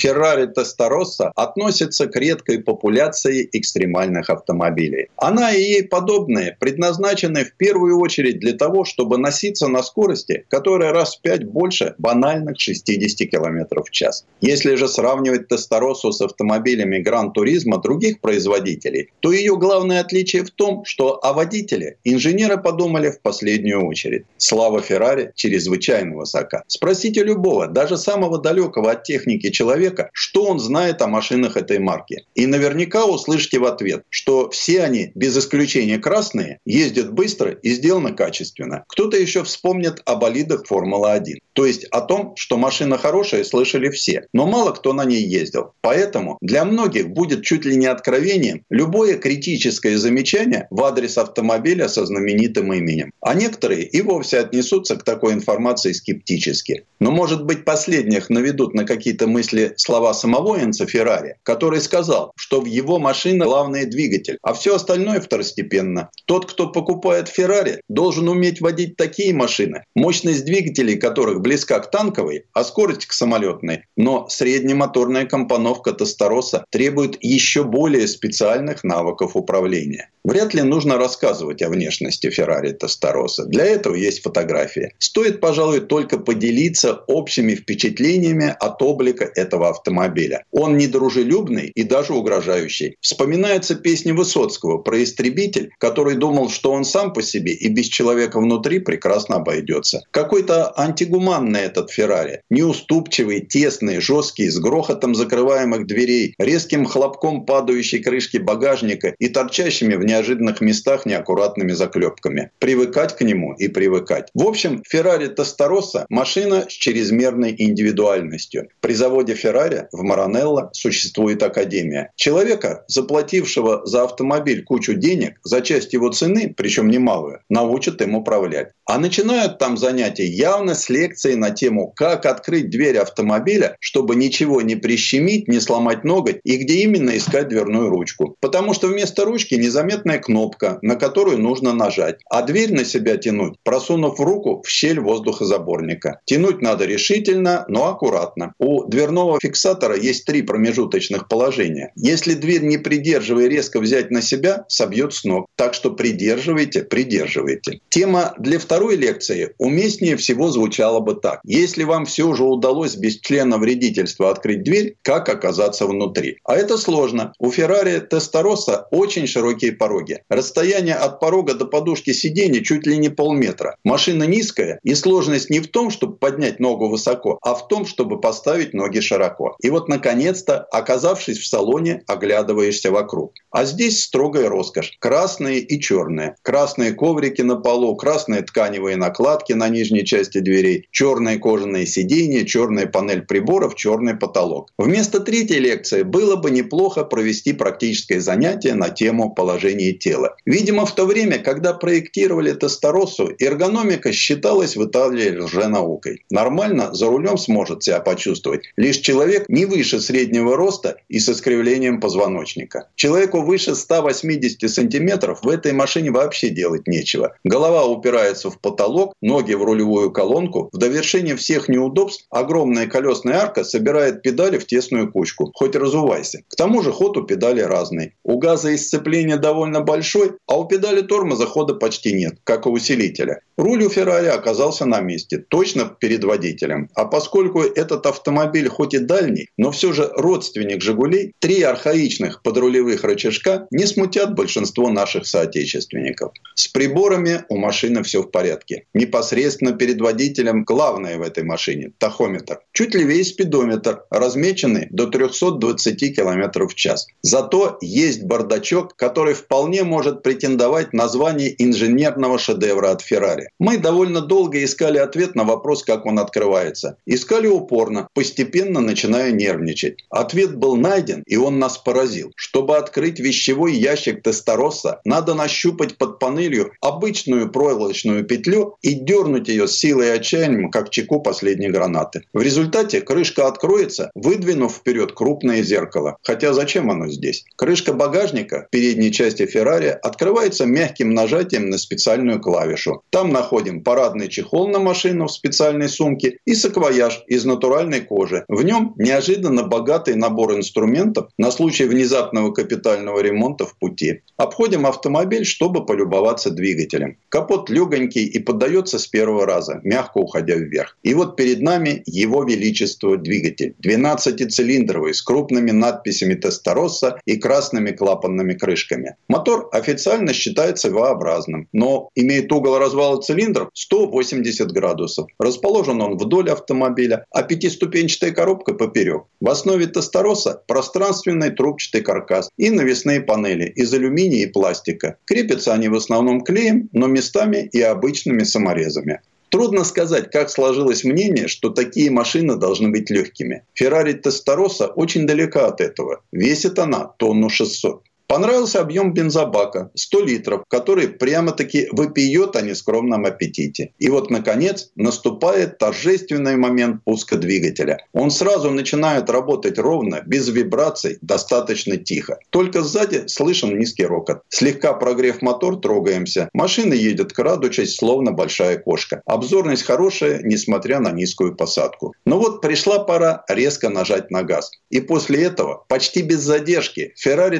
Феррари 0.00 0.46
Тестороса 0.46 1.30
относится 1.36 2.06
к 2.06 2.16
редкой 2.16 2.60
популяции 2.60 3.46
экстремальных 3.52 4.30
автомобилей. 4.30 5.08
Она 5.16 5.52
и 5.52 5.60
ей 5.60 5.84
подобные 5.84 6.56
предназначены 6.58 7.44
в 7.44 7.52
первую 7.52 7.98
очередь 7.98 8.40
для 8.40 8.54
того, 8.54 8.86
чтобы 8.86 9.18
носиться 9.18 9.68
на 9.68 9.82
скорости, 9.82 10.46
которая 10.48 10.92
раз 10.92 11.16
в 11.16 11.20
пять 11.20 11.44
больше 11.44 11.94
банальных 11.98 12.58
60 12.58 13.28
км 13.28 13.82
в 13.82 13.90
час. 13.90 14.24
Если 14.40 14.74
же 14.76 14.88
сравнивать 14.88 15.48
Тесторосу 15.48 16.12
с 16.12 16.22
автомобилями 16.22 16.98
Гран-туризма 16.98 17.78
других 17.78 18.20
производителей, 18.20 19.10
то 19.20 19.32
ее 19.32 19.58
главное 19.58 20.00
отличие 20.00 20.44
в 20.44 20.50
том, 20.50 20.86
что 20.86 21.22
о 21.22 21.34
водителе 21.34 21.98
инженеры 22.04 22.56
подумали 22.56 23.10
в 23.10 23.20
последнюю 23.20 23.86
очередь. 23.86 24.24
Слава 24.38 24.80
Феррари 24.80 25.32
чрезвычайно 25.34 26.16
высока. 26.16 26.64
Спросите 26.68 27.22
любого, 27.22 27.66
даже 27.66 27.98
самого 27.98 28.38
далекого 28.38 28.92
от 28.92 29.02
техники 29.02 29.50
человека, 29.50 29.89
человека, 29.90 30.10
что 30.12 30.44
он 30.44 30.58
знает 30.58 31.02
о 31.02 31.08
машинах 31.08 31.56
этой 31.56 31.78
марки. 31.78 32.24
И 32.34 32.46
наверняка 32.46 33.04
услышите 33.04 33.58
в 33.58 33.64
ответ, 33.64 34.04
что 34.10 34.50
все 34.50 34.82
они, 34.82 35.12
без 35.14 35.36
исключения 35.36 35.98
красные, 35.98 36.58
ездят 36.64 37.12
быстро 37.12 37.50
и 37.50 37.70
сделаны 37.70 38.14
качественно. 38.14 38.84
Кто-то 38.88 39.16
еще 39.16 39.42
вспомнит 39.44 40.02
о 40.04 40.16
болидах 40.16 40.66
Формулы-1. 40.66 41.38
То 41.52 41.66
есть 41.66 41.84
о 41.90 42.00
том, 42.00 42.34
что 42.36 42.56
машина 42.56 42.96
хорошая, 42.96 43.44
слышали 43.44 43.90
все. 43.90 44.26
Но 44.32 44.46
мало 44.46 44.72
кто 44.72 44.92
на 44.92 45.04
ней 45.04 45.22
ездил. 45.22 45.72
Поэтому 45.80 46.38
для 46.40 46.64
многих 46.64 47.08
будет 47.10 47.42
чуть 47.42 47.64
ли 47.64 47.76
не 47.76 47.86
откровением 47.86 48.62
любое 48.70 49.16
критическое 49.16 49.98
замечание 49.98 50.68
в 50.70 50.82
адрес 50.84 51.18
автомобиля 51.18 51.88
со 51.88 52.06
знаменитым 52.06 52.72
именем. 52.72 53.12
А 53.20 53.34
некоторые 53.34 53.82
и 53.82 54.00
вовсе 54.02 54.38
отнесутся 54.38 54.96
к 54.96 55.04
такой 55.04 55.32
информации 55.32 55.92
скептически. 55.92 56.84
Но 57.00 57.10
может 57.10 57.44
быть 57.44 57.64
последних 57.64 58.30
наведут 58.30 58.74
на 58.74 58.84
какие-то 58.84 59.26
мысли 59.26 59.74
слова 59.80 60.14
самого 60.14 60.62
Энца 60.62 60.86
Феррари, 60.86 61.36
который 61.42 61.80
сказал, 61.80 62.32
что 62.36 62.60
в 62.60 62.66
его 62.66 62.98
машине 62.98 63.44
главный 63.44 63.86
двигатель, 63.86 64.38
а 64.42 64.54
все 64.54 64.76
остальное 64.76 65.20
второстепенно. 65.20 66.10
Тот, 66.26 66.50
кто 66.50 66.68
покупает 66.68 67.28
Феррари, 67.28 67.80
должен 67.88 68.28
уметь 68.28 68.60
водить 68.60 68.96
такие 68.96 69.34
машины, 69.34 69.84
мощность 69.94 70.44
двигателей 70.44 70.96
которых 70.96 71.40
близка 71.40 71.80
к 71.80 71.90
танковой, 71.90 72.44
а 72.52 72.64
скорость 72.64 73.06
к 73.06 73.12
самолетной. 73.12 73.84
Но 73.96 74.28
среднемоторная 74.28 75.26
компоновка 75.26 75.92
Тестороса 75.92 76.64
требует 76.70 77.16
еще 77.20 77.64
более 77.64 78.06
специальных 78.06 78.84
навыков 78.84 79.32
управления. 79.34 80.10
Вряд 80.22 80.52
ли 80.52 80.62
нужно 80.62 80.98
рассказывать 80.98 81.62
о 81.62 81.70
внешности 81.70 82.28
Феррари 82.30 82.72
Тестороса. 82.72 83.46
Для 83.46 83.64
этого 83.64 83.94
есть 83.94 84.22
фотография. 84.22 84.92
Стоит, 84.98 85.40
пожалуй, 85.40 85.80
только 85.80 86.18
поделиться 86.18 86.94
общими 87.06 87.54
впечатлениями 87.54 88.54
от 88.60 88.82
облика 88.82 89.24
этого 89.24 89.59
автомобиля. 89.68 90.44
Он 90.50 90.76
недружелюбный 90.76 91.70
и 91.74 91.82
даже 91.82 92.14
угрожающий. 92.14 92.96
Вспоминается 93.00 93.74
песня 93.74 94.14
Высоцкого 94.14 94.78
про 94.78 95.02
истребитель, 95.02 95.70
который 95.78 96.16
думал, 96.16 96.50
что 96.50 96.72
он 96.72 96.84
сам 96.84 97.12
по 97.12 97.22
себе 97.22 97.52
и 97.52 97.68
без 97.68 97.86
человека 97.86 98.40
внутри 98.40 98.80
прекрасно 98.80 99.36
обойдется. 99.36 100.02
Какой-то 100.10 100.72
антигуманный 100.78 101.60
этот 101.60 101.90
Феррари. 101.90 102.42
Неуступчивый, 102.50 103.40
тесный, 103.40 104.00
жесткий, 104.00 104.48
с 104.48 104.58
грохотом 104.58 105.14
закрываемых 105.14 105.86
дверей, 105.86 106.34
резким 106.38 106.86
хлопком 106.86 107.44
падающей 107.44 108.00
крышки 108.02 108.38
багажника 108.38 109.14
и 109.18 109.28
торчащими 109.28 109.94
в 109.94 110.04
неожиданных 110.04 110.60
местах 110.60 111.06
неаккуратными 111.06 111.72
заклепками. 111.72 112.50
Привыкать 112.58 113.16
к 113.16 113.22
нему 113.22 113.52
и 113.54 113.68
привыкать. 113.68 114.28
В 114.34 114.46
общем, 114.46 114.82
Феррари 114.88 115.28
Тестороса– 115.28 116.06
машина 116.08 116.66
с 116.68 116.72
чрезмерной 116.72 117.54
индивидуальностью. 117.56 118.68
При 118.80 118.94
заводе 118.94 119.34
Феррари 119.34 119.49
в 119.92 120.02
Маранелло 120.02 120.70
существует 120.72 121.42
академия. 121.42 122.12
Человека, 122.16 122.84
заплатившего 122.88 123.82
за 123.84 124.04
автомобиль 124.04 124.64
кучу 124.64 124.94
денег, 124.94 125.38
за 125.42 125.60
часть 125.60 125.92
его 125.92 126.10
цены, 126.10 126.52
причем 126.56 126.88
немалую, 126.88 127.40
научат 127.48 128.02
им 128.02 128.14
управлять. 128.14 128.72
А 128.86 128.98
начинают 128.98 129.58
там 129.58 129.76
занятия 129.76 130.26
явно 130.26 130.74
с 130.74 130.88
лекции 130.88 131.34
на 131.34 131.50
тему, 131.50 131.92
как 131.94 132.26
открыть 132.26 132.70
дверь 132.70 132.98
автомобиля, 132.98 133.76
чтобы 133.80 134.16
ничего 134.16 134.62
не 134.62 134.76
прищемить, 134.76 135.48
не 135.48 135.60
сломать 135.60 136.04
ноготь 136.04 136.40
и 136.44 136.56
где 136.56 136.82
именно 136.82 137.16
искать 137.16 137.48
дверную 137.48 137.88
ручку. 137.88 138.36
Потому 138.40 138.74
что 138.74 138.88
вместо 138.88 139.24
ручки 139.24 139.54
незаметно 139.54 139.90
заметная 139.90 140.18
кнопка, 140.18 140.78
на 140.82 140.96
которую 140.96 141.38
нужно 141.38 141.72
нажать, 141.72 142.20
а 142.30 142.42
дверь 142.42 142.72
на 142.72 142.84
себя 142.84 143.16
тянуть, 143.16 143.54
просунув 143.64 144.20
руку 144.20 144.62
в 144.64 144.68
щель 144.68 145.00
воздухозаборника. 145.00 146.20
Тянуть 146.24 146.62
надо 146.62 146.84
решительно, 146.86 147.64
но 147.68 147.88
аккуратно. 147.88 148.54
У 148.58 148.84
дверного 148.84 149.38
фиксатора 149.40 149.96
есть 149.96 150.24
три 150.24 150.42
промежуточных 150.42 151.28
положения. 151.28 151.92
Если 151.96 152.34
дверь 152.34 152.62
не 152.62 152.78
придерживая 152.78 153.48
резко 153.48 153.80
взять 153.80 154.10
на 154.10 154.22
себя, 154.22 154.64
собьет 154.68 155.14
с 155.14 155.24
ног. 155.24 155.46
Так 155.56 155.74
что 155.74 155.90
придерживайте, 155.90 156.82
придерживайте. 156.82 157.80
Тема 157.88 158.34
для 158.38 158.58
второй 158.58 158.96
лекции 158.96 159.54
уместнее 159.58 160.16
всего 160.16 160.50
звучала 160.50 161.00
бы 161.00 161.14
так. 161.14 161.40
Если 161.44 161.84
вам 161.84 162.06
все 162.06 162.32
же 162.34 162.44
удалось 162.44 162.96
без 162.96 163.18
члена 163.20 163.58
вредительства 163.58 164.30
открыть 164.30 164.62
дверь, 164.62 164.96
как 165.02 165.28
оказаться 165.28 165.86
внутри? 165.86 166.38
А 166.44 166.56
это 166.56 166.76
сложно. 166.76 167.32
У 167.38 167.50
Феррари 167.50 168.00
Тестороса 168.00 168.86
очень 168.90 169.26
широкие 169.26 169.72
пороги. 169.72 170.22
Расстояние 170.28 170.94
от 170.94 171.20
порога 171.20 171.54
до 171.54 171.64
подушки 171.64 172.12
сиденья 172.12 172.62
чуть 172.62 172.86
ли 172.86 172.98
не 172.98 173.08
полметра. 173.08 173.76
Машина 173.84 174.24
низкая, 174.24 174.80
и 174.82 174.94
сложность 174.94 175.50
не 175.50 175.60
в 175.60 175.68
том, 175.68 175.90
чтобы 175.90 176.16
поднять 176.16 176.60
ногу 176.60 176.88
высоко, 176.88 177.38
а 177.42 177.54
в 177.54 177.68
том, 177.68 177.86
чтобы 177.86 178.20
поставить 178.20 178.74
ноги 178.74 179.00
широко. 179.00 179.29
И 179.60 179.70
вот, 179.70 179.88
наконец-то, 179.88 180.58
оказавшись 180.58 181.38
в 181.38 181.46
салоне, 181.46 182.02
оглядываешься 182.06 182.90
вокруг. 182.90 183.34
А 183.50 183.64
здесь 183.64 184.04
строгая 184.04 184.48
роскошь. 184.48 184.96
Красные 185.00 185.60
и 185.60 185.80
черные. 185.80 186.36
Красные 186.42 186.92
коврики 186.92 187.42
на 187.42 187.56
полу, 187.56 187.96
красные 187.96 188.42
тканевые 188.42 188.96
накладки 188.96 189.52
на 189.52 189.68
нижней 189.68 190.04
части 190.04 190.38
дверей, 190.38 190.88
черные 190.90 191.38
кожаные 191.38 191.86
сиденья, 191.86 192.44
черная 192.44 192.86
панель 192.86 193.22
приборов, 193.22 193.74
черный 193.74 194.16
потолок. 194.16 194.70
Вместо 194.78 195.20
третьей 195.20 195.58
лекции 195.58 196.02
было 196.02 196.36
бы 196.36 196.50
неплохо 196.50 197.04
провести 197.04 197.52
практическое 197.52 198.20
занятие 198.20 198.74
на 198.74 198.88
тему 198.88 199.34
положения 199.34 199.92
тела. 199.92 200.36
Видимо, 200.44 200.86
в 200.86 200.94
то 200.94 201.06
время, 201.06 201.38
когда 201.38 201.72
проектировали 201.72 202.52
Тестороссу, 202.52 203.30
эргономика 203.38 204.12
считалась 204.12 204.76
в 204.76 204.84
Италии 204.84 205.36
лженаукой. 205.36 206.24
Нормально 206.30 206.94
за 206.94 207.06
рулем 207.06 207.38
сможет 207.38 207.82
себя 207.82 208.00
почувствовать 208.00 208.64
лишь 208.76 208.98
человек 208.98 209.19
не 209.48 209.66
выше 209.66 210.00
среднего 210.00 210.56
роста 210.56 210.96
и 211.08 211.18
с 211.18 211.28
искривлением 211.28 212.00
позвоночника. 212.00 212.88
Человеку 212.94 213.42
выше 213.42 213.74
180 213.74 214.70
сантиметров 214.70 215.40
в 215.42 215.48
этой 215.48 215.72
машине 215.72 216.10
вообще 216.10 216.48
делать 216.48 216.86
нечего. 216.86 217.36
Голова 217.44 217.86
упирается 217.86 218.50
в 218.50 218.60
потолок, 218.60 219.14
ноги 219.20 219.54
в 219.54 219.62
рулевую 219.62 220.10
колонку. 220.10 220.68
В 220.72 220.78
довершение 220.78 221.36
всех 221.36 221.68
неудобств 221.68 222.26
огромная 222.30 222.86
колесная 222.86 223.38
арка 223.38 223.64
собирает 223.64 224.22
педали 224.22 224.58
в 224.58 224.66
тесную 224.66 225.10
кучку. 225.10 225.50
Хоть 225.54 225.76
разувайся. 225.76 226.42
К 226.48 226.56
тому 226.56 226.82
же 226.82 226.92
ход 226.92 227.16
у 227.16 227.22
педали 227.22 227.60
разный. 227.60 228.14
У 228.24 228.38
газа 228.38 228.74
исцепление 228.74 229.36
довольно 229.36 229.80
большой, 229.80 230.32
а 230.46 230.58
у 230.58 230.64
педали 230.64 231.02
тормоза 231.02 231.46
хода 231.46 231.74
почти 231.74 232.12
нет, 232.12 232.38
как 232.44 232.66
у 232.66 232.70
усилителя. 232.70 233.40
Руль 233.56 233.84
у 233.84 233.90
Феррари 233.90 234.28
оказался 234.28 234.86
на 234.86 235.00
месте, 235.00 235.38
точно 235.38 235.84
перед 235.84 236.24
водителем. 236.24 236.88
А 236.94 237.04
поскольку 237.04 237.60
этот 237.60 238.06
автомобиль 238.06 238.68
хоть 238.68 238.94
и 238.94 238.98
дальний, 239.10 239.48
но 239.56 239.72
все 239.72 239.92
же 239.92 240.08
родственник 240.14 240.82
«Жигулей», 240.82 241.32
три 241.40 241.62
архаичных 241.62 242.42
подрулевых 242.42 243.02
рычажка 243.02 243.66
не 243.72 243.86
смутят 243.86 244.36
большинство 244.36 244.88
наших 244.88 245.26
соотечественников. 245.26 246.32
С 246.54 246.68
приборами 246.68 247.44
у 247.48 247.56
машины 247.56 248.04
все 248.04 248.22
в 248.22 248.30
порядке. 248.30 248.84
Непосредственно 248.94 249.72
перед 249.72 250.00
водителем 250.00 250.62
главное 250.62 251.18
в 251.18 251.22
этой 251.22 251.42
машине– 251.42 251.90
тахометр. 251.98 252.60
Чуть 252.72 252.94
левее 252.94 253.24
спидометр, 253.24 254.04
размеченный 254.10 254.86
до 254.90 255.06
320 255.06 256.14
км 256.14 256.66
в 256.68 256.74
час. 256.76 257.08
Зато 257.22 257.78
есть 257.80 258.22
бардачок, 258.22 258.94
который 258.94 259.34
вполне 259.34 259.82
может 259.82 260.22
претендовать 260.22 260.92
на 260.92 261.08
звание 261.08 261.52
инженерного 261.58 262.38
шедевра 262.38 262.92
от 262.92 263.02
Феррари. 263.02 263.48
Мы 263.58 263.78
довольно 263.78 264.20
долго 264.20 264.62
искали 264.62 264.98
ответ 264.98 265.34
на 265.34 265.42
вопрос, 265.42 265.82
как 265.82 266.06
он 266.06 266.20
открывается. 266.20 266.96
Искали 267.06 267.48
упорно, 267.48 268.06
постепенно 268.14 268.80
начиная 268.80 268.99
нервничать. 269.08 270.04
Ответ 270.10 270.56
был 270.56 270.76
найден, 270.76 271.22
и 271.26 271.36
он 271.36 271.58
нас 271.58 271.78
поразил. 271.78 272.32
Чтобы 272.36 272.76
открыть 272.76 273.20
вещевой 273.20 273.74
ящик 273.74 274.22
Тестороса, 274.22 275.00
надо 275.04 275.34
нащупать 275.34 275.96
под 275.96 276.18
панелью 276.18 276.72
обычную 276.80 277.50
проволочную 277.50 278.24
петлю 278.24 278.76
и 278.82 278.94
дернуть 278.94 279.48
ее 279.48 279.66
с 279.66 279.76
силой 279.76 280.08
и 280.08 280.10
отчаянием, 280.10 280.70
как 280.70 280.90
чеку 280.90 281.20
последней 281.20 281.68
гранаты. 281.68 282.22
В 282.32 282.42
результате 282.42 283.00
крышка 283.00 283.46
откроется, 283.46 284.10
выдвинув 284.14 284.72
вперед 284.72 285.12
крупное 285.12 285.62
зеркало. 285.62 286.16
Хотя 286.22 286.52
зачем 286.52 286.90
оно 286.90 287.08
здесь? 287.08 287.44
Крышка 287.56 287.92
багажника 287.92 288.66
в 288.66 288.70
передней 288.70 289.12
части 289.12 289.46
Феррари 289.46 289.98
открывается 290.02 290.66
мягким 290.66 291.14
нажатием 291.14 291.70
на 291.70 291.78
специальную 291.78 292.40
клавишу. 292.40 293.02
Там 293.10 293.30
находим 293.30 293.82
парадный 293.82 294.28
чехол 294.28 294.68
на 294.68 294.78
машину 294.78 295.26
в 295.26 295.32
специальной 295.32 295.88
сумке 295.88 296.38
и 296.44 296.54
саквояж 296.54 297.22
из 297.26 297.44
натуральной 297.44 298.00
кожи. 298.00 298.44
В 298.48 298.62
нем 298.62 298.89
неожиданно 298.96 299.62
богатый 299.62 300.14
набор 300.14 300.54
инструментов 300.54 301.28
на 301.38 301.50
случай 301.50 301.84
внезапного 301.84 302.52
капитального 302.52 303.20
ремонта 303.20 303.66
в 303.66 303.76
пути. 303.78 304.22
Обходим 304.36 304.86
автомобиль, 304.86 305.44
чтобы 305.44 305.84
полюбоваться 305.86 306.50
двигателем. 306.50 307.18
Капот 307.28 307.70
легонький 307.70 308.24
и 308.24 308.38
поддается 308.38 308.98
с 308.98 309.06
первого 309.06 309.46
раза, 309.46 309.80
мягко 309.84 310.18
уходя 310.18 310.56
вверх. 310.56 310.96
И 311.02 311.14
вот 311.14 311.36
перед 311.36 311.60
нами 311.60 312.02
его 312.06 312.44
величество 312.44 313.16
двигатель. 313.16 313.74
12-цилиндровый 313.84 315.14
с 315.14 315.22
крупными 315.22 315.70
надписями 315.70 316.34
Тестороса 316.34 317.20
и 317.24 317.36
красными 317.36 317.90
клапанными 317.90 318.54
крышками. 318.54 319.16
Мотор 319.28 319.68
официально 319.72 320.32
считается 320.32 320.90
V-образным, 320.90 321.68
но 321.72 322.08
имеет 322.14 322.52
угол 322.52 322.78
развала 322.78 323.20
цилиндров 323.20 323.70
180 323.74 324.70
градусов. 324.72 325.28
Расположен 325.38 326.00
он 326.00 326.16
вдоль 326.16 326.50
автомобиля, 326.50 327.24
а 327.30 327.42
пятиступенчатая 327.42 328.32
коробка 328.32 328.69
поперек. 328.74 329.24
В 329.40 329.48
основе 329.48 329.86
Тестороса 329.86 330.62
пространственный 330.66 331.50
трубчатый 331.50 332.02
каркас 332.02 332.50
и 332.56 332.70
навесные 332.70 333.20
панели 333.20 333.64
из 333.64 333.92
алюминия 333.92 334.44
и 334.44 334.50
пластика. 334.50 335.16
Крепятся 335.24 335.74
они 335.74 335.88
в 335.88 335.94
основном 335.94 336.42
клеем, 336.42 336.88
но 336.92 337.06
местами 337.06 337.68
и 337.72 337.80
обычными 337.80 338.44
саморезами. 338.44 339.20
Трудно 339.50 339.82
сказать, 339.82 340.30
как 340.30 340.48
сложилось 340.48 341.02
мнение, 341.02 341.48
что 341.48 341.70
такие 341.70 342.08
машины 342.10 342.56
должны 342.56 342.90
быть 342.90 343.10
легкими. 343.10 343.64
Феррари 343.74 344.12
Тестороса 344.12 344.86
очень 344.86 345.26
далека 345.26 345.66
от 345.66 345.80
этого. 345.80 346.22
Весит 346.30 346.78
она 346.78 347.04
тонну 347.18 347.48
600. 347.48 348.04
Понравился 348.30 348.80
объем 348.80 349.12
бензобака– 349.12 349.90
100 349.96 350.20
литров, 350.20 350.62
который 350.68 351.08
прямо-таки 351.08 351.88
выпьет 351.90 352.54
о 352.54 352.60
нескромном 352.60 353.24
аппетите. 353.26 353.92
И 353.98 354.08
вот, 354.08 354.30
наконец, 354.30 354.92
наступает 354.94 355.78
торжественный 355.78 356.56
момент 356.56 357.02
пуска 357.02 357.36
двигателя. 357.36 357.98
Он 358.12 358.30
сразу 358.30 358.70
начинает 358.70 359.28
работать 359.30 359.80
ровно, 359.80 360.22
без 360.24 360.48
вибраций, 360.48 361.18
достаточно 361.22 361.96
тихо. 361.96 362.38
Только 362.50 362.82
сзади 362.82 363.26
слышен 363.26 363.76
низкий 363.76 364.06
рокот. 364.06 364.42
Слегка 364.48 364.92
прогрев 364.92 365.42
мотор, 365.42 365.80
трогаемся. 365.80 366.48
Машина 366.52 366.94
едет 366.94 367.32
крадучись, 367.32 367.96
словно 367.96 368.30
большая 368.30 368.78
кошка. 368.78 369.22
Обзорность 369.26 369.82
хорошая, 369.82 370.40
несмотря 370.44 371.00
на 371.00 371.10
низкую 371.10 371.56
посадку. 371.56 372.14
Но 372.24 372.38
вот 372.38 372.60
пришла 372.60 373.00
пора 373.00 373.42
резко 373.48 373.88
нажать 373.88 374.30
на 374.30 374.44
газ. 374.44 374.70
И 374.88 375.00
после 375.00 375.42
этого, 375.42 375.84
почти 375.88 376.22
без 376.22 376.42
задержки, 376.42 377.12
Ferrari 377.20 377.58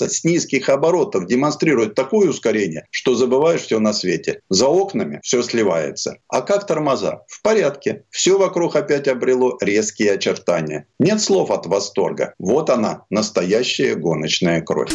Testarossa 0.00 0.08
с 0.08 0.24
низких 0.24 0.68
оборотов 0.68 1.26
демонстрирует 1.26 1.94
такое 1.94 2.30
ускорение, 2.30 2.86
что 2.90 3.14
забываешь 3.14 3.62
все 3.62 3.78
на 3.78 3.92
свете. 3.92 4.40
За 4.48 4.66
окнами 4.66 5.20
все 5.22 5.42
сливается. 5.42 6.16
А 6.28 6.42
как 6.42 6.66
тормоза? 6.66 7.22
В 7.28 7.42
порядке. 7.42 8.04
Все 8.10 8.38
вокруг 8.38 8.76
опять 8.76 9.08
обрело 9.08 9.56
резкие 9.60 10.12
очертания. 10.12 10.86
Нет 10.98 11.20
слов 11.20 11.50
от 11.50 11.66
восторга. 11.66 12.34
Вот 12.38 12.70
она, 12.70 13.04
настоящая 13.10 13.94
гоночная 13.94 14.60
кровь. 14.62 14.90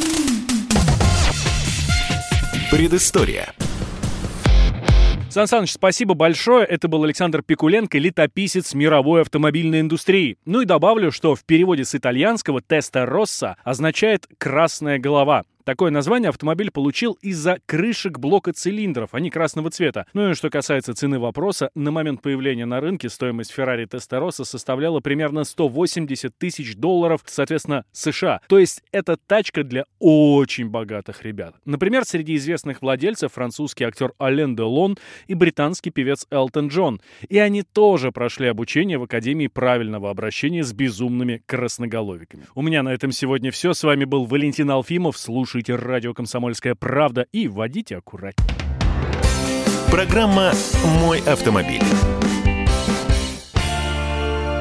Предыстория. 2.71 3.53
Сан 5.35 5.47
Саныч, 5.47 5.73
спасибо 5.73 6.13
большое. 6.13 6.65
Это 6.65 6.87
был 6.87 7.03
Александр 7.03 7.41
Пикуленко, 7.41 7.97
летописец 7.97 8.73
мировой 8.73 9.19
автомобильной 9.19 9.81
индустрии. 9.81 10.37
Ну 10.45 10.61
и 10.61 10.65
добавлю, 10.65 11.11
что 11.11 11.35
в 11.35 11.43
переводе 11.43 11.83
с 11.83 11.93
итальянского 11.93 12.61
«теста 12.61 13.05
росса» 13.05 13.57
означает 13.65 14.27
«красная 14.37 14.97
голова». 14.97 15.43
Такое 15.65 15.89
название 15.89 16.29
автомобиль 16.29 16.69
получил 16.69 17.17
из-за 17.23 17.57
крышек 17.65 18.19
блока 18.19 18.53
цилиндров, 18.53 19.15
они 19.15 19.31
красного 19.31 19.71
цвета. 19.71 20.05
Ну 20.13 20.29
и 20.29 20.35
что 20.35 20.51
касается 20.51 20.93
цены 20.93 21.17
вопроса, 21.17 21.71
на 21.73 21.89
момент 21.89 22.21
появления 22.21 22.67
на 22.67 22.79
рынке 22.79 23.09
стоимость 23.09 23.51
Ferrari 23.51 23.87
Testarossa 23.89 24.45
составляла 24.45 24.99
примерно 24.99 25.43
180 25.43 26.37
тысяч 26.37 26.75
долларов, 26.75 27.21
соответственно, 27.25 27.83
США. 27.93 28.41
То 28.47 28.59
есть 28.59 28.83
это 28.91 29.17
тачка 29.17 29.63
для 29.63 29.85
очень 29.97 30.69
богатых 30.69 31.23
ребят. 31.23 31.55
Например, 31.65 32.05
среди 32.05 32.35
известных 32.35 32.83
владельцев 32.83 33.33
французский 33.33 33.85
актер 33.85 34.13
Ален 34.21 34.55
Делон 34.55 34.99
и 35.25 35.33
британский 35.33 35.89
певец 35.89 36.27
Элтон 36.29 36.67
Джон. 36.67 37.01
И 37.27 37.39
они 37.39 37.63
тоже 37.63 38.11
прошли 38.11 38.49
обучение 38.49 38.99
в 38.99 39.03
Академии 39.03 39.47
правильного 39.47 40.11
обращения 40.11 40.63
с 40.63 40.73
безумными 40.73 41.41
красноголовиками. 41.47 42.45
У 42.53 42.61
меня 42.61 42.83
на 42.83 42.93
этом 42.93 43.11
сегодня 43.11 43.49
все. 43.49 43.73
С 43.73 43.83
вами 43.83 44.05
был 44.05 44.25
Валентин 44.25 44.69
Алфимов. 44.69 45.17
Слушайте 45.17 45.54
слушайте 45.55 45.75
радио 45.75 46.13
«Комсомольская 46.13 46.75
правда» 46.75 47.27
и 47.31 47.47
водите 47.47 47.95
аккуратнее. 47.95 48.49
Программа 49.89 50.51
«Мой 50.99 51.21
автомобиль». 51.21 51.81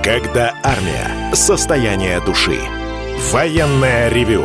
Когда 0.04 0.54
армия. 0.62 1.34
Состояние 1.34 2.20
души. 2.24 2.60
Военное 3.32 4.08
ревю. 4.08 4.44